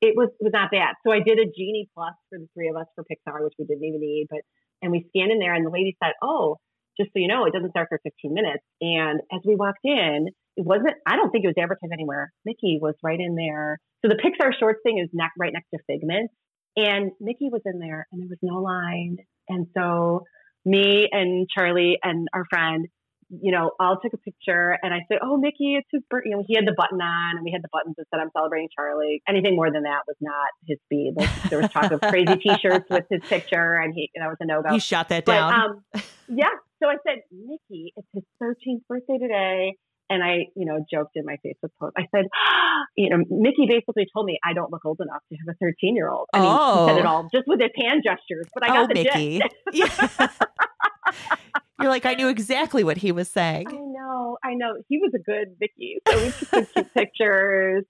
[0.00, 0.94] it was was not bad.
[1.04, 3.66] So I did a Genie Plus for the three of us for Pixar, which we
[3.66, 4.26] didn't even need.
[4.30, 4.40] But
[4.82, 6.56] and we scanned in there, and the lady said, "Oh,
[7.00, 10.28] just so you know, it doesn't start for 15 minutes." And as we walked in,
[10.56, 10.94] it wasn't.
[11.06, 12.32] I don't think it was advertised anywhere.
[12.44, 13.80] Mickey was right in there.
[14.04, 16.30] So the Pixar Shorts thing is ne- right next to Figment,
[16.76, 19.16] and Mickey was in there, and there was no line.
[19.48, 20.24] And so
[20.66, 22.86] me and Charlie and our friend
[23.28, 26.30] you know, all took a picture and I said, Oh, Mickey, it's his birthday.
[26.30, 28.30] You know, he had the button on and we had the buttons that said, I'm
[28.36, 29.22] celebrating Charlie.
[29.28, 31.14] Anything more than that was not his speed.
[31.16, 34.36] Like, there was talk of crazy t shirts with his picture and he, that was
[34.40, 34.72] a no go.
[34.72, 35.52] He shot that But, down.
[35.52, 35.84] um,
[36.28, 36.50] yeah.
[36.82, 39.74] So I said, Mickey, it's his 13th birthday today.
[40.08, 41.94] And I, you know, joked in my Facebook post.
[41.98, 42.26] I said,
[42.96, 45.96] you know, Mickey basically told me I don't look old enough to have a 13
[45.96, 46.28] year old.
[46.32, 47.08] I mean, he said it Oh.
[47.08, 49.40] all just with his hand gestures, but I oh, got the Mickey.
[49.74, 50.00] gist.
[51.80, 53.66] You're like, I knew exactly what he was saying.
[53.68, 54.74] I know, I know.
[54.88, 55.98] He was a good Mickey.
[56.08, 57.84] So we took some cute pictures,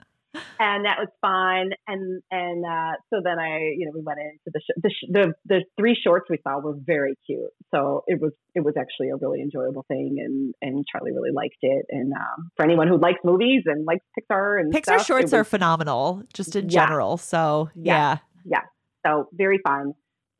[0.58, 1.70] and that was fun.
[1.86, 5.10] And and uh, so then I, you know, we went into the, sh- the sh-
[5.10, 7.50] the the three shorts we saw were very cute.
[7.74, 11.56] So it was it was actually a really enjoyable thing, and and Charlie really liked
[11.62, 11.86] it.
[11.90, 15.44] And um, for anyone who likes movies and likes Pixar and Pixar stuff, shorts are
[15.44, 16.86] phenomenal, just in Yeah.
[16.86, 17.16] general.
[17.16, 18.18] So Yeah.
[18.44, 18.60] yeah.
[19.06, 19.92] so very fun.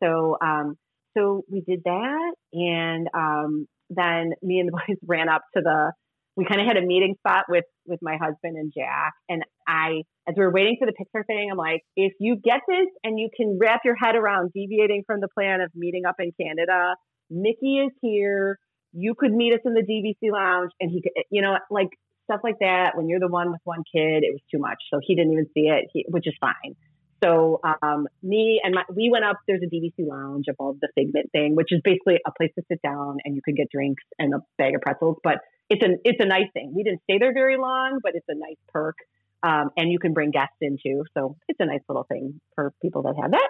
[0.03, 0.77] So um,
[1.17, 5.93] so we did that, and um, then me and the boys ran up to the.
[6.39, 10.03] We kind of had a meeting spot with with my husband and Jack, and I
[10.29, 13.19] as we were waiting for the Pixar thing, I'm like, if you get this and
[13.19, 16.97] you can wrap your head around deviating from the plan of meeting up in Canada,
[17.31, 18.59] Mickey is here.
[18.93, 21.91] You could meet us in the DVC lounge, and he could, you know, like
[22.25, 22.97] stuff like that.
[22.97, 25.47] When you're the one with one kid, it was too much, so he didn't even
[25.55, 26.75] see it, he, which is fine.
[27.23, 29.37] So um, me and my, we went up.
[29.47, 32.81] There's a DVC lounge above the Figment thing, which is basically a place to sit
[32.83, 35.17] down and you can get drinks and a bag of pretzels.
[35.23, 35.39] But
[35.71, 36.73] it's a it's a nice thing.
[36.77, 38.97] We didn't stay there very long, but it's a nice perk.
[39.43, 41.05] Um, and you can bring guests in too.
[41.17, 43.49] So it's a nice little thing for people that have that.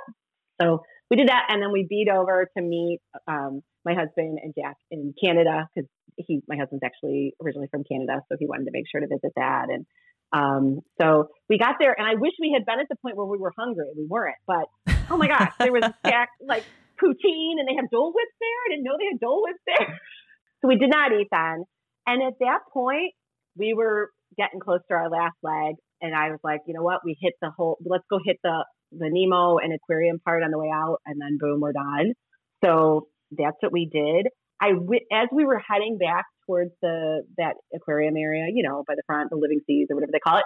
[0.60, 4.54] So we did that, and then we beat over to meet um, my husband and
[4.58, 8.70] Jack in Canada because he, my husband's actually originally from Canada, so he wanted to
[8.72, 9.66] make sure to visit that.
[9.70, 9.86] And
[10.32, 13.26] um, so we got there, and I wish we had been at the point where
[13.26, 13.86] we were hungry.
[13.96, 14.66] We weren't, but
[15.10, 16.64] oh my gosh, there was Jack like
[17.00, 18.58] poutine, and they have Dole Whips there.
[18.66, 20.00] I didn't know they had Dole Whips there,
[20.62, 21.64] so we did not eat then.
[22.08, 23.12] And at that point,
[23.56, 27.00] we were getting close to our last leg, and I was like, you know what?
[27.04, 27.78] We hit the whole.
[27.84, 31.38] Let's go hit the the Nemo and aquarium part on the way out, and then
[31.38, 32.12] boom, we're done.
[32.64, 34.28] So that's what we did.
[34.60, 34.70] I
[35.12, 39.30] as we were heading back towards the that aquarium area, you know, by the front,
[39.30, 40.44] the living seas or whatever they call it.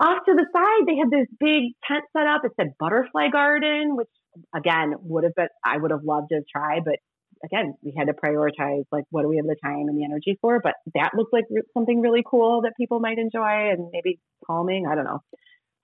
[0.00, 2.42] Off to the side, they had this big tent set up.
[2.44, 4.08] It said Butterfly Garden, which
[4.54, 6.96] again would have been I would have loved to try, but
[7.44, 10.38] again, we had to prioritize like what do we have the time and the energy
[10.40, 10.60] for.
[10.62, 11.44] But that looked like
[11.74, 14.86] something really cool that people might enjoy and maybe calming.
[14.86, 15.22] I don't know.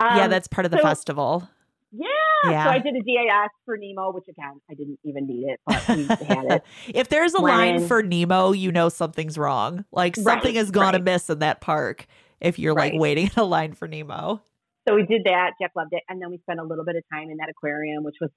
[0.01, 1.49] Um, yeah, that's part of the so, festival.
[1.97, 2.07] Yeah.
[2.45, 2.65] yeah.
[2.65, 5.89] So I did a DAS for Nemo, which again, I didn't even need it, but
[5.89, 6.65] we had it.
[6.95, 9.85] if there's a when, line for Nemo, you know something's wrong.
[9.93, 10.97] Like something right, has gone right.
[10.97, 12.07] amiss in that park
[12.41, 12.93] if you're right.
[12.93, 14.43] like waiting in a line for Nemo.
[14.89, 15.53] So we did that.
[15.61, 16.03] Jack loved it.
[16.09, 18.31] And then we spent a little bit of time in that aquarium, which was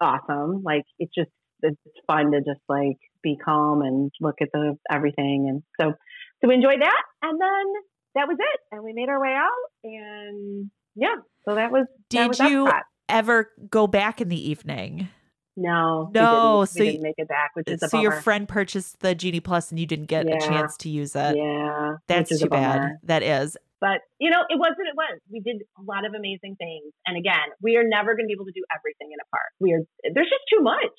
[0.00, 0.62] awesome.
[0.62, 1.30] Like it's just,
[1.62, 5.46] it's fun to just like be calm and look at the everything.
[5.48, 5.94] And so,
[6.40, 7.02] so we enjoyed that.
[7.22, 7.82] And then
[8.14, 8.60] that was it.
[8.72, 11.86] And we made our way out and yeah, so that was.
[12.08, 12.70] Did that was you
[13.08, 15.08] ever go back in the evening?
[15.56, 16.60] No, no.
[16.60, 18.02] We so we didn't make it back, which is so bummer.
[18.02, 20.36] your friend purchased the Genie Plus and you didn't get yeah.
[20.36, 21.36] a chance to use it.
[21.36, 22.98] Yeah, that's too bad.
[23.04, 23.56] That is.
[23.80, 25.20] But you know, it was what it was.
[25.30, 28.34] We did a lot of amazing things, and again, we are never going to be
[28.34, 29.50] able to do everything in a park.
[29.58, 29.80] We are.
[30.12, 30.96] There's just too much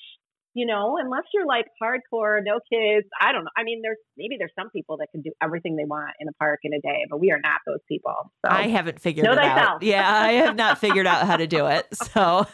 [0.54, 3.08] you know, unless you're like hardcore, no kids.
[3.20, 3.52] I don't know.
[3.58, 6.34] I mean, there's maybe there's some people that can do everything they want in a
[6.34, 8.32] park in a day, but we are not those people.
[8.46, 9.60] So I haven't figured know it thyself.
[9.60, 9.84] out.
[9.84, 11.88] Yeah, I have not figured out how to do it.
[12.12, 12.46] So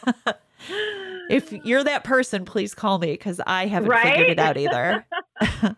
[1.28, 4.04] if you're that person, please call me because I haven't right?
[4.04, 5.04] figured it out either.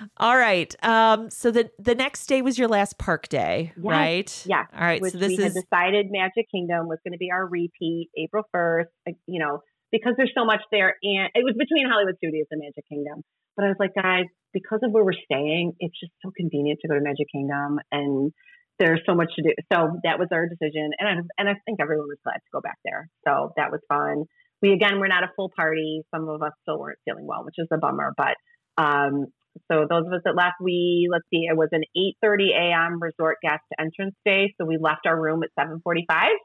[0.16, 0.74] All right.
[0.84, 3.84] Um, so the the next day was your last park day, yes.
[3.84, 4.46] right?
[4.46, 4.64] Yeah.
[4.74, 5.00] All right.
[5.00, 8.10] Which so this we is had decided Magic Kingdom was going to be our repeat
[8.16, 8.90] April first.
[9.26, 9.62] You know,
[9.92, 10.96] because there's so much there.
[11.02, 13.22] And it was between Hollywood Studios and Magic Kingdom.
[13.56, 16.88] But I was like, guys, because of where we're staying, it's just so convenient to
[16.88, 18.32] go to Magic Kingdom and
[18.78, 19.50] there's so much to do.
[19.72, 20.90] So that was our decision.
[20.98, 23.10] And I, and I think everyone was glad to go back there.
[23.26, 24.24] So that was fun.
[24.62, 26.02] We, again, we're not a full party.
[26.14, 28.12] Some of us still weren't feeling well, which is a bummer.
[28.16, 28.36] But,
[28.80, 29.26] um,
[29.70, 31.82] so those of us that left, we, let's see, it was an
[32.24, 32.98] 8.30 a.m.
[33.02, 34.54] resort guest entrance day.
[34.60, 36.04] So we left our room at 7.45.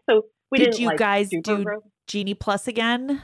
[0.10, 1.66] So we did you like, guys do
[2.08, 3.22] Genie Plus again?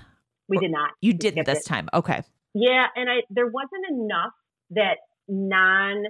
[0.49, 0.91] We did not.
[1.01, 1.65] You didn't this it.
[1.65, 1.89] time.
[1.93, 2.23] Okay.
[2.53, 4.33] Yeah, and I there wasn't enough
[4.71, 4.97] that
[5.27, 6.05] non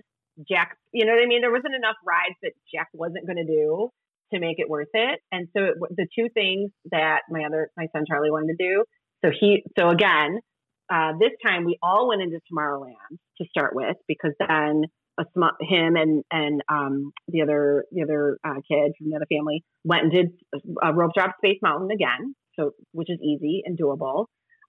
[0.47, 1.41] Jack, you know what I mean?
[1.41, 3.89] There wasn't enough rides that Jack wasn't going to do
[4.33, 5.19] to make it worth it.
[5.31, 8.83] And so it, the two things that my other my son Charlie wanted to do.
[9.25, 10.39] So he so again,
[10.91, 14.83] uh, this time we all went into Tomorrowland to start with because then
[15.19, 19.27] a sm- him and and um, the other the other uh, kid from the other
[19.29, 20.27] family went and did
[20.81, 24.25] a rope drop Space Mountain again so which is easy and doable.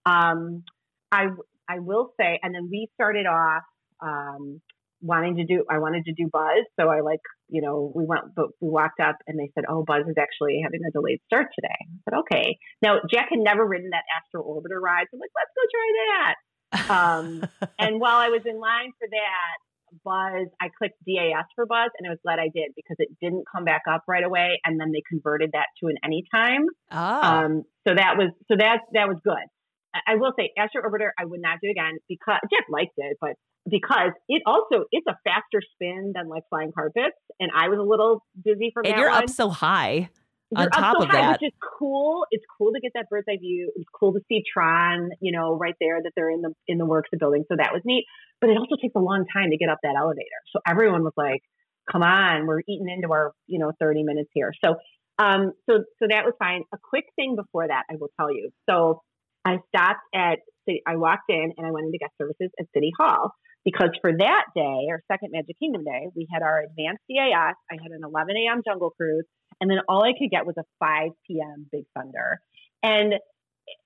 [0.06, 0.64] Um,
[1.12, 1.26] I
[1.68, 3.62] I will say, and then we started off
[4.02, 4.60] um,
[5.02, 5.64] wanting to do.
[5.70, 9.00] I wanted to do Buzz, so I like you know we went, but we walked
[9.00, 12.18] up and they said, "Oh, Buzz is actually having a delayed start today." I said,
[12.20, 15.64] "Okay." Now Jack had never ridden that Astro Orbiter ride, so I'm like, "Let's go
[15.74, 16.34] try that."
[16.88, 17.44] um,
[17.78, 19.69] and while I was in line for that,
[20.04, 23.44] Buzz, I clicked DAS for Buzz, and I was glad I did because it didn't
[23.50, 26.66] come back up right away, and then they converted that to an anytime.
[26.90, 26.96] Oh.
[26.96, 29.46] Um, so that was so that that was good.
[29.94, 33.16] I, I will say, Astro Orbiter, I would not do again because Jeff liked it,
[33.20, 33.32] but
[33.68, 37.82] because it also it's a faster spin than like flying carpets, and I was a
[37.82, 38.98] little dizzy from and that.
[38.98, 39.24] you're one.
[39.24, 40.10] up so high.
[40.50, 42.26] You're on top so of high, that, which is cool.
[42.30, 43.70] It's cool to get that bird's eye view.
[43.76, 46.86] It's cool to see Tron, you know, right there that they're in the in the
[46.86, 47.44] works of building.
[47.48, 48.04] So that was neat.
[48.40, 50.40] But it also takes a long time to get up that elevator.
[50.52, 51.42] So everyone was like,
[51.90, 54.76] "Come on, we're eating into our you know 30 minutes here." So
[55.20, 56.64] um, so so that was fine.
[56.74, 58.50] A quick thing before that, I will tell you.
[58.68, 59.02] So
[59.44, 60.38] I stopped at
[60.86, 63.32] I walked in and I went into guest services at City Hall
[63.64, 67.54] because for that day, our second Magic Kingdom day, we had our advanced DAS.
[67.70, 68.62] I had an 11 a.m.
[68.64, 69.26] Jungle Cruise,
[69.60, 71.66] And then all I could get was a 5 p.m.
[71.70, 72.40] Big Thunder.
[72.82, 73.14] And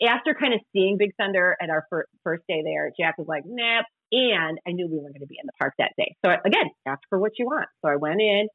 [0.07, 3.43] after kind of seeing Big Thunder at our fir- first day there, Jack was like,
[3.47, 3.83] nah.
[4.13, 6.15] And I knew we weren't going to be in the park that day.
[6.25, 7.67] So I, again, ask for what you want.
[7.85, 8.49] So I went in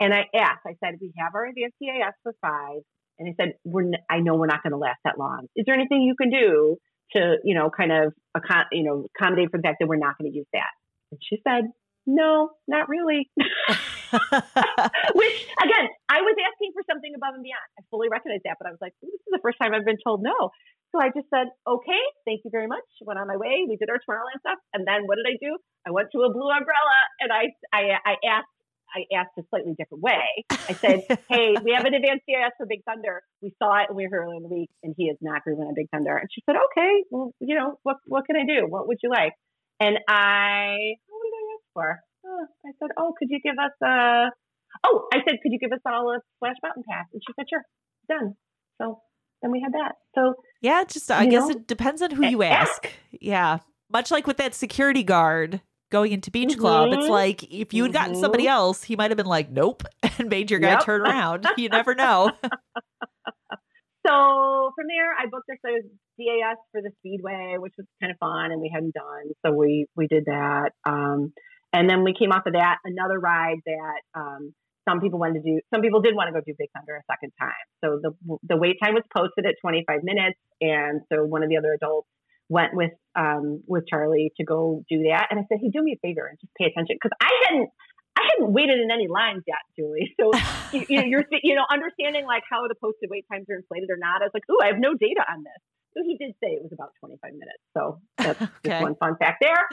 [0.00, 2.82] and I asked, I said, we have our advanced DAS for five.
[3.18, 5.46] And he said, we're, n- I know we're not going to last that long.
[5.56, 6.76] Is there anything you can do
[7.12, 10.18] to, you know, kind of, accom- you know, accommodate for the fact that we're not
[10.18, 10.68] going to use that?
[11.12, 11.70] And she said,
[12.06, 13.30] no, not really.
[15.18, 17.66] Which again, I was asking for something above and beyond.
[17.78, 20.00] I fully recognize that, but I was like, this is the first time I've been
[20.02, 20.50] told no.
[20.94, 22.86] So I just said, okay, thank you very much.
[23.02, 23.66] Went on my way.
[23.68, 25.58] We did our Tomorrowland stuff, and then what did I do?
[25.86, 28.52] I went to a blue umbrella, and I I, I asked.
[28.86, 30.24] I asked a slightly different way.
[30.48, 33.20] I said, "Hey, we have an advanced DAS for Big Thunder.
[33.42, 35.66] We saw it and we were earlier in the week, and he is not grooving
[35.66, 38.64] on Big Thunder." And she said, "Okay, well, you know, what what can I do?
[38.68, 39.34] What would you like?"
[39.80, 40.76] And I,
[41.08, 42.00] what did I ask for?
[42.26, 44.30] Oh, I said, "Oh, could you give us a?"
[44.84, 47.46] Oh, I said, "Could you give us all a Splash Mountain pass?" And she said,
[47.48, 47.62] "Sure."
[48.08, 48.34] Done.
[48.80, 49.00] So
[49.42, 49.92] then we had that.
[50.14, 51.50] So yeah, just I guess know?
[51.56, 52.60] it depends on who you Yeah.
[52.62, 52.88] ask.
[53.20, 53.58] Yeah.
[53.90, 57.10] Much like with that security guard going into beach club, it's Mhm.
[57.10, 58.50] like if you had gotten somebody Mhm.
[58.50, 59.84] else, he might have been like, Nope,
[60.18, 60.80] and made your guy Yep.
[60.84, 61.46] turn around.
[61.58, 62.32] You never know.
[64.06, 65.82] So from there, I booked us a
[66.18, 69.86] DAS for the Speedway, which was kind of fun, and we hadn't done, so we
[69.96, 70.70] we did that.
[70.84, 71.32] Um,
[71.72, 74.54] and then we came off of that another ride that um,
[74.88, 75.60] some people wanted to do.
[75.74, 77.66] Some people did want to go do Big Thunder a second time.
[77.84, 78.12] So the
[78.46, 82.08] the wait time was posted at 25 minutes, and so one of the other adults
[82.48, 85.28] went with um, with Charlie to go do that.
[85.30, 87.68] And I said, "Hey, do me a favor and just pay attention," because I hadn't
[88.16, 90.14] I hadn't waited in any lines yet, Julie.
[90.20, 90.32] So
[90.72, 93.98] you, you- you're you know understanding like how the posted wait times are inflated or
[93.98, 94.22] not.
[94.22, 95.60] I was like, ooh, I have no data on this.
[95.94, 97.62] So he did say it was about 25 minutes.
[97.76, 98.70] So that's Okay.
[98.70, 99.64] just one fun fact there.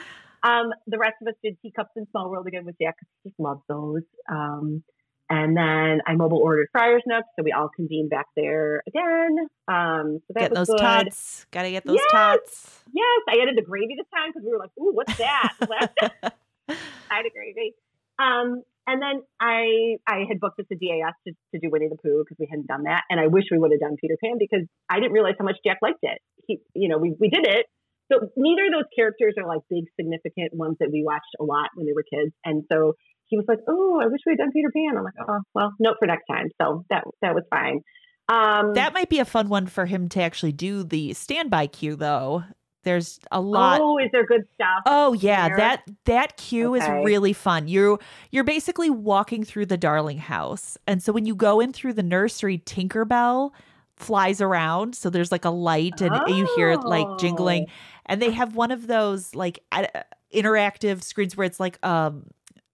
[0.43, 2.95] Um, the rest of us did teacups in Small World again with Jack.
[3.25, 4.03] Just love those.
[4.29, 4.83] Um,
[5.29, 9.37] and then I mobile ordered Friar's Nook, so we all convened back there again.
[9.67, 10.79] Um, so that Get was those good.
[10.79, 11.45] tots.
[11.51, 12.11] Gotta get those Yes.
[12.11, 12.83] tots.
[12.93, 15.53] Yes, I added the gravy this time because we were like, ooh, what's that?
[15.69, 15.93] Last
[17.09, 17.73] side of gravy.
[18.19, 21.95] Um, and then I I had booked us a DAS to, to do Winnie the
[21.95, 24.35] Pooh because we hadn't done that, and I wish we would have done Peter Pan
[24.37, 26.19] because I didn't realize how much Jack liked it.
[26.45, 27.65] He, you know, we we did it.
[28.11, 31.69] So neither of those characters are like big significant ones that we watched a lot
[31.75, 32.93] when they were kids, and so
[33.25, 35.71] he was like, "Oh, I wish we had done Peter Pan." I'm like, "Oh, well,
[35.79, 37.79] note for next time." So that that was fine.
[38.29, 41.95] Um, That might be a fun one for him to actually do the standby queue
[41.95, 42.43] though.
[42.83, 44.83] There's a lot oh, is there good stuff?
[44.85, 45.57] Oh yeah, there?
[45.57, 46.83] that that queue Okay.
[46.83, 47.67] is really fun.
[47.67, 47.99] You're
[48.31, 50.77] you're basically walking through the Darling house.
[50.85, 53.51] And so when you go in through the nursery, Tinkerbell
[53.95, 54.95] flies around.
[54.95, 57.67] So there's like a light and you hear it like jingling.
[58.05, 59.59] And they have one of those like
[60.33, 62.27] interactive screens where it's like um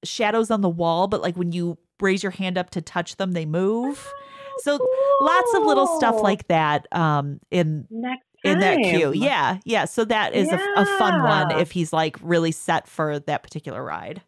[0.03, 3.33] shadows on the wall, but like when you raise your hand up to touch them,
[3.33, 4.13] they move.
[4.59, 4.79] So
[5.21, 9.11] lots of little stuff like that um in next in that queue.
[9.13, 9.85] Yeah, yeah.
[9.85, 13.83] So that is a, a fun one if he's like really set for that particular
[13.83, 14.21] ride.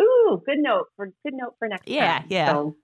[0.00, 2.26] Ooh, good note for good note for next Yeah, time.
[2.28, 2.52] yeah.
[2.52, 2.76] So,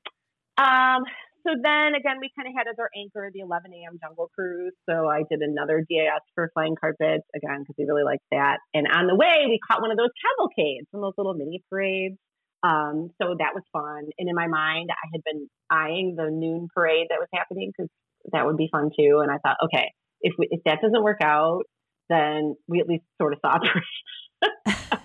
[0.59, 1.03] um,
[1.47, 3.99] so then again, we kind of had as our anchor the 11 a.m.
[4.01, 4.73] Jungle Cruise.
[4.89, 8.59] So I did another DAS for flying carpets again because we really liked that.
[8.73, 12.17] And on the way, we caught one of those cavalcades, of those little mini parades.
[12.65, 14.09] Um, so that was fun.
[14.19, 17.91] And in my mind, I had been eyeing the noon parade that was happening because
[18.33, 19.21] that would be fun too.
[19.21, 19.93] And I thought, okay,
[20.23, 21.65] if we, if that doesn't work out,
[22.09, 23.59] then we at least sort of saw.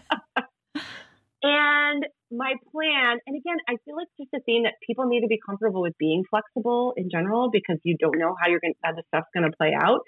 [1.41, 5.27] And my plan, and again, I feel like just a theme that people need to
[5.27, 8.91] be comfortable with being flexible in general because you don't know how you're going how
[8.91, 10.01] the stuff's going to play out.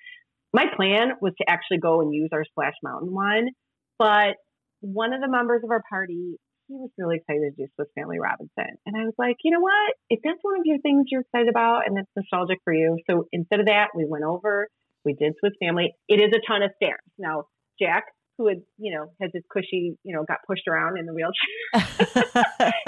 [0.54, 3.50] My plan was to actually go and use our Splash Mountain one,
[3.98, 4.36] but
[4.82, 6.36] one of the members of our party,
[6.68, 9.62] he was really excited to do Swiss Family Robinson, and I was like, you know
[9.62, 9.94] what?
[10.10, 13.28] If that's one of your things you're excited about and that's nostalgic for you, so
[13.32, 14.68] instead of that, we went over,
[15.06, 15.94] we did Swiss Family.
[16.10, 17.00] It is a ton of stairs.
[17.18, 17.46] Now,
[17.80, 18.04] Jack,
[18.42, 21.54] who had, you know, has his cushy, you know, got pushed around in the wheelchair.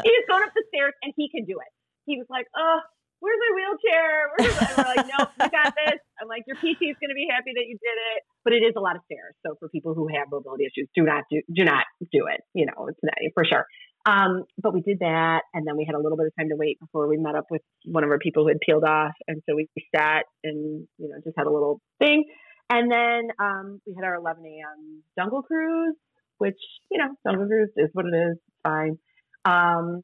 [0.01, 1.71] he was going up the stairs and he can do it.
[2.05, 2.80] He was like, oh,
[3.21, 4.09] where's my wheelchair?
[4.34, 6.01] Where's my-" and we're like, no, you got this.
[6.17, 8.19] I'm like, your PT is going to be happy that you did it.
[8.43, 9.38] But it is a lot of stairs.
[9.45, 12.41] So for people who have mobility issues, do not do, do not do it.
[12.57, 13.69] You know, it's not, for sure.
[14.05, 15.47] Um, but we did that.
[15.53, 17.45] And then we had a little bit of time to wait before we met up
[17.49, 19.13] with one of our people who had peeled off.
[19.30, 22.25] And so we sat and, you know, just had a little thing.
[22.69, 25.03] And then um, we had our 11 a.m.
[25.18, 25.95] Jungle Cruise,
[26.38, 26.57] which,
[26.91, 28.38] you know, Jungle Cruise is what it is.
[28.38, 28.98] It's fine.
[29.45, 30.02] Um,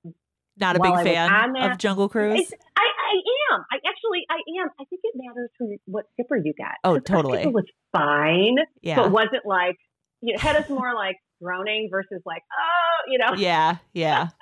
[0.57, 2.52] Not a While I big fan that- of Jungle Cruise.
[2.77, 3.65] I, I am.
[3.72, 4.69] I actually, I am.
[4.80, 6.68] I think it matters who, what skipper you get.
[6.84, 7.40] Oh, totally.
[7.40, 8.98] skipper was fine, Yeah.
[8.98, 9.77] but wasn't like,
[10.22, 13.34] you know, had us more like groaning versus like, oh, you know.
[13.36, 14.30] yeah, yeah.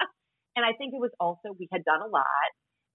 [0.58, 2.24] And I think it was also, we had done a lot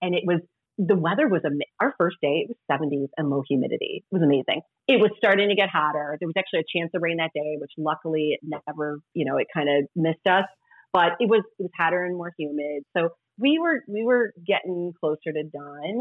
[0.02, 0.40] and it was
[0.78, 2.46] the weather was am- our first day.
[2.46, 4.04] It was 70s and low humidity.
[4.10, 4.62] It was amazing.
[4.88, 6.16] It was starting to get hotter.
[6.20, 9.36] There was actually a chance of rain that day, which luckily it never, you know,
[9.36, 10.44] it kind of missed us.
[10.92, 12.82] But it was it was hotter and more humid.
[12.96, 16.00] So we were we were getting closer to done.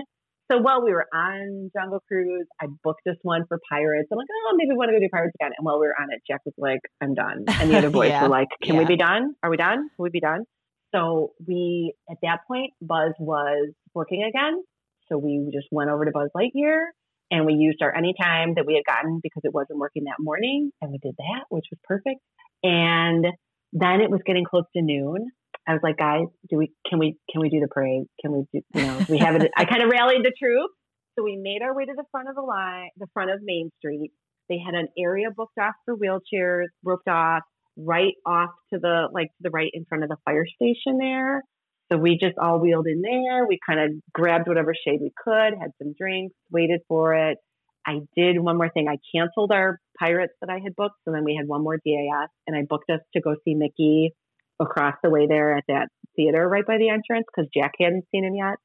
[0.52, 4.10] So while we were on Jungle Cruise, I booked this one for Pirates.
[4.11, 5.52] I'm like, oh, maybe we want to go do Pirates again.
[5.57, 7.45] And while we were on it, Jack was like, I'm done.
[7.48, 8.23] And the other boys Yeah.
[8.23, 9.34] were like, Can we be done?
[9.43, 9.77] Are we done?
[9.95, 10.43] Can we be done?
[10.93, 14.61] So we, at that point, Buzz was working again.
[15.09, 16.85] So we just went over to Buzz Lightyear
[17.30, 20.72] and we used our anytime that we had gotten because it wasn't working that morning.
[20.81, 22.22] And we did that, which was perfect.
[22.63, 23.26] And
[23.73, 25.27] then it was getting close to noon.
[25.68, 28.03] I was like, guys, do we, can we, can we do the parade?
[28.22, 29.51] Can we do, you know, we have it?
[29.55, 30.73] I kind of rallied the troops.
[31.18, 33.69] So we made our way to the front of the line, the front of Main
[33.77, 34.11] Street.
[34.49, 37.43] They had an area booked off for wheelchairs, roped off
[37.77, 41.41] right off to the like to the right in front of the fire station there.
[41.91, 43.45] So we just all wheeled in there.
[43.45, 47.38] We kind of grabbed whatever shade we could, had some drinks, waited for it.
[47.85, 48.88] I did one more thing.
[48.88, 52.30] I canceled our pirates that I had booked, so then we had one more DAS,
[52.48, 54.14] and I booked us to go see Mickey
[54.60, 58.23] across the way there at that theater right by the entrance because Jack hadn't seen
[58.23, 58.56] him yet.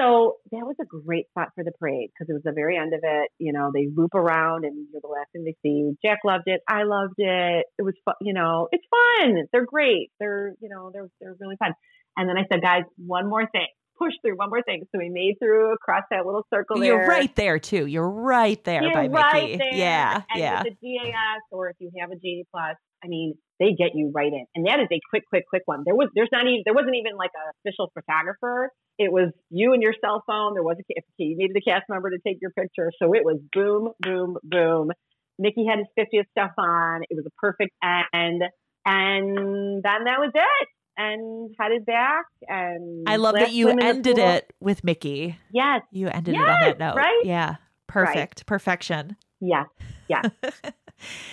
[0.00, 2.94] So that was a great spot for the parade because it was the very end
[2.94, 3.30] of it.
[3.38, 5.92] You know, they loop around and you're the last thing they see.
[6.04, 6.60] Jack loved it.
[6.68, 7.66] I loved it.
[7.78, 8.14] It was fun.
[8.20, 9.46] You know, it's fun.
[9.52, 10.10] They're great.
[10.18, 11.74] They're, you know, they're, they're really fun.
[12.16, 13.68] And then I said, guys, one more thing.
[13.98, 14.82] Push through one more thing.
[14.92, 17.00] So we made through across that little circle there.
[17.00, 17.86] You're right there too.
[17.86, 19.56] You're right there You're by right Mickey.
[19.58, 19.74] there.
[19.74, 20.62] Yeah, and yeah.
[20.64, 24.10] With the DAS or if you have a Genie Plus, I mean, they get you
[24.14, 24.46] right in.
[24.54, 25.82] And that is a quick, quick, quick one.
[25.84, 28.70] There was there's not even there wasn't even like an official photographer.
[28.98, 30.54] It was you and your cell phone.
[30.54, 32.90] There was a you needed a cast member to take your picture.
[33.00, 34.90] So it was boom, boom, boom.
[35.38, 37.02] Mickey had his 50th stuff on.
[37.10, 38.42] It was a perfect end.
[38.86, 40.68] And then that was it.
[40.96, 45.36] And headed back and I love that you swim in the ended it with Mickey.
[45.52, 46.94] Yes, You ended it on that note.
[46.96, 47.22] right?
[47.24, 47.56] Yeah.
[47.86, 48.46] Perfect.
[48.46, 49.16] Perfection.
[49.40, 49.66] yes.
[50.08, 50.22] Yeah.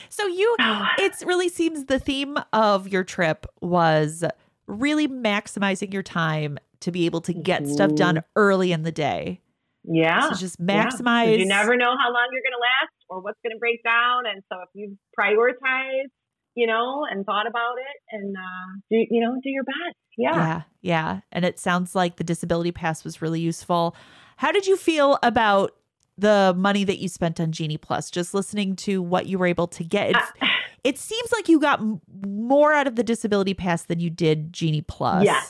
[0.09, 0.55] So you
[0.97, 4.23] it really seems the theme of your trip was
[4.67, 8.27] really maximizing your time to be able to get stuff done mm-hmm.
[8.35, 9.39] early in the day.
[9.83, 10.29] Yeah.
[10.29, 10.85] So just Yeah.
[10.85, 13.83] maximize You never know how long you're going to last or what's going to break
[13.83, 14.25] down.
[14.25, 16.09] And so if you prioritize,
[16.55, 19.95] you know, and thought about it and, uh, do, you know, do your best.
[20.17, 20.35] Yeah.
[20.35, 21.19] Yeah, yeah.
[21.31, 23.95] And it sounds like the disability pass was really useful.
[24.37, 25.71] How did you feel about
[26.17, 28.11] the money that you spent on Genie Plus?
[28.11, 30.09] Just listening to what you were able to get.
[30.11, 30.47] It, Uh,
[30.83, 34.51] it seems like you got m- more out of the disability pass than you did
[34.51, 35.23] Genie Plus.
[35.23, 35.41] Yeah.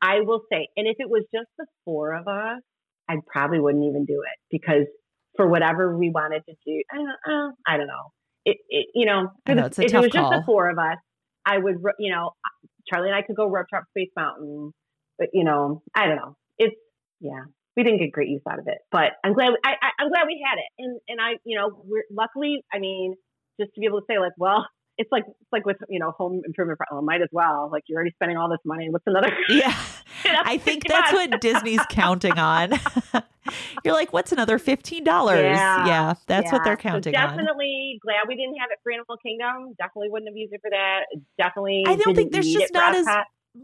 [0.00, 2.62] I will say, and if it was just the four of us,
[3.08, 4.86] I probably wouldn't even do it because
[5.36, 8.12] for whatever we wanted to do, I don't, uh, I don't know.
[8.46, 10.98] It, it, you know, know, if it was just the four of us,
[11.44, 12.30] I would, you know,
[12.88, 14.70] Charlie and I could go rope drop Space Mountain,
[15.18, 16.36] but you know, I don't know.
[16.56, 16.76] It's
[17.20, 17.42] yeah,
[17.76, 19.50] we didn't get great use out of it, but I'm glad.
[19.64, 22.62] I, I, I'm glad we had it, and and I, you know, we're luckily.
[22.72, 23.14] I mean,
[23.60, 24.64] just to be able to say like, well,
[24.98, 26.78] it's like it's like with you know home improvement.
[26.90, 27.68] Well, oh, might as well.
[27.70, 28.88] Like you're already spending all this money.
[28.90, 29.32] What's another?
[29.48, 29.74] Yeah.
[30.24, 32.72] I think that's what Disney's counting on.
[33.84, 35.04] You're like, what's another $15?
[35.06, 36.14] Yeah.
[36.26, 37.28] that's what they're So counting on.
[37.28, 39.74] definitely glad we didn't have it for Animal Kingdom.
[39.78, 41.02] Definitely wouldn't have used it for that.
[41.38, 41.84] Definitely.
[41.86, 43.06] I don't think there's just not as.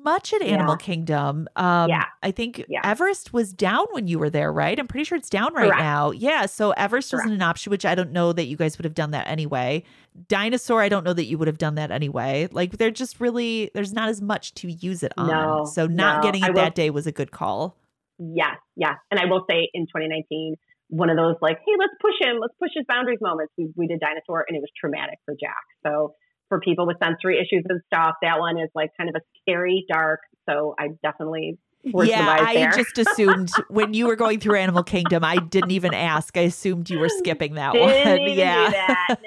[0.02, 1.48] Much at Animal Kingdom.
[1.56, 2.04] Um, Yeah.
[2.22, 2.80] I think Yeah.
[2.84, 4.78] Everest was down when you were there, right?
[4.78, 5.78] I'm pretty sure it's down right Correct.
[5.82, 6.10] now.
[6.10, 6.46] Yeah.
[6.46, 9.10] So Everest wasn't an option, which I don't know that you guys would have done
[9.12, 9.84] that anyway.
[10.28, 12.48] Dinosaur, I don't know that you would have done that anyway.
[12.50, 15.28] Like they're just really, there's not as much to use it on.
[15.28, 16.22] No, so not no.
[16.22, 17.76] getting it will- that day was a good call.
[18.18, 18.94] Yes, yes.
[19.10, 20.56] And I will say in 2019,
[20.88, 23.52] one of those like, hey, let's push him, let's push his boundaries moments.
[23.56, 25.64] We, we did Dinosaur and it was traumatic for Jack.
[25.86, 26.14] So
[26.52, 29.86] for people with sensory issues and stuff, that one is like kind of a scary,
[29.90, 30.20] dark.
[30.46, 35.36] So I definitely yeah, I just assumed when you were going through Animal Kingdom, I
[35.36, 36.36] didn't even ask.
[36.36, 38.30] I assumed you were skipping that Didn't one.
[38.36, 38.66] yeah.
[38.66, 39.18] do that.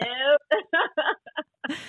[1.70, 1.78] Nope.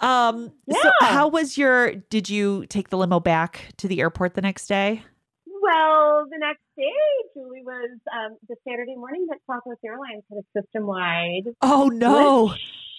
[0.00, 4.42] Um, so how was your did you take the limo back to the airport the
[4.42, 5.02] next day?
[5.46, 6.90] Well, the next day,
[7.32, 11.44] Julie was um, the Saturday morning that Southwest Airlines had a system wide.
[11.62, 12.54] Oh no.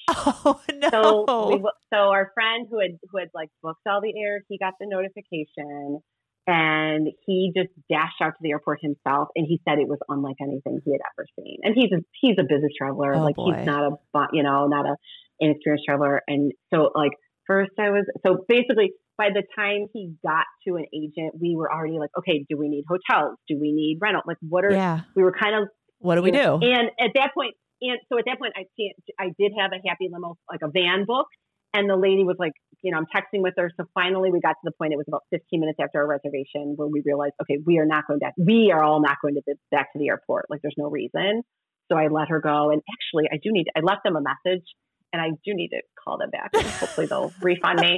[0.47, 1.25] Oh no.
[1.27, 1.63] So, we,
[1.93, 4.85] so our friend who had who had like booked all the air, he got the
[4.87, 5.99] notification,
[6.47, 10.35] and he just dashed out to the airport himself, and he said it was unlike
[10.41, 11.57] anything he had ever seen.
[11.63, 13.53] And he's a he's a business traveler, Oh, like boy.
[13.55, 14.95] he's not a you know not a
[15.39, 17.11] inexperienced traveler, and so like
[17.47, 21.71] first I was so basically by the time he got to an agent, we were
[21.71, 23.37] already like, okay, do we need hotels?
[23.47, 24.21] Do we need rental?
[24.27, 25.01] Like, what are yeah.
[25.15, 25.69] we were kind of
[25.99, 26.59] What do we do?
[26.61, 28.95] and at that point, and so at that point, I can't.
[29.19, 31.27] I did have a happy limo, like a van book,
[31.73, 33.69] And the lady was like, you know, I'm texting with her.
[33.77, 36.73] So finally we got to the point, it was about 15 minutes after our reservation
[36.75, 38.33] where we realized, okay, we are not going back.
[38.37, 40.45] We are all not going to the, back to the airport.
[40.49, 41.43] Like there's no reason.
[41.91, 42.71] So I let her go.
[42.71, 44.63] And actually I do need, I left them a message
[45.11, 46.51] and I do need to call them back.
[46.53, 47.97] And hopefully they'll refund me.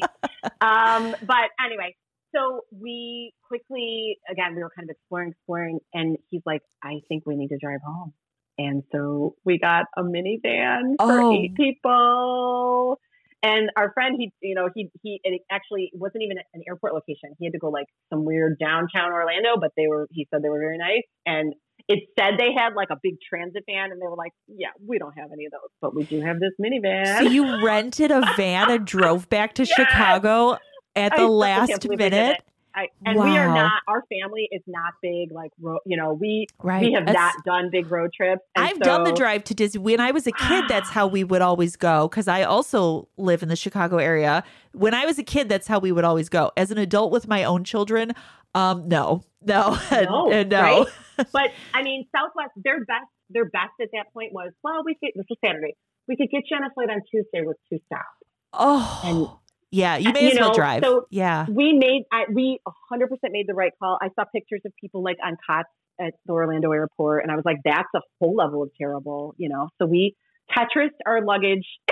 [0.61, 1.95] Um, but anyway,
[2.35, 7.23] so we quickly, again, we were kind of exploring, exploring, and he's like, I think
[7.25, 8.13] we need to drive home.
[8.57, 11.33] And so we got a minivan for Oh.
[11.33, 12.99] eight people.
[13.43, 17.35] And our friend, he, you know, he, he, it actually wasn't even an airport location.
[17.37, 20.49] He had to go like some weird downtown Orlando, but they were, he said they
[20.49, 21.03] were very nice.
[21.25, 21.53] And
[21.87, 24.97] it said they had like a big transit van and they were like, yeah, we
[24.97, 27.19] don't have any of those, but we do have this minivan.
[27.19, 29.71] So you rented a van and drove back to Yes.
[29.75, 30.57] Chicago
[30.95, 32.43] at the can't last believe we did minute.
[32.77, 33.81] I, and we are not.
[33.87, 35.31] Our family is not big.
[35.31, 36.81] Like ro- you know, we Right.
[36.85, 38.41] we have That's- not done big road trips.
[38.55, 39.81] and I've done the drive to Disney.
[39.81, 43.41] When I was a kid, that's how we would always go because I also live
[43.41, 44.43] in the Chicago area.
[44.73, 46.51] When I was a kid, that's how we would always go.
[46.55, 48.11] As an adult with my own children,
[48.53, 50.61] um, no, no, No, and no.
[50.61, 50.87] right?
[51.33, 55.13] But I mean, Southwest, their best, their best at that point was, well, we could.
[55.15, 55.75] This was Saturday.
[56.07, 58.05] We could get you on a flight on Tuesday with two stops.
[58.53, 59.39] Oh,
[59.71, 59.97] yeah.
[59.97, 60.83] You uh, may you as well know, drive.
[60.83, 61.45] so- yeah.
[61.49, 62.59] We made, I, we
[62.91, 63.97] 100% made the right call.
[64.01, 65.69] I saw pictures of people like on cots
[65.99, 69.49] at the Orlando airport, and I was like, that's a whole level of terrible, you
[69.49, 69.69] know.
[69.79, 70.15] So we
[70.55, 71.65] Tetris our luggage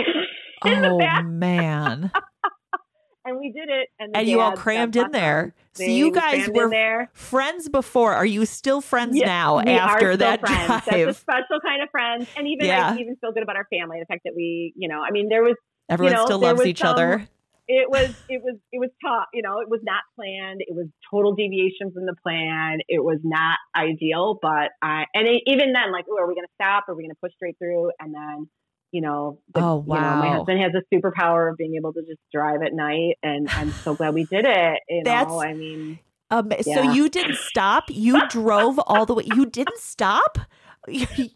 [0.65, 2.11] in the Oh back, man.
[3.26, 3.89] and we did it.
[3.99, 5.53] And, and you all crammed in there.
[5.73, 7.10] So you guys were there.
[7.14, 8.14] friends before.
[8.14, 10.68] Are you still friends Yeah, now after that friends.
[10.68, 12.91] That's a special kind of friends, and even Yeah.
[12.91, 13.97] I even feel good about our family.
[13.99, 15.56] The fact that we, you know, I mean, there was
[15.89, 17.27] Everyone know, still loves each some- other.
[17.67, 19.25] It was it was it was tough.
[19.33, 20.61] You know, it was not planned.
[20.61, 22.79] It was total deviation from the plan.
[22.87, 26.47] It was not ideal, but I and it, even then, like, oh, are we going
[26.47, 26.85] to stop?
[26.87, 27.91] Are we going to push straight through?
[27.99, 28.49] And then.
[28.91, 32.01] You know, the, Oh, you know, my husband has a superpower of being able to
[32.03, 34.79] just drive at night, and I'm so glad we did it.
[34.87, 37.85] You That's- know, I mean, Um, So you didn't stop.
[37.89, 39.23] You drove all the way.
[39.25, 40.37] You didn't stop.
[40.87, 41.31] we didn't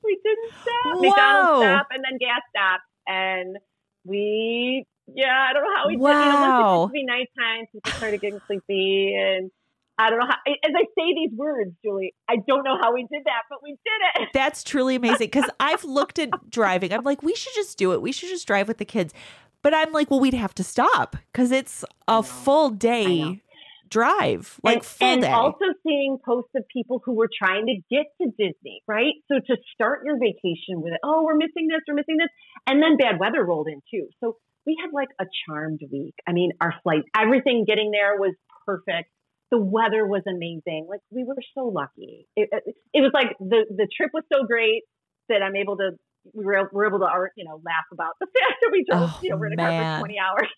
[0.61, 0.85] stop.
[0.85, 1.01] Whoa.
[1.01, 2.81] McDonald's stop and then gas stop.
[3.07, 3.57] And
[4.06, 6.02] we, yeah, I don't know how we did.
[6.02, 6.80] You know, Wow.
[6.82, 7.06] once it gets to be
[7.46, 9.16] nighttime, people started getting sleepy.
[9.16, 9.52] And
[9.98, 13.02] I don't know how, as I say these words, Julie, I don't know how we
[13.12, 14.30] did that, but we did it.
[14.34, 16.94] That's truly amazing because I've looked at driving.
[16.94, 18.02] I'm like, we should just do it.
[18.02, 19.14] We should just drive with the kids.
[19.62, 23.42] But I'm like, well, we'd have to stop because it's a full day
[23.90, 25.32] drive, like and, full and day.
[25.32, 29.14] also seeing posts of people who were trying to get to Disney, right?
[29.28, 32.30] So to start your vacation with, oh, we're missing this, we're missing this,
[32.68, 34.07] and then bad weather rolled in too.
[34.20, 36.16] So we had like a charmed week.
[36.28, 38.36] I mean, our flight, everything getting there was
[38.66, 39.10] perfect.
[39.52, 40.88] The weather was amazing.
[40.90, 42.28] Like we were so lucky.
[42.36, 44.84] It, it, it was like the the trip was so great
[45.28, 45.91] that I'm able to.
[46.34, 47.07] We were, were able to,
[47.38, 49.56] you know, laugh about the fact that we drove, Oh, you know, we're in a
[49.56, 50.49] car for 20 hours.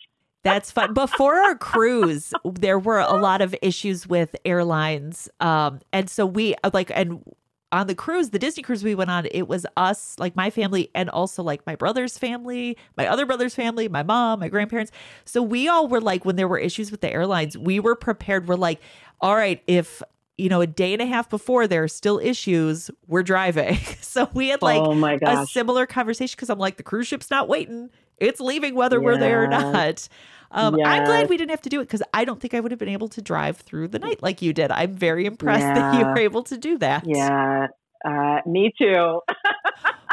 [0.44, 0.94] That's fun.
[0.94, 5.30] Before our cruise, there were a lot of issues with airlines.
[5.40, 7.24] Um, and so we like, and
[7.72, 10.90] on the cruise, the Disney cruise we went on, it was us, like my family,
[10.94, 14.92] and also like my brother's family, my other brother's family, my mom, my grandparents.
[15.26, 18.48] So we all were like, when there were issues with the airlines, we were prepared.
[18.48, 18.82] We're like,
[19.22, 20.02] all right, if
[20.38, 23.76] you know, a day and a half before there are still issues, we're driving.
[24.02, 27.48] so we had like oh a similar conversation because I'm like, the cruise ship's not
[27.48, 27.92] waiting.
[28.22, 30.08] It's leaving whether we're there or not.
[30.52, 32.72] Um, I'm glad we didn't have to do it because I don't think I would
[32.72, 34.70] have been able to drive through the night like you did.
[34.70, 37.06] I'm very impressed that you were able to do that.
[37.08, 37.68] Yeah,
[38.06, 39.22] uh, me too.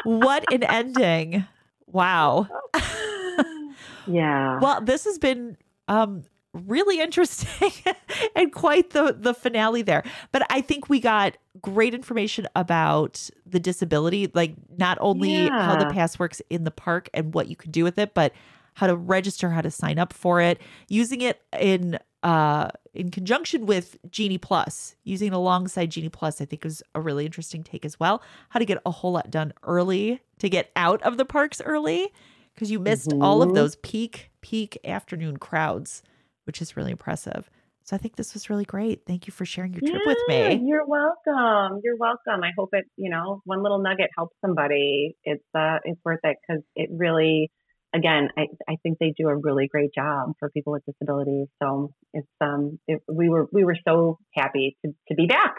[0.05, 1.45] What an ending.
[1.87, 2.49] Wow.
[4.07, 4.59] yeah.
[4.61, 5.57] Well, this has been
[5.89, 6.23] um,
[6.67, 7.73] really interesting
[8.37, 10.03] and quite the the finale there.
[10.33, 15.87] But I think we got great information about the disability, like not only how the
[15.87, 18.33] pass works in the park and what you can do with it, but
[18.75, 23.65] how to register, how to sign up for it, using it in uh in conjunction
[23.67, 27.85] with Genie Plus, using it alongside Genie Plus, I think is a really interesting take
[27.85, 28.23] as well.
[28.49, 32.13] How to get a whole lot done early to get out of the parks early
[32.55, 33.55] because you missed all of Mhm.
[33.55, 36.03] those peak peak afternoon crowds,
[36.49, 37.49] which is really impressive.
[37.85, 39.05] So I think this was really great.
[39.07, 40.63] Thank you for sharing your trip with me.
[40.67, 41.81] You're welcome.
[41.85, 42.43] You're welcome.
[42.43, 45.15] I hope it, you know, one little nugget helps somebody.
[45.25, 47.51] It's uh it's worth it because it really
[47.95, 51.49] again, I, I think they do a really great job for people with disabilities.
[51.63, 55.57] So it's um it, we were we were so happy to, to be back.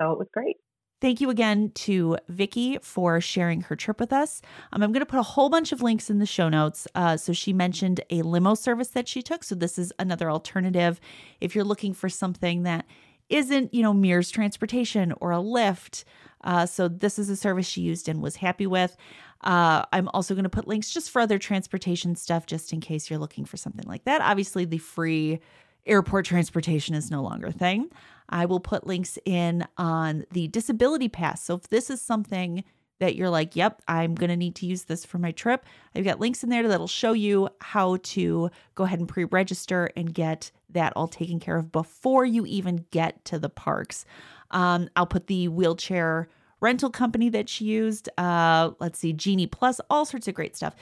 [0.00, 0.56] So it was great.
[1.00, 4.42] Thank you again to Vicki for sharing her trip with us.
[4.72, 6.86] Um, I'm going to put a whole bunch of links in the show notes.
[6.94, 9.42] Uh, so she mentioned a limo service that she took.
[9.42, 11.00] So this is another alternative
[11.40, 12.84] if you're looking for something that
[13.30, 16.04] isn't, you know, Mears Transportation or a Lyft.
[16.42, 18.94] Uh, so this is a service she used and was happy with.
[19.42, 23.08] Uh, I'm also going to put links just for other transportation stuff, just in case
[23.08, 24.20] you're looking for something like that.
[24.20, 25.40] Obviously, the free
[25.86, 27.88] airport transportation is no longer a thing.
[28.30, 31.44] I will put links in on the disability pass.
[31.44, 32.64] So if this is something
[33.00, 36.04] that you're like, yep, I'm going to need to use this for my trip, I've
[36.04, 40.14] got links in there that'll show you how to go ahead and pre register and
[40.14, 44.04] get that all taken care of before you even get to the parks.
[44.50, 46.28] Um, I'll put the wheelchair
[46.60, 48.08] rental company that she used.
[48.18, 50.76] Uh, let's see, Genie Plus, all sorts of great stuff.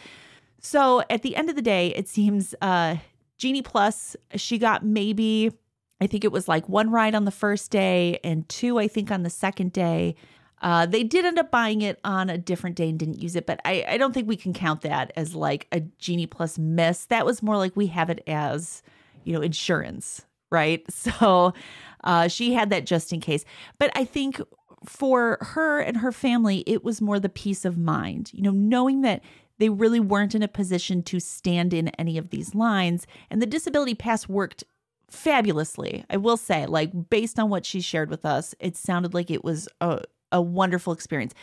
[0.60, 2.96] So at the end of the day, it seems uh,
[3.36, 5.52] Genie Plus, she got maybe,
[6.00, 9.10] I think it was like one ride on the first day and two, I think,
[9.10, 10.14] on the second day.
[10.60, 13.46] Uh, they did end up buying it on a different day and didn't use it,
[13.46, 17.04] but I, I don't think we can count that as like a Genie Plus miss.
[17.06, 18.82] That was more like we have it as,
[19.24, 20.84] you know, insurance, right?
[20.92, 21.52] So
[22.04, 23.44] uh, she had that just in case.
[23.78, 24.40] But I think
[24.84, 29.02] for her and her family, it was more the peace of mind, you know, knowing
[29.02, 29.22] that
[29.58, 33.06] they really weren't in a position to stand in any of these lines.
[33.30, 34.64] And the disability pass worked
[35.10, 36.04] fabulously.
[36.10, 39.44] I will say, like, based on what she shared with us, it sounded like it
[39.44, 41.34] was a, a wonderful experience.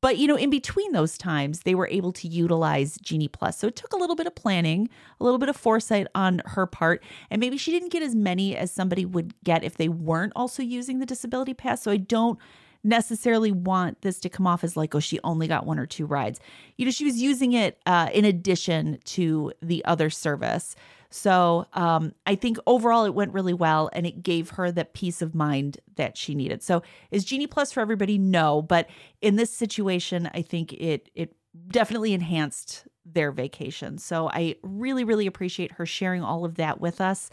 [0.00, 3.56] But, you know, in between those times, they were able to utilize Genie Plus.
[3.56, 4.88] So it took a little bit of planning,
[5.20, 7.04] a little bit of foresight on her part.
[7.30, 10.60] And maybe she didn't get as many as somebody would get if they weren't also
[10.60, 11.82] using the disability pass.
[11.82, 12.36] So I don't
[12.82, 16.04] necessarily want this to come off as like, oh, she only got one or two
[16.04, 16.40] rides.
[16.76, 20.74] You know, she was using it uh, in addition to the other service.
[21.12, 25.20] So um, I think overall it went really well and it gave her the peace
[25.20, 26.62] of mind that she needed.
[26.62, 28.18] So is Genie Plus for everybody?
[28.18, 28.88] No, but
[29.20, 31.34] in this situation, I think it it
[31.68, 33.98] definitely enhanced their vacation.
[33.98, 37.28] So I really, really appreciate her sharing all of that with us.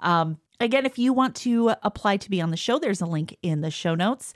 [0.00, 3.36] Um, again, if you want to apply to be on the show, there's a link
[3.42, 4.34] in the show notes.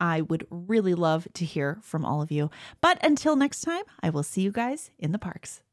[0.00, 2.50] I would really love to hear from all of you.
[2.80, 5.63] But until next time, I will see you guys in the parks.